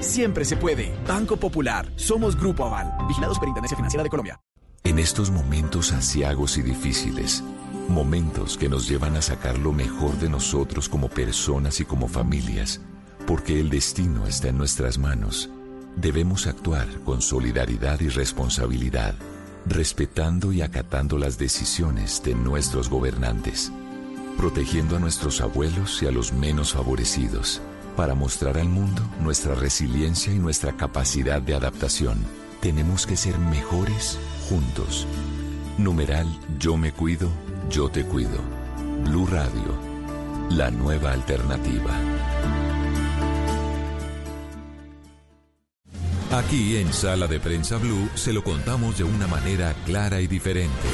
[0.00, 0.94] Siempre se puede.
[1.06, 1.90] Banco Popular.
[1.96, 2.92] Somos Grupo Aval.
[3.08, 4.40] Vigilados por Intendencia Financiera de Colombia.
[4.84, 7.44] En estos momentos asiagos y difíciles,
[7.88, 12.80] momentos que nos llevan a sacar lo mejor de nosotros como personas y como familias,
[13.26, 15.50] porque el destino está en nuestras manos,
[15.96, 19.14] debemos actuar con solidaridad y responsabilidad,
[19.66, 23.70] respetando y acatando las decisiones de nuestros gobernantes.
[24.40, 27.60] protegiendo a nuestros abuelos y a los menos favorecidos,
[28.00, 32.16] para mostrar al mundo nuestra resiliencia y nuestra capacidad de adaptación.
[32.62, 34.18] Tenemos que ser mejores
[34.48, 35.06] juntos.
[35.76, 36.26] Numeral
[36.58, 37.28] Yo me cuido,
[37.68, 38.40] yo te cuido.
[39.04, 39.74] Blue Radio,
[40.48, 41.94] la nueva alternativa.
[46.32, 50.88] Aquí en Sala de Prensa Blue se lo contamos de una manera clara y diferente.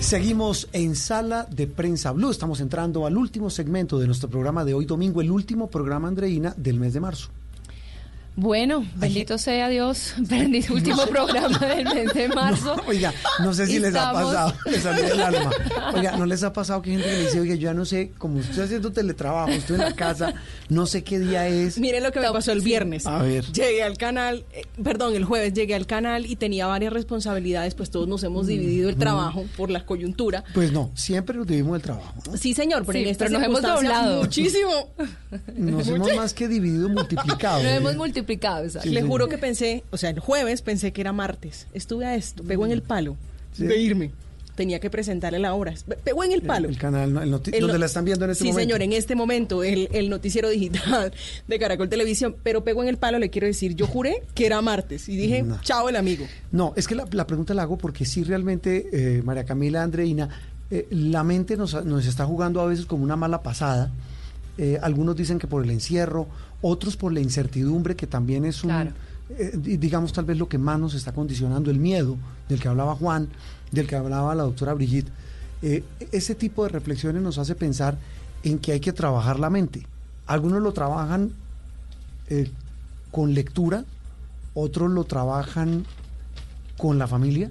[0.00, 2.30] Seguimos en Sala de Prensa Blue.
[2.30, 6.54] Estamos entrando al último segmento de nuestro programa de hoy domingo, el último programa, Andreina,
[6.56, 7.30] del mes de marzo.
[8.38, 12.76] Bueno, bendito sea Dios, bendito último programa del mes de marzo.
[12.86, 15.50] oiga, no sé si les ha pasado, les el alma.
[15.94, 17.86] Oiga, ¿no les ha pasado que hay gente que le dice, oiga, yo ya no
[17.86, 20.34] sé, como estoy haciendo teletrabajo, estoy en la casa,
[20.68, 21.78] no sé qué día es?
[21.78, 23.06] Miren lo que me pasó el viernes.
[23.06, 23.46] A ver.
[23.52, 27.90] Llegué al canal, eh, perdón, el jueves llegué al canal y tenía varias responsabilidades, pues
[27.90, 30.44] todos nos hemos dividido el trabajo por la coyuntura.
[30.52, 32.12] Pues no, siempre nos dividimos el trabajo.
[32.36, 34.90] Sí, señor, pero en esta nos hemos doblado muchísimo.
[35.56, 37.62] Nos hemos más que dividido, multiplicado.
[37.62, 38.25] Nos hemos multiplicado
[38.84, 41.66] le juro que pensé, o sea, el jueves pensé que era martes.
[41.72, 43.16] Estuve a esto, pegó en el palo
[43.56, 44.10] de irme.
[44.54, 45.74] Tenía que presentarle la obra.
[46.02, 46.70] Pegó en el palo.
[46.70, 47.30] El, canal, el
[47.60, 48.58] donde la están viendo en este momento.
[48.58, 51.12] Sí, señor, en este momento, el, noticiero digital
[51.46, 52.36] de Caracol Televisión.
[52.42, 55.10] Pero pegó en el palo, le quiero decir, yo juré que era martes.
[55.10, 56.24] Y dije, chao el amigo.
[56.52, 60.30] No, es que la, pregunta la hago porque sí realmente, eh, María Camila Andreina,
[60.70, 63.92] eh, la mente nos, nos, está jugando a veces como una mala pasada.
[64.56, 66.28] Eh, algunos dicen que por el encierro,
[66.62, 70.78] otros por la incertidumbre, que también es un, eh, digamos, tal vez lo que más
[70.78, 72.16] nos está condicionando, el miedo
[72.48, 73.28] del que hablaba Juan,
[73.72, 75.10] del que hablaba la doctora Brigitte.
[75.62, 77.98] Eh, ese tipo de reflexiones nos hace pensar
[78.42, 79.86] en que hay que trabajar la mente.
[80.26, 81.32] Algunos lo trabajan
[83.12, 83.84] con lectura,
[84.54, 85.84] otros lo trabajan
[86.76, 87.50] con la familia,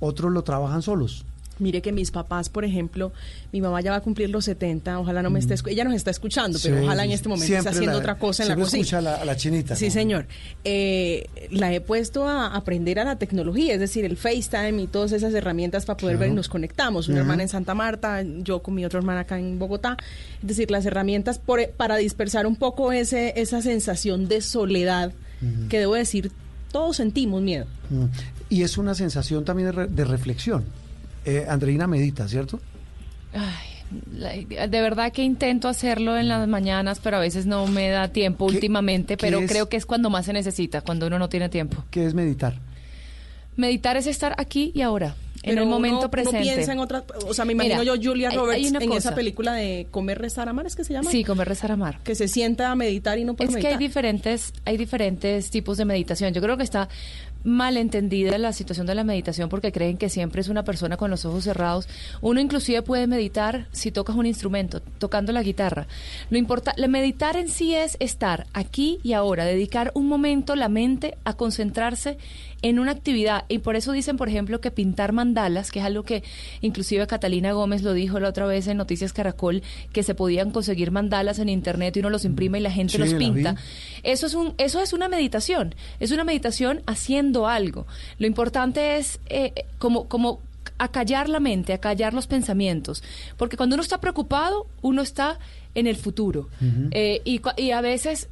[0.00, 1.24] otros lo trabajan solos.
[1.60, 3.12] Mire que mis papás, por ejemplo,
[3.52, 6.10] mi mamá ya va a cumplir los 70, ojalá no me esté, ella nos está
[6.10, 8.80] escuchando, pero ojalá en este momento esté haciendo otra cosa en la cocina.
[8.80, 9.76] escucha a la, a la chinita.
[9.76, 10.26] Sí, señor.
[10.64, 15.12] Eh, la he puesto a aprender a la tecnología, es decir, el FaceTime y todas
[15.12, 17.08] esas herramientas para poder ver y nos conectamos.
[17.08, 19.96] Una hermana en Santa Marta, yo con mi otra hermana acá en Bogotá.
[20.40, 25.12] Es decir, las herramientas por, para dispersar un poco ese, esa sensación de soledad
[25.68, 26.30] que debo decir,
[26.70, 27.66] todos sentimos miedo.
[28.48, 30.64] Y es una sensación también de reflexión
[31.24, 32.60] eh, Andreina medita, ¿cierto?
[33.32, 38.08] Ay, de verdad que intento hacerlo en las mañanas, pero a veces no me da
[38.08, 41.84] tiempo últimamente, pero creo que es cuando más se necesita, cuando uno no tiene tiempo.
[41.90, 42.54] ¿Qué es meditar?
[43.56, 45.16] Meditar es estar aquí y ahora.
[45.42, 46.38] en el momento presente.
[46.38, 49.88] No piensa en otra, o sea, me imagino yo Julia Roberts en esa película de
[49.90, 51.10] Comer, Rezar, Amar, ¿es que se llama?
[51.10, 51.98] Sí, Comer, Rezar, Amar.
[52.04, 55.78] Que se sienta a meditar y no puede Es que hay diferentes, hay diferentes tipos
[55.78, 56.32] de meditación.
[56.32, 56.88] Yo creo que está
[57.44, 61.24] malentendida la situación de la meditación porque creen que siempre es una persona con los
[61.24, 61.88] ojos cerrados.
[62.20, 65.86] Uno inclusive puede meditar si tocas un instrumento, tocando la guitarra.
[66.30, 71.16] Lo importa, meditar en sí es estar aquí y ahora, dedicar un momento la mente
[71.24, 72.18] a concentrarse
[72.62, 73.44] en una actividad.
[73.48, 76.22] Y por eso dicen, por ejemplo, que pintar mandalas, que es algo que
[76.60, 79.62] inclusive Catalina Gómez lo dijo la otra vez en Noticias Caracol,
[79.92, 83.14] que se podían conseguir mandalas en internet y uno los imprime y la gente los
[83.14, 83.56] pinta.
[84.02, 85.74] Eso es un, eso es una meditación.
[85.98, 87.86] Es una meditación haciendo algo.
[88.18, 90.40] Lo importante es eh, como, como
[90.78, 93.02] acallar la mente, acallar los pensamientos.
[93.36, 95.38] Porque cuando uno está preocupado, uno está
[95.74, 96.48] en el futuro.
[96.90, 98.28] Eh, y, y a veces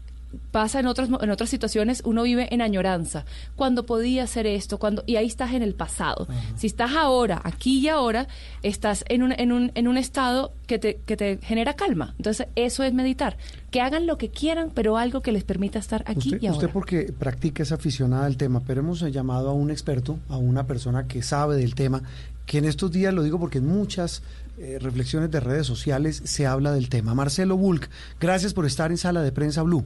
[0.51, 3.25] pasa en otras en otras situaciones uno vive en añoranza.
[3.57, 6.27] Cuando podía hacer esto cuando y ahí estás en el pasado.
[6.57, 8.29] Si estás ahora aquí y ahora
[8.63, 12.15] estás en un, en un, en un estado que te, que te genera calma.
[12.19, 13.37] Entonces eso es meditar.
[13.71, 16.59] Que hagan lo que quieran pero algo que les permita estar aquí y ahora.
[16.59, 20.67] usted porque practica es aficionada al tema pero hemos llamado a un experto a una
[20.67, 22.03] persona que sabe del tema
[22.47, 24.23] que en estos días lo digo porque en muchas
[24.59, 27.15] eh, reflexiones de redes sociales se habla del tema.
[27.15, 27.89] Marcelo Bulk,
[28.19, 29.85] gracias por estar en Sala de Prensa Blue.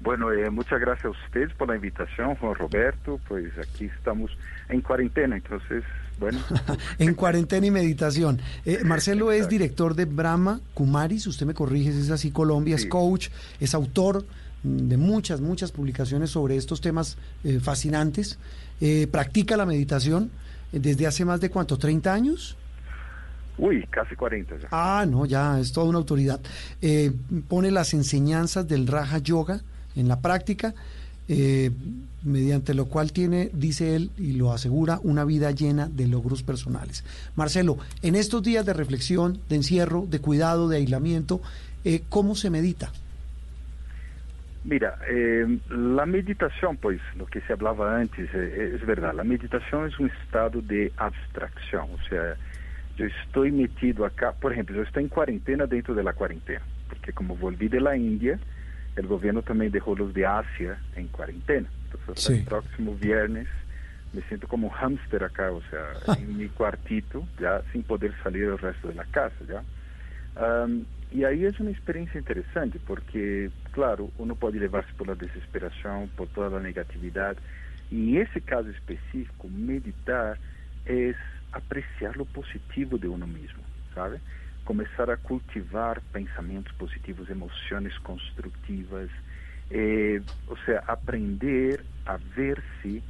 [0.00, 3.18] Bueno, eh, muchas gracias a ustedes por la invitación, Juan Roberto.
[3.26, 4.30] Pues aquí estamos
[4.68, 5.84] en cuarentena, entonces,
[6.18, 6.38] bueno.
[6.98, 8.40] en cuarentena y meditación.
[8.66, 13.28] Eh, Marcelo es director de Brahma Kumaris, usted me corrige es así, Colombia, es coach,
[13.58, 14.24] es autor
[14.62, 18.38] de muchas, muchas publicaciones sobre estos temas eh, fascinantes.
[19.10, 20.30] practica la meditación
[20.72, 22.56] desde hace más de cuánto, 30 años.
[23.56, 24.68] Uy, casi 40 ya.
[24.70, 26.40] Ah, no, ya es toda una autoridad.
[27.48, 29.62] pone las enseñanzas del Raja Yoga
[29.96, 30.74] en la práctica,
[31.28, 31.70] eh,
[32.22, 37.04] mediante lo cual tiene, dice él, y lo asegura, una vida llena de logros personales.
[37.34, 41.40] Marcelo, en estos días de reflexión, de encierro, de cuidado, de aislamiento,
[41.84, 42.92] eh, ¿cómo se medita?
[44.64, 49.98] Mira, eh, la meditación, pues lo que se hablaba antes, es verdad, la meditación es
[50.00, 52.36] un estado de abstracción, o sea,
[52.96, 57.12] yo estoy metido acá, por ejemplo, yo estoy en cuarentena dentro de la cuarentena, porque
[57.12, 58.38] como volví de la India,
[58.96, 61.68] el gobierno también dejó los de Asia en cuarentena.
[61.92, 63.46] Entonces, el próximo viernes
[64.12, 68.48] me siento como un hámster acá, o sea, en mi cuartito, ya sin poder salir
[68.48, 69.62] del resto de la casa, ya.
[71.12, 76.28] y ahí es una experiencia interesante, porque, claro, uno puede llevarse por la desesperación, por
[76.28, 77.36] toda la negatividad,
[77.90, 80.38] y en ese caso específico, meditar
[80.86, 81.16] es
[81.52, 83.62] apreciar lo positivo de uno mismo,
[83.94, 84.20] ¿sabe?
[84.66, 89.08] Comenzar a cultivar pensamientos positivos, emociones constructivas,
[89.70, 93.02] eh, o sea, aprender a verse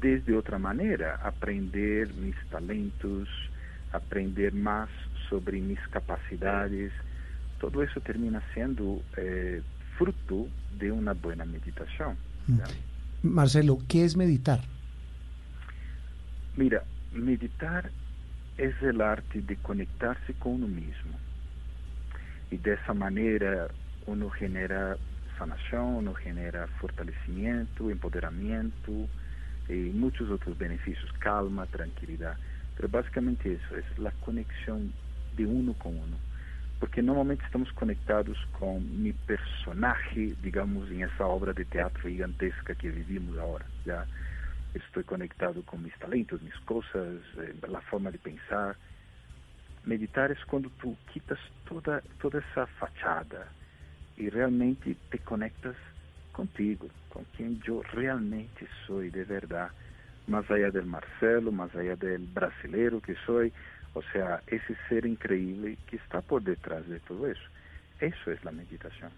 [0.00, 3.28] desde otra manera, aprender mis talentos,
[3.92, 4.88] aprender más
[5.28, 6.92] sobre mis capacidades,
[7.58, 9.62] todo eso termina siendo eh,
[9.96, 10.46] fruto
[10.78, 12.16] de una buena meditación.
[12.46, 12.60] Mm.
[13.22, 14.60] Marcelo, ¿qué es meditar?
[16.56, 17.90] Mira, meditar
[18.58, 21.18] es el arte de conectarse con uno mismo.
[22.50, 23.68] Y de esa manera
[24.06, 24.96] uno genera
[25.38, 28.92] sanación, uno genera fortalecimiento, empoderamiento
[29.68, 32.36] y muchos otros beneficios, calma, tranquilidad.
[32.76, 34.92] Pero básicamente eso, es la conexión
[35.36, 36.16] de uno con uno.
[36.80, 42.90] Porque normalmente estamos conectados con mi personaje, digamos, en esa obra de teatro gigantesca que
[42.90, 43.66] vivimos ahora.
[43.84, 44.06] ¿ya?
[44.86, 48.76] Estoy conectado con mis talentos, mis cosas, eh, la forma de pensar.
[49.84, 51.38] Meditar es cuando tú quitas
[51.68, 53.48] toda, toda esa fachada
[54.16, 55.76] y realmente te conectas
[56.32, 59.70] contigo, con quien yo realmente soy de verdad,
[60.26, 63.52] más allá del Marcelo, más allá del brasilero que soy,
[63.94, 67.42] o sea, ese ser increíble que está por detrás de todo eso.
[68.00, 69.10] Eso es la meditación.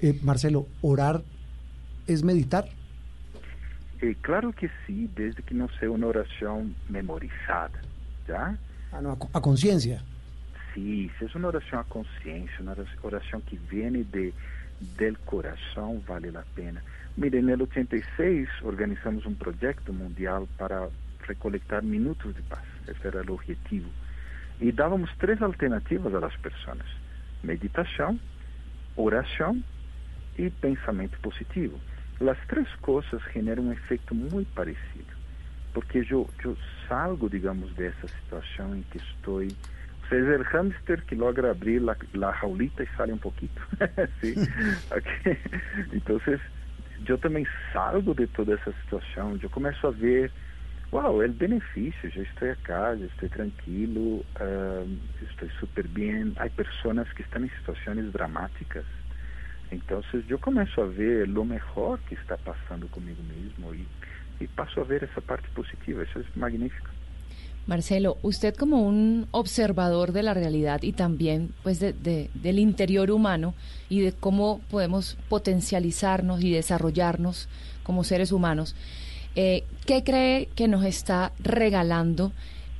[0.00, 1.22] Eh, Marcelo, ¿orar
[2.06, 2.64] es meditar?
[4.02, 7.80] Eh, claro que sí, desde que no sea una oración memorizada,
[8.26, 8.56] ¿ya?
[8.92, 10.02] Ah, no, a, conciencia.
[10.74, 14.32] Sí, si es una oración a conciencia, una oración que viene de,
[14.96, 16.82] del corazón, vale la pena.
[17.16, 20.88] Mire, en el 86 organizamos un proyecto mundial para
[21.26, 23.88] recolectar minutos de paz, ese era el objetivo.
[24.60, 26.86] Y dábamos tres alternativas a las personas,
[27.42, 28.18] meditación,
[28.96, 29.62] oración
[30.38, 31.78] y pensamiento positivo.
[32.20, 35.08] Las tres cosas generan un efecto muy parecido,
[35.72, 36.54] porque yo, yo
[36.86, 39.56] salgo, digamos, de esa situación en que estoy,
[40.04, 43.62] o sea, es el hámster que logra abrir la, la jaulita y sale un poquito,
[44.20, 44.34] ¿sí?
[44.90, 45.38] okay.
[45.92, 46.40] Entonces,
[47.04, 50.30] yo también salgo de toda esa situación, yo comienzo a ver,
[50.90, 54.00] wow, el beneficio, yo estoy acá, yo estoy tranquilo,
[54.40, 54.86] uh,
[55.22, 58.84] estoy súper bien, hay personas que están en situaciones dramáticas,
[59.70, 63.86] entonces yo comienzo a ver lo mejor que está pasando conmigo mismo y,
[64.42, 66.02] y paso a ver esa parte positiva.
[66.02, 66.88] Eso es magnífico.
[67.66, 71.92] Marcelo, usted como un observador de la realidad y también pues de,
[72.34, 73.54] del interior humano
[73.88, 77.48] y de cómo podemos potencializarnos y desarrollarnos
[77.84, 78.74] como seres humanos,
[79.36, 82.32] eh, ¿qué cree que nos está regalando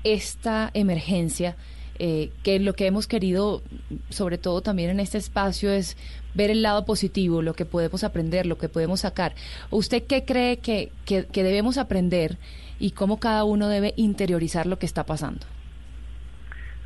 [0.03, 1.57] esta emergencia?
[2.03, 3.63] Eh, que lo que hemos querido,
[4.09, 5.99] sobre todo también en este espacio, es
[6.35, 9.35] ver el lado positivo, lo que podemos aprender, lo que podemos sacar.
[9.71, 12.39] ¿Usted qué cree que, que, debemos aprender
[12.79, 15.47] y cómo cada uno debe interiorizar lo que está pasando?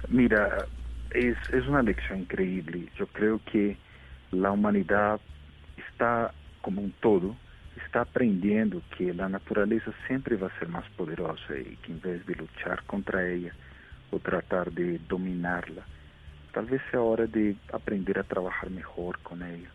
[0.08, 0.66] Mira,
[1.12, 2.88] es, es una lección increíble.
[2.98, 3.76] Yo creo que
[4.30, 5.20] la humanidad
[5.76, 7.36] está como un todo,
[7.84, 12.26] está aprendiendo que la naturaleza siempre va a ser más poderosa y que en vez
[12.26, 13.52] de luchar contra ella
[14.10, 15.82] o tratar de dominarla,
[16.54, 19.68] tal vez sea hora de aprender a trabajar mejor con ella.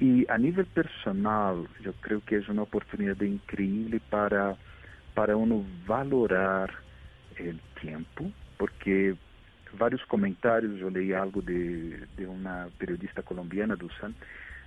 [0.00, 4.56] Y a nivel personal, yo creo que es una oportunidad increíble para,
[5.14, 6.72] para uno valorar
[7.36, 9.14] el tiempo, porque
[9.78, 14.14] varios comentarios, yo leí algo de, de una periodista colombiana, Dusan,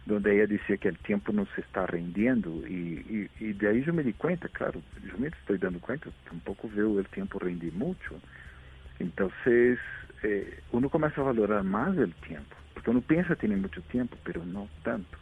[0.06, 3.84] donde ella decía que el tiempo no se está rendiendo y, y, y, de ahí
[3.84, 7.74] yo me di cuenta, claro, yo me estoy dando cuenta, tampoco veo el tiempo rendir
[7.74, 8.16] mucho.
[9.00, 9.80] Entonces,
[10.24, 14.18] eh, uno comienza a valorar más el tiempo, porque uno piensa que tiene mucho tiempo,
[14.24, 15.18] pero no tanto.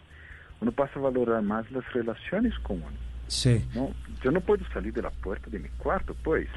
[0.61, 2.97] Uno pasa a valorar más las relaciones con uno.
[3.27, 3.65] Sí.
[3.73, 3.91] ¿no?
[4.23, 6.47] Yo no puedo salir de la puerta de mi cuarto, pues.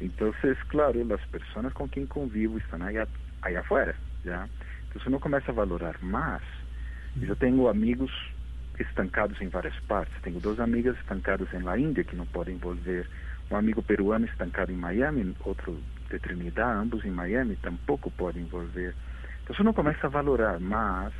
[0.00, 3.06] Entonces, claro, las personas con quien convivo están allá,
[3.40, 3.94] allá afuera,
[4.24, 4.48] ¿ya?
[4.82, 6.42] Entonces uno comienza a valorar más.
[7.14, 8.10] Yo tengo amigos
[8.78, 10.14] estancados en varias partes.
[10.22, 13.06] Tengo dos amigas estancadas en la India que no pueden volver.
[13.50, 15.34] Un amigo peruano estancado en Miami,
[16.12, 18.94] otro de Trinidad, ambos en Miami, tampoco pueden volver.
[19.40, 21.12] Entonces uno comienza a valorar más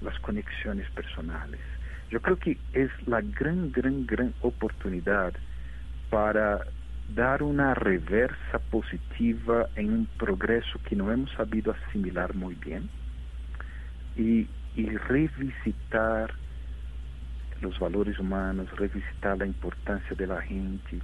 [0.00, 1.60] las conexiones personales.
[2.10, 5.32] Yo creo que es la gran, gran, gran oportunidad
[6.10, 6.60] para
[7.14, 12.88] dar una reversa positiva en un progreso que no hemos sabido asimilar muy bien
[14.16, 16.32] y, y revisitar
[17.60, 21.00] los valores humanos, revisitar la importancia de la gente.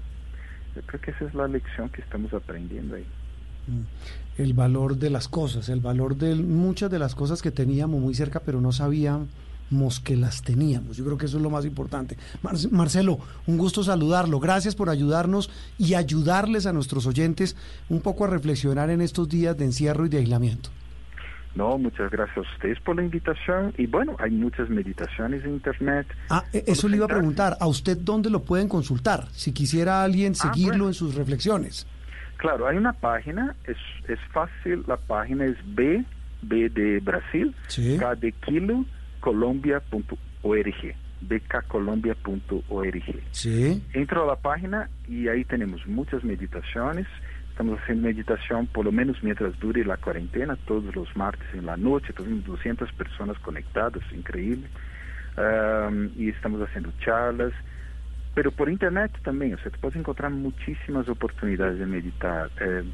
[0.75, 3.07] Yo creo que esa es la lección que estamos aprendiendo ahí.
[4.39, 8.15] El valor de las cosas, el valor de muchas de las cosas que teníamos muy
[8.15, 10.97] cerca, pero no sabíamos que las teníamos.
[10.97, 12.17] Yo creo que eso es lo más importante.
[12.71, 14.41] Marcelo, un gusto saludarlo.
[14.41, 17.57] Gracias por ayudarnos y ayudarles a nuestros oyentes
[17.89, 20.71] un poco a reflexionar en estos días de encierro y de aislamiento.
[21.55, 23.75] No, muchas gracias a ustedes por la invitación.
[23.77, 26.07] Y bueno, hay muchas meditaciones en Internet.
[26.31, 27.59] Ah, e, eso le iba a preguntar.
[27.61, 29.29] ¿A usted dónde lo pueden consultar?
[29.33, 31.87] Si quisiera alguien ah, seguirlo en sus reflexiones.
[32.43, 33.77] Claro, hay una página, es,
[34.09, 36.05] es fácil, la página es B,
[36.43, 37.55] B de Brasil,
[38.01, 38.85] K de Kilo,
[39.21, 43.05] Colombia.org, bkcolombia.org.
[43.31, 43.81] Sí.
[43.93, 47.07] Entro a la página y ahí tenemos muchas meditaciones.
[47.51, 51.77] Estamos haciendo meditación por lo menos mientras dure la cuarentena, todos los martes en la
[51.77, 54.67] noche, tenemos 200 personas conectadas, increíble.
[56.17, 57.53] y estamos haciendo charlas
[58.35, 62.51] pero por internet também, você pode encontrar muitíssimas oportunidades de meditar.
[62.59, 62.85] É,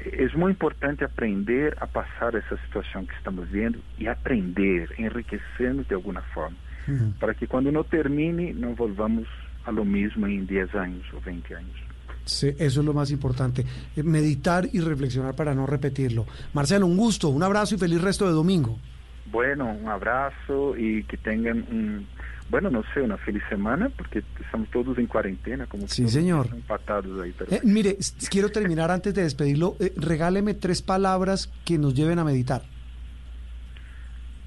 [0.00, 5.94] é muito importante aprender a passar essa situação que estamos vendo e aprender, enriquecernos de
[5.94, 6.56] alguma forma,
[6.88, 7.12] uhum.
[7.20, 9.28] para que quando não termine, não volvamos
[9.64, 11.92] a lo mesmo em 10 anos ou 20 anos.
[12.24, 13.64] Sí, eso es lo más importante,
[13.96, 16.26] eh, meditar y reflexionar para no repetirlo.
[16.52, 18.78] Marcelo, un gusto, un abrazo y feliz resto de domingo.
[19.26, 22.06] Bueno, un abrazo y que tengan un
[22.50, 26.48] bueno, no sé, una feliz semana, porque estamos todos en cuarentena, como sí, señor.
[26.52, 27.34] empatados ahí.
[27.50, 27.96] Eh, mire,
[28.30, 29.76] quiero terminar antes de despedirlo.
[29.80, 32.62] Eh, regáleme tres palabras que nos lleven a meditar.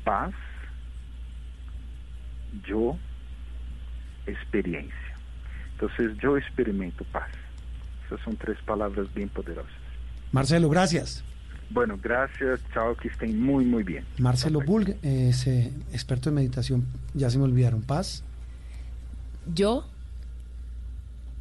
[0.03, 0.33] Paz,
[2.67, 2.97] yo,
[4.27, 4.95] experiencia.
[5.73, 7.29] Entonces, yo experimento paz.
[8.05, 9.71] Esas son tres palabras bien poderosas.
[10.31, 11.23] Marcelo, gracias.
[11.69, 14.05] Bueno, gracias, chao, que estén muy, muy bien.
[14.17, 18.23] Marcelo Bulg, es eh, experto en meditación, ya se me olvidaron, paz.
[19.53, 19.85] Yo.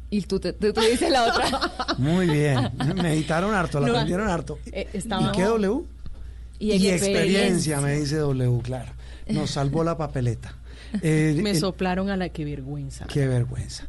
[0.09, 1.95] Y tú, te, dices la otra.
[1.97, 2.71] Muy bien,
[3.01, 4.59] meditaron harto, la aprendieron harto.
[4.67, 5.83] Eh, ¿Y qué W?
[6.59, 8.91] Y, experiencia, me dice W, claro.
[9.27, 10.55] Nos salvó la papeleta.
[11.01, 13.05] Eh, me soplaron a la que vergüenza.
[13.07, 13.87] Qué vergüenza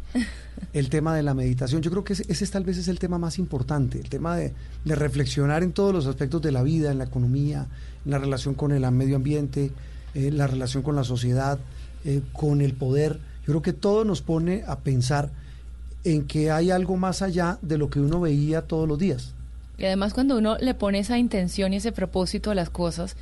[0.73, 1.83] el tema de la meditación.
[1.83, 4.53] Yo creo que ese, tal vez es el tema más importante, el tema de,
[4.85, 7.67] reflexionar en todos los aspectos de la vida, en la economía,
[8.05, 9.73] en la relación con el medio ambiente,
[10.15, 11.59] en eh, la relación con la sociedad,
[12.05, 13.19] eh, con el poder.
[13.47, 15.31] Yo creo que todo nos pone a pensar
[16.05, 19.35] en que hay algo más allá de lo que uno veía todos los días.
[19.79, 23.17] Y además cuando uno le pone esa intención y ese propósito a las cosas,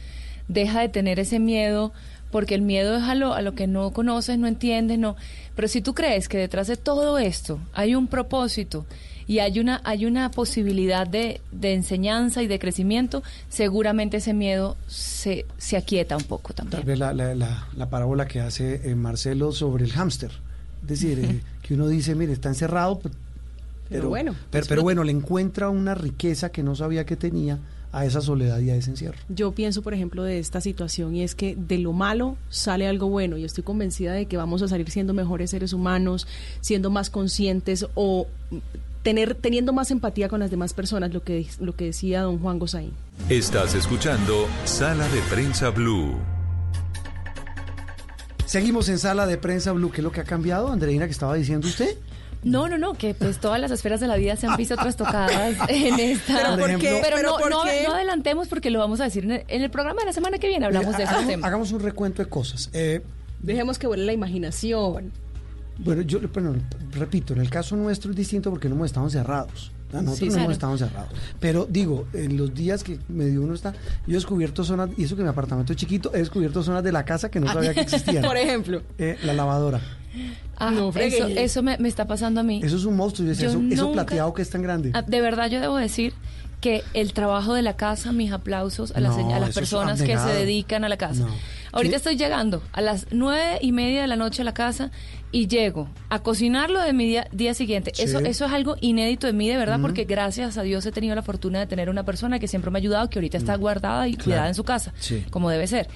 [0.48, 1.92] deja de tener ese miedo
[2.34, 5.14] porque el miedo es a lo, a lo que no conoces, no entiendes, no.
[5.54, 8.86] Pero si tú crees que detrás de todo esto hay un propósito
[9.28, 14.76] y hay una, hay una posibilidad de, de enseñanza y de crecimiento, seguramente ese miedo
[14.88, 16.80] se, se aquieta un poco también.
[16.80, 20.32] Tal vez la, la, la, parábola que hace eh, Marcelo sobre el hámster.
[20.82, 23.00] Es decir, eh, que uno dice, mire, está encerrado,
[23.88, 27.60] pero, bueno, pero, pero bueno, le encuentra una riqueza que no sabía que tenía
[27.94, 29.16] a esa soledad y a ese encierro.
[29.28, 33.08] Yo pienso, por ejemplo, de esta situación y es que de lo malo sale algo
[33.08, 36.26] bueno y estoy convencida de que vamos a salir siendo mejores seres humanos,
[36.60, 38.26] siendo más conscientes o
[39.04, 42.58] tener teniendo más empatía con las demás personas, lo que lo que decía don Juan
[42.58, 42.92] Gosaín.
[43.28, 46.16] Estás escuchando Sala de Prensa Blue.
[48.46, 51.34] Seguimos en Sala de Prensa Blue, ¿qué es lo que ha cambiado, Andreina, que estaba
[51.34, 51.96] diciendo usted?
[52.44, 55.56] No, no, no, que pues todas las esferas de la vida se han visto trastocadas
[55.68, 56.56] en esta.
[56.56, 60.12] ¿Pero, Pero, no, no, adelantemos porque lo vamos a decir en el, programa de la
[60.12, 60.66] semana que viene.
[60.66, 61.46] Hablamos de esos temas.
[61.46, 62.70] Hagamos un recuento de cosas.
[62.72, 63.02] Eh,
[63.40, 65.12] Dejemos que vuele la imaginación.
[65.78, 66.54] Bueno, yo bueno,
[66.92, 69.72] repito, en el caso nuestro es distinto porque no hemos estado encerrados.
[69.92, 71.12] Nosotros no hemos estado encerrados.
[71.40, 73.72] Pero digo, en los días que medio uno está,
[74.06, 76.92] yo he descubierto zonas, y eso que mi apartamento es chiquito, he descubierto zonas de
[76.92, 78.24] la casa que no sabía que existían.
[78.24, 78.82] Por ejemplo.
[78.98, 79.80] Eh, la lavadora.
[80.56, 82.60] Ah, eso, eso me, está pasando a mí.
[82.62, 83.30] Eso es un monstruo.
[83.30, 84.90] eso, plateado que es tan grande.
[84.94, 86.14] Ah, de verdad, yo debo decir
[86.60, 90.28] que el trabajo de la casa, mis aplausos a las, a las personas que se
[90.28, 91.26] dedican a la casa.
[91.72, 94.90] Ahorita estoy llegando a las nueve y media de la noche a la casa
[95.32, 97.92] y llego a cocinarlo de mi día, día siguiente.
[97.98, 101.14] Eso, eso es algo inédito en mí, de verdad, porque gracias a Dios he tenido
[101.16, 104.08] la fortuna de tener una persona que siempre me ha ayudado, que ahorita está guardada
[104.08, 104.94] y cuidada en su casa,
[105.30, 105.88] como debe ser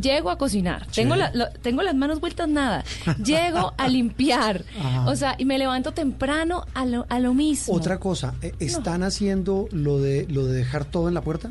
[0.00, 1.14] llego a cocinar, tengo,
[1.62, 2.84] tengo las manos vueltas nada,
[3.22, 4.64] llego a limpiar,
[5.06, 7.74] o sea, y me levanto temprano a lo, a lo mismo.
[7.74, 11.50] Otra cosa, ¿e-, ¿están haciendo lo de, lo de dejar todo en la puerta?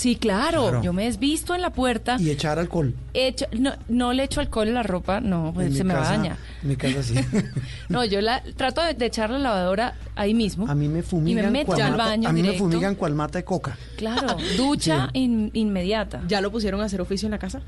[0.00, 2.16] Sí, claro, yo me he desvisto en la puerta.
[2.18, 2.94] Y echar alcohol.
[3.12, 6.16] Hecho, no, no le echo alcohol a la ropa, no, pues se me va a
[6.16, 6.36] dañar.
[6.62, 7.14] En mi casa sí.
[7.90, 10.66] no, yo la trato de, echar la lavadora ahí mismo.
[10.70, 11.44] A mí me fumigan.
[11.44, 12.64] Y me meto al baño A mí directo.
[12.64, 13.76] me fumigan cual mata de coca.
[13.98, 16.22] Claro, ducha in, inmediata.
[16.26, 17.60] ¿Ya lo pusieron a hacer oficio en la casa?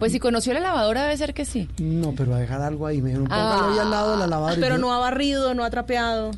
[0.00, 1.68] Pues si conoció la lavadora debe ser que sí.
[1.78, 3.00] No, pero a dejar algo ahí.
[3.00, 4.60] Me dijeron, póngalo ahí al lado de la lavadora.
[4.60, 6.32] Pero no ha barrido, no ha trapeado.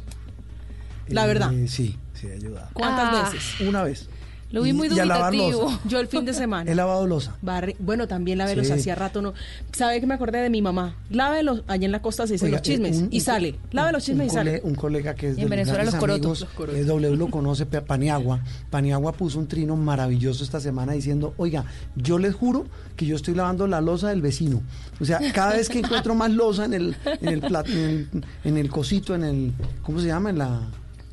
[1.09, 1.51] La Eh, verdad.
[1.67, 2.69] Sí, sí, ha ayudado.
[2.75, 3.31] ¿Cuántas Ah.
[3.33, 3.61] veces?
[3.67, 4.11] Una vez.
[4.53, 5.77] Lo vi muy dubitativo.
[5.87, 6.71] Yo el fin de semana.
[6.71, 7.37] He lavado losa.
[7.43, 8.73] Barri- bueno, también lavé los Sí.
[8.75, 9.35] hacía rato no.
[9.73, 10.95] ¿Sabe que me acordé de mi mamá?
[11.11, 13.59] Lávelos, allá en la costa se dicen Oiga, los chismes eh, un- y un- sale.
[13.73, 14.61] Lave los chismes un y sale.
[14.63, 16.81] Un colega que es Y en de Venezuela los corotos, amigos, los corotos.
[16.81, 18.41] eh, W lo conoce, Paniagua.
[18.71, 21.65] Paniagua puso un trino maravilloso esta semana diciendo, oiga,
[21.97, 22.67] yo les juro
[22.97, 24.63] que yo estoy lavando la losa del vecino.
[25.01, 28.25] O sea, cada vez que encuentro más losa en el, en el, plat- en el,
[28.45, 29.53] en el cosito, en el,
[29.83, 30.31] ¿cómo se llama?
[30.31, 30.61] En la...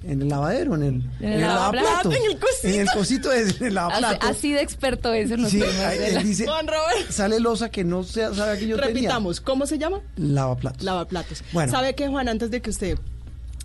[0.06, 2.14] En el lavadero, en el, En el lavaplatos.
[2.14, 2.68] En el cosito.
[2.68, 4.30] En el cosito es en el Así, lavaplatos.
[4.30, 7.10] así de experto es en los Sí, temas ahí- de él la- dice, Juan Robert.
[7.12, 10.02] sale losa que no se sabe que yo Repitamos, ¿cómo se llama?
[10.18, 10.84] Lavaplatos.
[10.84, 11.44] Lavaplatos.
[11.54, 11.72] Bueno.
[11.72, 12.28] ¿Sabe qué, Juan?
[12.28, 12.98] Antes de que usted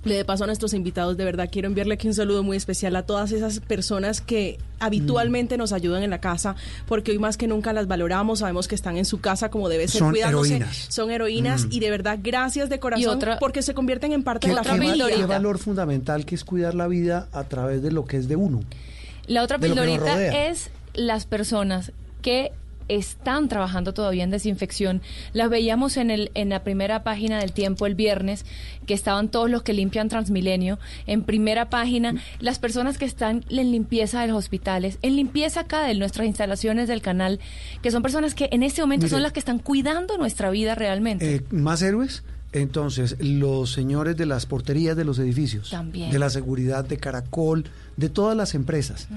[0.04, 2.94] le dé paso a nuestros invitados, de verdad quiero enviarle aquí un saludo muy especial
[2.96, 5.58] a todas esas personas que habitualmente Mm.
[5.58, 6.54] nos ayudan en la casa,
[6.86, 9.88] porque hoy más que nunca las valoramos, sabemos que están en su casa como debe
[9.88, 10.54] ser, Son cuidándose.
[10.56, 10.86] heroínas.
[10.88, 11.72] Son heroínas Mm.
[11.72, 14.64] y de verdad gracias de corazón otra- porque se convierten en parte ¿Qué, de la
[14.64, 15.06] familia.
[15.08, 18.36] qué valor fundamental que es cuidar la vida a través de lo que es de
[18.36, 18.60] uno.
[19.26, 21.92] La otra pildorita es las personas
[22.22, 22.52] que
[22.88, 25.02] están trabajando todavía en desinfección.
[25.32, 28.44] Las veíamos en, el, en la primera página del tiempo el viernes,
[28.86, 30.78] que estaban todos los que limpian Transmilenio.
[31.06, 35.82] En primera página, las personas que están en limpieza de los hospitales, en limpieza acá
[35.82, 37.40] de nuestras instalaciones del canal,
[37.82, 39.10] que son personas que en este momento Mire.
[39.16, 41.36] son las que están cuidando nuestra vida realmente.
[41.36, 42.22] Eh, ¿Más héroes?
[42.52, 46.10] Entonces, los señores de las porterías de los edificios, También.
[46.10, 47.64] de la seguridad de Caracol,
[47.98, 49.08] de todas las empresas,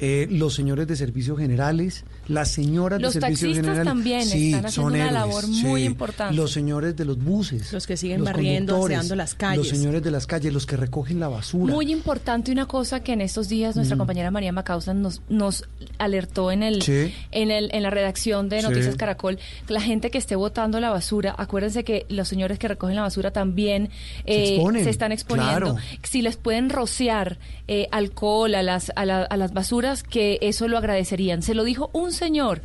[0.00, 3.84] eh, los señores de servicios generales, las señoras Los de servicios taxistas generales.
[3.84, 5.86] también sí, están haciendo son una héroes, labor muy sí.
[5.86, 6.34] importante.
[6.34, 9.58] Los señores de los buses, Los que siguen los barriendo, aseando las calles.
[9.58, 11.72] Los señores de las calles, los que recogen la basura.
[11.74, 13.98] Muy importante una cosa que en estos días nuestra Mm.
[13.98, 15.64] compañera María Macausan nos, nos
[15.98, 17.12] alertó en el, Sí.
[17.30, 18.66] en el en la redacción de Sí.
[18.68, 22.68] Noticias Caracol, que la gente que esté botando la basura, acuérdense que los señores que
[22.68, 23.90] recogen la basura también
[24.24, 25.74] eh, exponen, están exponiendo.
[25.74, 25.76] claro.
[26.02, 30.68] Si les pueden rociar eh, alcohol a las, a, la- a las basuras, que eso
[30.68, 31.42] lo agradecerían.
[31.42, 32.60] Se lo dijo un señor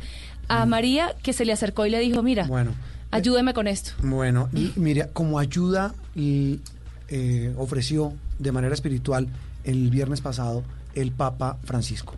[0.48, 2.48] a María que se le acercó y le dijo, mira, Mm.
[2.48, 2.74] Bueno,
[3.10, 3.92] ayúdeme con esto.
[4.02, 6.60] Bueno, y mira, como ayuda y,
[7.08, 9.28] eh, ofreció de manera espiritual
[9.64, 10.62] el viernes pasado
[10.94, 12.14] el Papa Francisco.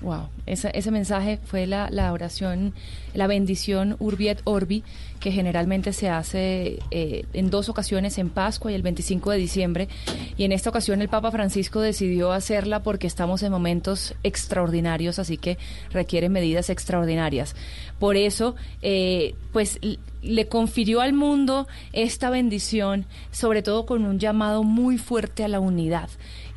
[0.00, 2.72] Wow, ese, mensaje fue la, oración,
[3.14, 4.84] la bendición Urbi et Orbi,
[5.18, 9.88] que generalmente se hace eh, en dos ocasiones, en Pascua y el 25 de diciembre.
[10.36, 15.36] Y en esta ocasión el Papa Francisco decidió hacerla porque estamos en momentos extraordinarios, así
[15.36, 15.58] que
[15.90, 17.56] requiere medidas extraordinarias.
[17.98, 19.80] Por eso, eh, pues
[20.22, 25.60] le confirió al mundo esta bendición, sobre todo con un llamado muy fuerte a la
[25.60, 26.08] unidad.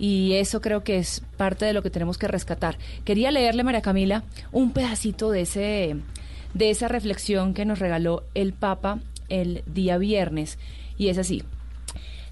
[0.02, 2.80] Y eso creo que es parte de lo que tenemos que rescatar.
[3.06, 5.96] Quería leerle, María Camila, un pedacito de ese
[6.56, 8.98] de esa reflexión que nos regaló el Papa
[9.30, 10.58] el día viernes.
[10.98, 11.44] Y es así.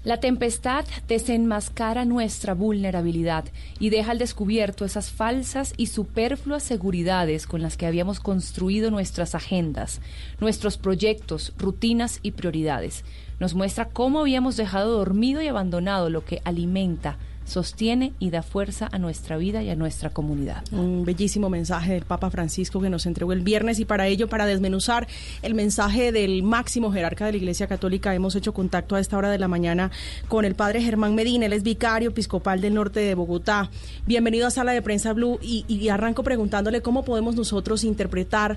[0.02, 3.44] La tempestad desenmascara nuestra vulnerabilidad
[3.78, 9.36] y deja al descubierto esas falsas y superfluas seguridades con las que habíamos construido nuestras
[9.36, 10.00] agendas,
[10.40, 13.04] nuestros proyectos, rutinas y prioridades.
[13.38, 17.18] Nos muestra cómo habíamos dejado dormido y abandonado lo que alimenta,
[17.50, 20.62] sostiene y da fuerza a nuestra vida y a nuestra comunidad.
[20.72, 24.46] Un bellísimo mensaje del Papa Francisco que nos entregó el viernes y para ello, para
[24.46, 25.06] desmenuzar
[25.42, 29.30] el mensaje del máximo jerarca de la Iglesia Católica, hemos hecho contacto a esta hora
[29.30, 29.90] de la mañana
[30.28, 33.68] con el Padre Germán Medina, él es vicario episcopal del norte de Bogotá.
[34.06, 38.56] Bienvenido a Sala de Prensa Blue y, y arranco preguntándole cómo podemos nosotros interpretar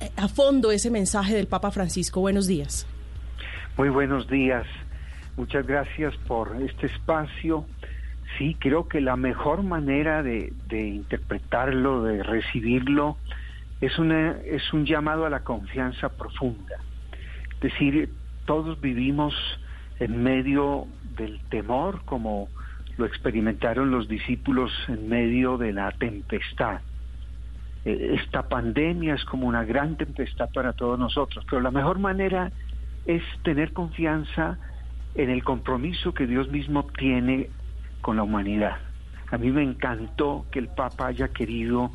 [0.00, 2.20] eh, a fondo ese mensaje del Papa Francisco.
[2.20, 2.86] Buenos días.
[3.76, 4.66] Muy buenos días.
[5.36, 7.64] Muchas gracias por este espacio.
[8.42, 13.16] Sí, creo que la mejor manera de, interpretarlo, de recibirlo,
[13.80, 16.74] es, una, es un llamado a la confianza profunda.
[17.54, 18.10] Es decir,
[18.44, 19.32] todos vivimos
[20.00, 22.48] en medio del temor, como
[22.96, 26.80] lo experimentaron los discípulos en medio de la tempestad.
[27.84, 32.50] Eh, Esta pandemia es como una gran tempestad para todos nosotros, pero la mejor manera
[33.06, 34.58] es tener confianza
[35.14, 37.48] en el compromiso que Dios mismo tiene
[38.02, 38.76] con la humanidad.
[39.30, 41.90] A mí me encantó que el Papa haya querido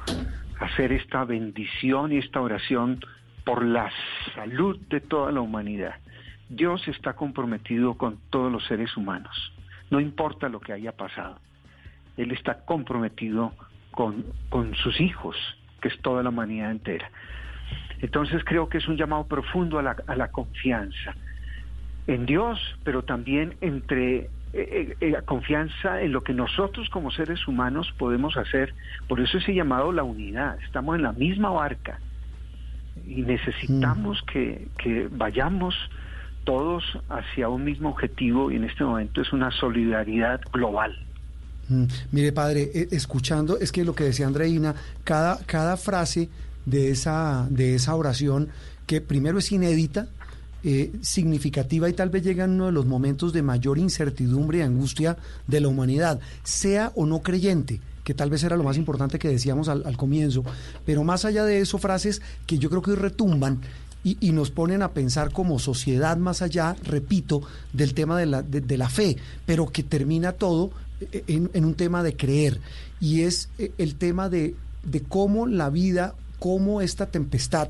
[0.59, 2.99] hacer esta bendición y esta oración
[3.45, 3.91] por la
[4.34, 5.95] salud de toda la humanidad.
[6.49, 9.53] Dios está comprometido con todos los seres humanos,
[9.91, 11.39] no importa lo que haya pasado.
[12.15, 13.53] Él está comprometido
[13.91, 15.35] con, con sus hijos,
[15.81, 17.11] que es toda la humanidad entera.
[18.01, 21.15] Entonces creo que es un llamado profundo a la, a la confianza
[22.07, 27.47] en Dios, pero también entre eh, eh, la confianza en lo que nosotros como seres
[27.47, 28.73] humanos podemos hacer.
[29.07, 30.57] Por eso ese llamado la unidad.
[30.63, 31.99] Estamos en la misma barca
[33.05, 34.25] y necesitamos mm.
[34.31, 35.75] que, que vayamos
[36.43, 40.97] todos hacia un mismo objetivo y en este momento es una solidaridad global.
[41.69, 41.84] Mm.
[42.11, 44.73] Mire, padre, eh, escuchando, es que lo que decía Andreina,
[45.03, 46.29] cada, cada frase
[46.65, 48.49] de esa, de esa oración,
[48.85, 50.07] que primero es inédita,
[50.63, 54.61] eh, significativa y tal vez llega en uno de los momentos de mayor incertidumbre y
[54.61, 55.17] angustia
[55.47, 59.27] de la humanidad, sea o no creyente que tal vez era lo más importante que
[59.27, 60.45] decíamos al, comienzo,
[60.85, 63.59] pero más allá de eso, frases que yo creo que hoy retumban
[64.01, 67.41] y, nos ponen a pensar como sociedad más allá, repito,
[67.73, 70.71] del tema de la, de, la fe, pero que termina todo
[71.11, 72.61] eh, en, en, un tema de creer,
[73.01, 77.67] y es eh, el tema de, de cómo la vida, cómo esta tempestad,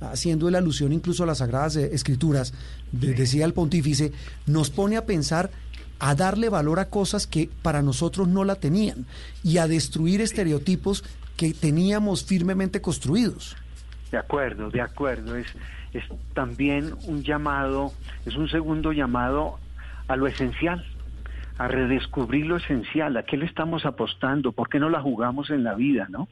[0.00, 2.54] haciendo la alusión incluso a las Sagradas Escrituras,
[2.92, 4.12] decía el pontífice,
[4.46, 5.50] nos pone a pensar
[6.00, 9.06] a darle valor a cosas que para nosotros no la tenían
[9.42, 11.04] y a destruir estereotipos
[11.36, 13.56] que teníamos firmemente construidos.
[14.10, 15.36] De acuerdo, de acuerdo.
[15.36, 15.46] Es,
[15.92, 16.04] es
[16.34, 17.92] también un llamado,
[18.26, 19.58] es un segundo llamado
[20.06, 20.84] a lo esencial,
[21.58, 25.64] a redescubrir lo esencial, a qué le estamos apostando, por qué no la jugamos en
[25.64, 26.28] la vida, ¿no?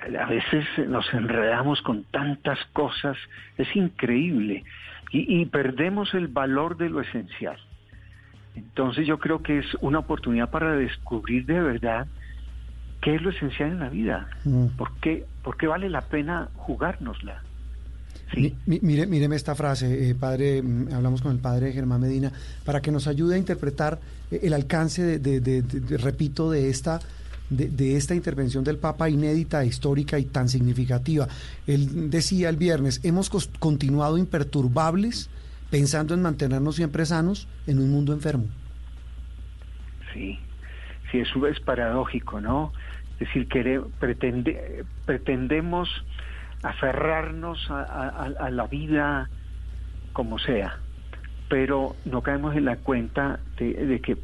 [0.00, 3.16] A veces nos enredamos con tantas cosas,
[3.56, 4.64] es increíble,
[5.12, 7.56] y, perdemos el valor de lo esencial.
[8.54, 12.06] Entonces yo creo que es una oportunidad para descubrir de verdad
[13.00, 14.66] qué es lo esencial en la vida, mm.
[14.76, 15.24] ¿Por, qué,
[15.66, 17.42] vale la pena jugárnosla.
[18.66, 22.32] mire, míreme esta frase, eh, padre, mm, hablamos con el padre Germán Medina,
[22.64, 24.00] para que nos ayude a interpretar
[24.30, 27.00] eh, el alcance de repito, de esta
[27.50, 31.28] de, esta intervención del Papa inédita, histórica y tan significativa.
[31.66, 35.30] Él decía el viernes, hemos continuado imperturbables
[35.70, 38.46] pensando en mantenernos siempre sanos en un mundo enfermo.
[40.12, 40.38] Sí,
[41.10, 42.72] sí, eso es paradójico, ¿no?
[43.14, 45.88] Es decir, que pretende, pretendemos
[46.62, 49.28] aferrarnos a, la vida
[50.12, 50.78] como sea,
[51.48, 54.16] pero no caemos en la cuenta de, de que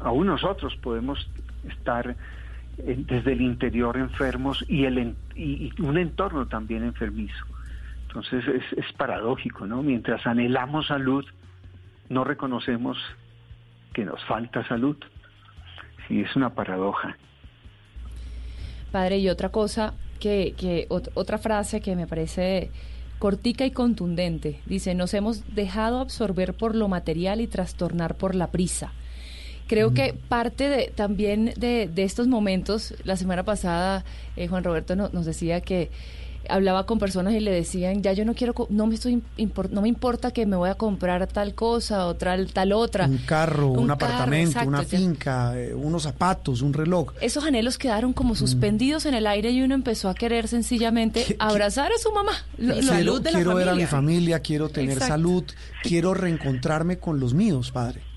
[0.00, 1.28] aún nosotros podemos
[1.68, 2.16] estar
[2.82, 7.44] desde el interior enfermos y, el, y, un entorno también enfermizo.
[8.08, 9.82] Entonces es, es paradójico, ¿no?
[9.82, 11.24] Mientras anhelamos salud,
[12.08, 12.98] no reconocemos
[13.92, 14.96] que nos falta salud.
[16.08, 17.16] Sí, es una paradoja.
[18.90, 22.70] Padre, y otra cosa, que, que otra frase que me parece
[23.18, 24.60] cortica y contundente.
[24.66, 28.92] Dice, nos hemos dejado absorber por lo material y trastornar por la prisa.
[29.70, 35.24] Creo que parte de, también de, estos momentos, la semana pasada eh, Juan Roberto nos
[35.24, 35.92] decía que
[36.48, 39.22] hablaba con personas y le decían, ya yo no quiero, no me estoy,
[39.70, 43.06] no me importa que me voy a comprar tal cosa o tal, tal otra.
[43.06, 47.12] Un carro, un, apartamento, una finca, eh, unos zapatos, un reloj.
[47.20, 48.38] Esos anhelos quedaron como mm.
[48.38, 52.32] suspendidos en el aire y uno empezó a querer sencillamente abrazar a su mamá.
[52.58, 55.44] La salud de quiero ver a mi familia, quiero tener salud,
[55.84, 58.09] quiero reencontrarme con los míos, padre.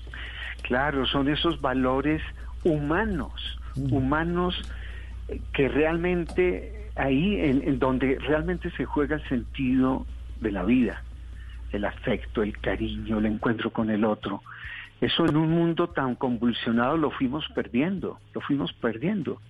[0.64, 2.22] Claro, son esos valores
[2.64, 3.92] humanos, mm.
[3.92, 4.58] humanos
[5.28, 10.06] eh, que realmente ahí en, donde realmente se juega el sentido
[10.40, 11.02] de la vida,
[11.72, 14.42] el afecto, el cariño, el encuentro con el otro.
[15.02, 19.42] Eso en un mundo tan convulsionado lo fuimos perdiendo, lo fuimos perdiendo.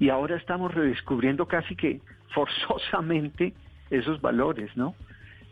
[0.00, 2.00] Y ahora estamos redescubriendo casi que
[2.34, 3.54] forzosamente
[3.90, 4.96] esos valores, ¿no?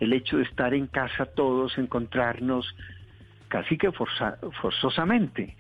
[0.00, 2.74] El hecho de estar en casa todos, encontrarnos,
[3.50, 5.56] casi que forzosamente.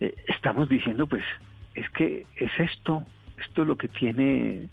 [0.00, 1.22] Eh, estamos diciendo, pues,
[1.74, 3.04] es que es esto,
[3.38, 4.68] esto es lo que tiene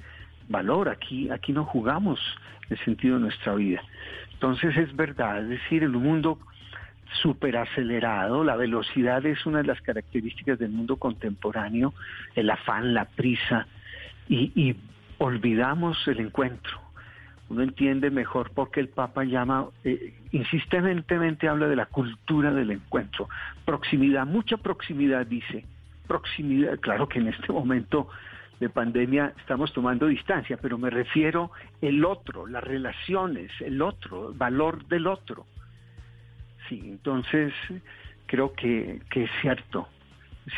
[0.50, 2.20] valor, aquí, aquí no jugamos
[2.70, 3.82] el sentido de nuestra vida.
[4.32, 6.40] Entonces es verdad, es decir, en un mundo
[7.22, 11.94] súper acelerado, la velocidad es una de las características del mundo contemporáneo,
[12.36, 13.68] el afán, la prisa,
[14.28, 14.76] y
[15.20, 16.83] olvidamos el encuentro,
[17.54, 23.30] uno entiende mejor porque el Papa llama, eh, insistentemente habla de la cultura del encuentro.
[23.64, 25.66] Proximidad, mucha proximidad, dice.
[26.08, 28.10] Proximidad, claro que en este momento
[28.60, 34.38] de pandemia estamos tomando distancia, pero me refiero el otro, las relaciones, el otro, el
[34.38, 35.46] valor del otro.
[36.68, 37.54] Sí, entonces
[38.26, 39.88] creo que, que es cierto,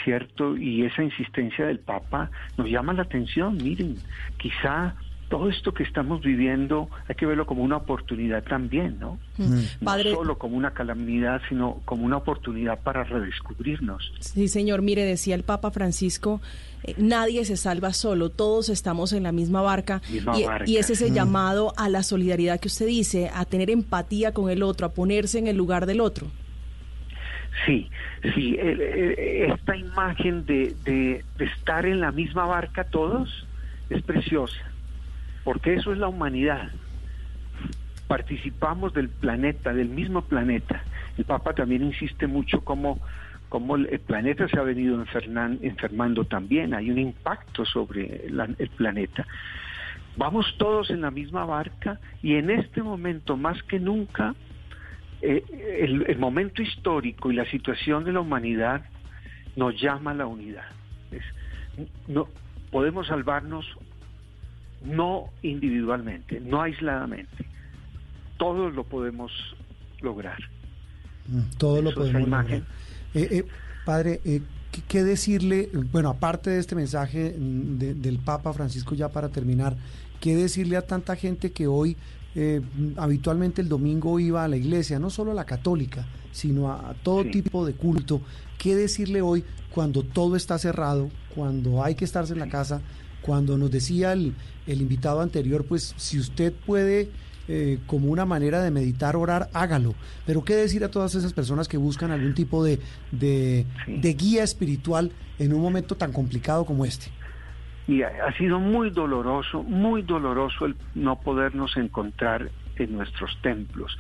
[0.03, 3.57] cierto, y esa insistencia del Papa nos llama la atención.
[3.57, 3.97] Miren,
[4.37, 4.95] quizá
[5.29, 9.17] todo esto que estamos viviendo hay que verlo como una oportunidad también, ¿no?
[9.37, 9.61] Mm.
[9.81, 14.13] No solo como una calamidad, sino como una oportunidad para redescubrirnos.
[14.19, 14.81] Sí, señor.
[14.81, 16.41] Mire, decía el Papa Francisco,
[16.83, 20.01] eh, nadie se salva solo, todos estamos en la misma barca.
[20.65, 21.13] y, es ese mm.
[21.13, 25.39] llamado a la solidaridad que usted dice, a tener empatía con el otro, a ponerse
[25.39, 26.27] en el lugar del otro.
[27.65, 27.89] Sí,
[28.35, 33.47] sí, esta imagen de, de estar en la misma barca todos
[33.89, 34.74] es preciosa
[35.45, 36.71] porque eso es la humanidad.
[38.07, 40.83] Participamos del planeta, del mismo planeta.
[41.17, 42.99] El Papa también insiste mucho como,
[43.47, 45.01] como el planeta se ha venido
[45.61, 49.25] enfermando también, hay un impacto sobre el planeta.
[50.17, 54.33] Vamos todos en la misma barca y en este momento más que nunca
[55.21, 55.43] eh,
[55.81, 58.85] el, momento histórico y la situación de la humanidad
[59.55, 60.65] nos llama a la unidad.
[62.07, 62.27] no,
[62.71, 63.65] podemos salvarnos
[64.85, 67.45] no individualmente, no aisladamente.
[68.37, 69.31] Todos lo podemos
[70.01, 70.37] lograr.
[71.27, 72.51] Mm, todo lo podemos lograr.
[72.51, 72.63] Eh,
[73.13, 73.45] eh,
[73.85, 74.41] padre, eh,
[74.87, 75.69] ¿qué, decirle?
[75.91, 79.75] Bueno, aparte de este mensaje mm, del Papa Francisco, ya para terminar,
[80.19, 81.97] ¿qué decirle a tanta gente que hoy
[82.97, 87.23] habitualmente el domingo iba a la iglesia, no solo a la católica, sino a, todo
[87.23, 88.21] tipo de culto?
[88.57, 92.81] ¿Qué decirle hoy cuando todo está cerrado, cuando hay que estarse en la casa?
[93.25, 94.35] Cuando nos decía el,
[94.67, 97.09] invitado anterior, pues si usted puede
[97.47, 99.95] eh, como una manera de meditar, orar, hágalo.
[100.27, 102.79] Pero ¿qué decir a todas esas personas que buscan algún tipo de,
[103.11, 103.65] de,
[104.13, 107.07] guía espiritual en un momento tan complicado como este?
[107.87, 113.97] Y ha, sido muy doloroso, muy doloroso el no podernos encontrar en nuestros templos,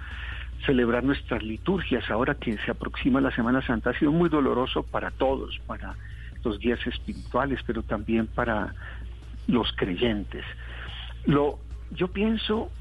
[0.67, 3.89] celebrar nuestras liturgias ahora que se aproxima la Semana Santa.
[3.89, 5.95] Ha sido muy doloroso para todos, para
[6.43, 8.75] los guías espirituales, pero también para
[9.47, 10.43] los creyentes.
[11.25, 11.59] Lo,
[11.91, 12.71] yo pienso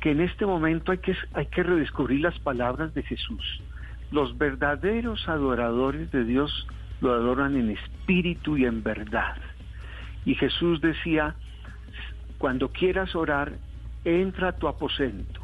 [0.00, 3.62] que en este momento hay que, hay que redescubrir las palabras de Jesús.
[4.10, 6.66] Los verdaderos adoradores de Dios
[7.00, 9.36] lo adoran en espíritu y en verdad.
[10.24, 11.34] Y Jesús decía,
[12.38, 13.52] cuando quieras orar,
[14.04, 15.40] entra a tu aposento,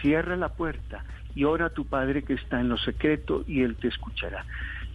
[0.00, 3.76] cierra la puerta y ora a tu Padre que está en lo secreto y Él
[3.76, 4.44] te escuchará.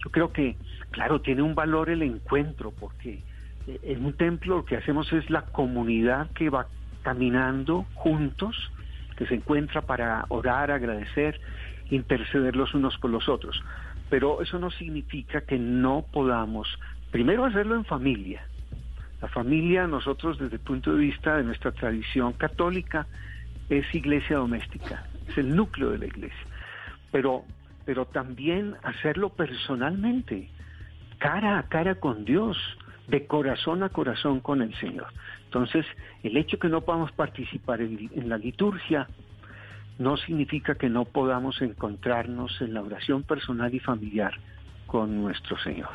[0.04, 0.56] Yo creo que,
[0.90, 3.22] claro, tiene un valor el encuentro porque
[3.66, 6.66] en un templo lo que hacemos es la comunidad que va
[7.02, 8.70] caminando juntos,
[9.16, 11.40] que se encuentra para orar, agradecer,
[11.90, 13.62] interceder los unos con los otros.
[14.10, 16.68] Pero eso no significa que no podamos,
[17.10, 18.46] primero hacerlo en familia.
[19.22, 23.06] La familia, nosotros desde el punto de vista de nuestra tradición católica,
[23.70, 26.46] es iglesia doméstica, es el núcleo de la iglesia.
[27.10, 27.44] Pero,
[27.86, 30.50] pero también hacerlo personalmente,
[31.18, 32.58] cara a cara con Dios,
[33.08, 35.06] de corazón a corazón con el Señor.
[35.44, 35.86] Entonces,
[36.22, 39.08] el hecho que no podamos participar en, la liturgia
[39.98, 44.32] no significa que no podamos encontrarnos en la oración personal y familiar
[44.86, 45.90] con nuestro Señor.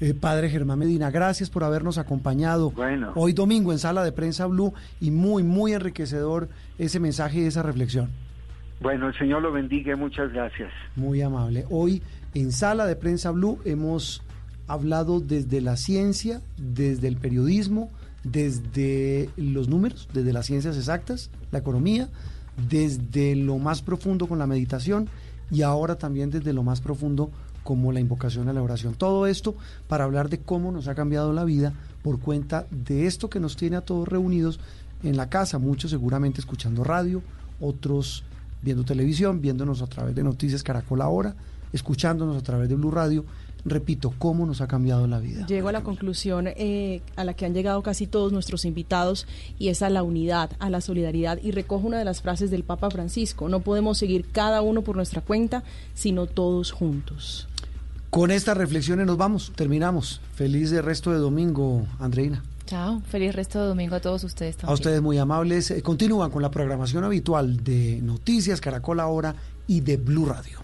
[0.00, 2.72] Eh, padre Germán Medina, gracias por habernos acompañado
[3.14, 7.62] hoy domingo en Sala de Prensa Blue y muy, muy enriquecedor ese mensaje y esa
[7.62, 8.10] reflexión.
[8.80, 10.72] Bueno, el Señor lo bendiga, muchas gracias.
[10.96, 11.64] Muy amable.
[11.70, 12.02] Hoy
[12.34, 14.23] en Sala de Prensa Blue hemos
[14.66, 17.90] hablado desde la ciencia, desde el periodismo,
[18.22, 22.08] desde los números, desde las ciencias exactas, la economía,
[22.68, 25.08] desde lo más profundo con la meditación
[25.50, 27.30] y ahora también desde lo más profundo
[27.62, 28.94] como la invocación a la oración.
[28.94, 29.54] Todo esto
[29.88, 31.72] para hablar de cómo nos ha cambiado la vida
[32.02, 34.60] por cuenta de esto que nos tiene a todos reunidos
[35.02, 37.22] en la casa, muchos seguramente escuchando radio,
[37.60, 38.24] otros
[38.62, 41.34] viendo televisión, viéndonos a través de Noticias Caracol ahora,
[41.72, 43.24] escuchándonos a través de Blue Radio
[43.64, 45.46] repito, cómo nos ha cambiado la vida.
[45.46, 49.26] Llego a la conclusión eh, a la que han llegado casi todos nuestros invitados
[49.58, 52.64] y es a la unidad, a la solidaridad y recojo una de las frases del
[52.64, 55.64] Papa Francisco, no podemos seguir cada uno por nuestra cuenta,
[55.94, 57.48] sino todos juntos.
[58.10, 60.20] Con estas reflexiones nos vamos, terminamos.
[60.34, 62.44] Feliz resto de domingo, Andreina.
[62.66, 64.70] Chao, feliz resto de domingo a todos ustedes también.
[64.70, 65.70] A ustedes muy amables.
[65.70, 69.34] Eh, continúan con la programación habitual de Noticias Caracol Ahora
[69.66, 70.63] y de Blue Radio.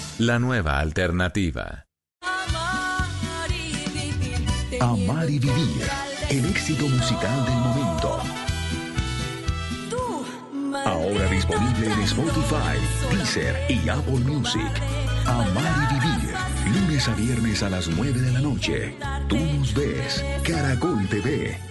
[0.21, 1.87] la nueva alternativa.
[4.79, 5.81] Amar y vivir,
[6.29, 8.21] el éxito musical del momento
[10.85, 12.77] Ahora disponible en Spotify,
[13.11, 14.71] Deezer y Apple Music.
[15.25, 16.35] Amar y vivir.
[16.81, 18.95] Lunes a viernes a las 9 de la noche.
[19.27, 20.23] Tú nos ves.
[20.43, 21.70] Caracol TV.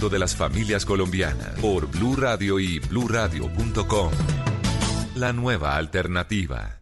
[0.09, 4.11] de las familias colombianas por Blue Radio y bluradio.com.
[5.15, 6.81] La nueva alternativa.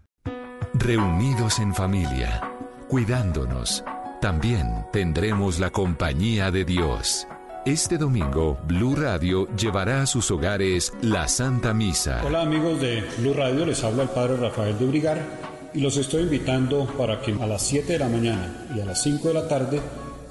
[0.74, 2.42] Reunidos en familia,
[2.88, 3.84] cuidándonos.
[4.22, 7.28] También tendremos la compañía de Dios.
[7.66, 12.22] Este domingo, Blue Radio llevará a sus hogares la Santa Misa.
[12.26, 15.22] Hola amigos de Blue Radio, les habla el Padre Rafael de Brigar
[15.74, 19.04] y los estoy invitando para que a las 7 de la mañana y a las
[19.04, 19.82] 5 de la tarde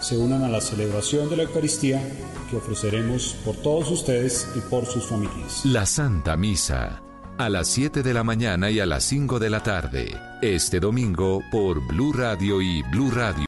[0.01, 2.03] se unan a la celebración de la Eucaristía
[2.49, 5.65] que ofreceremos por todos ustedes y por sus familias.
[5.65, 7.03] La Santa Misa,
[7.39, 11.43] a las 7 de la mañana y a las 5 de la tarde, este domingo
[11.51, 13.47] por Blue Radio y Radio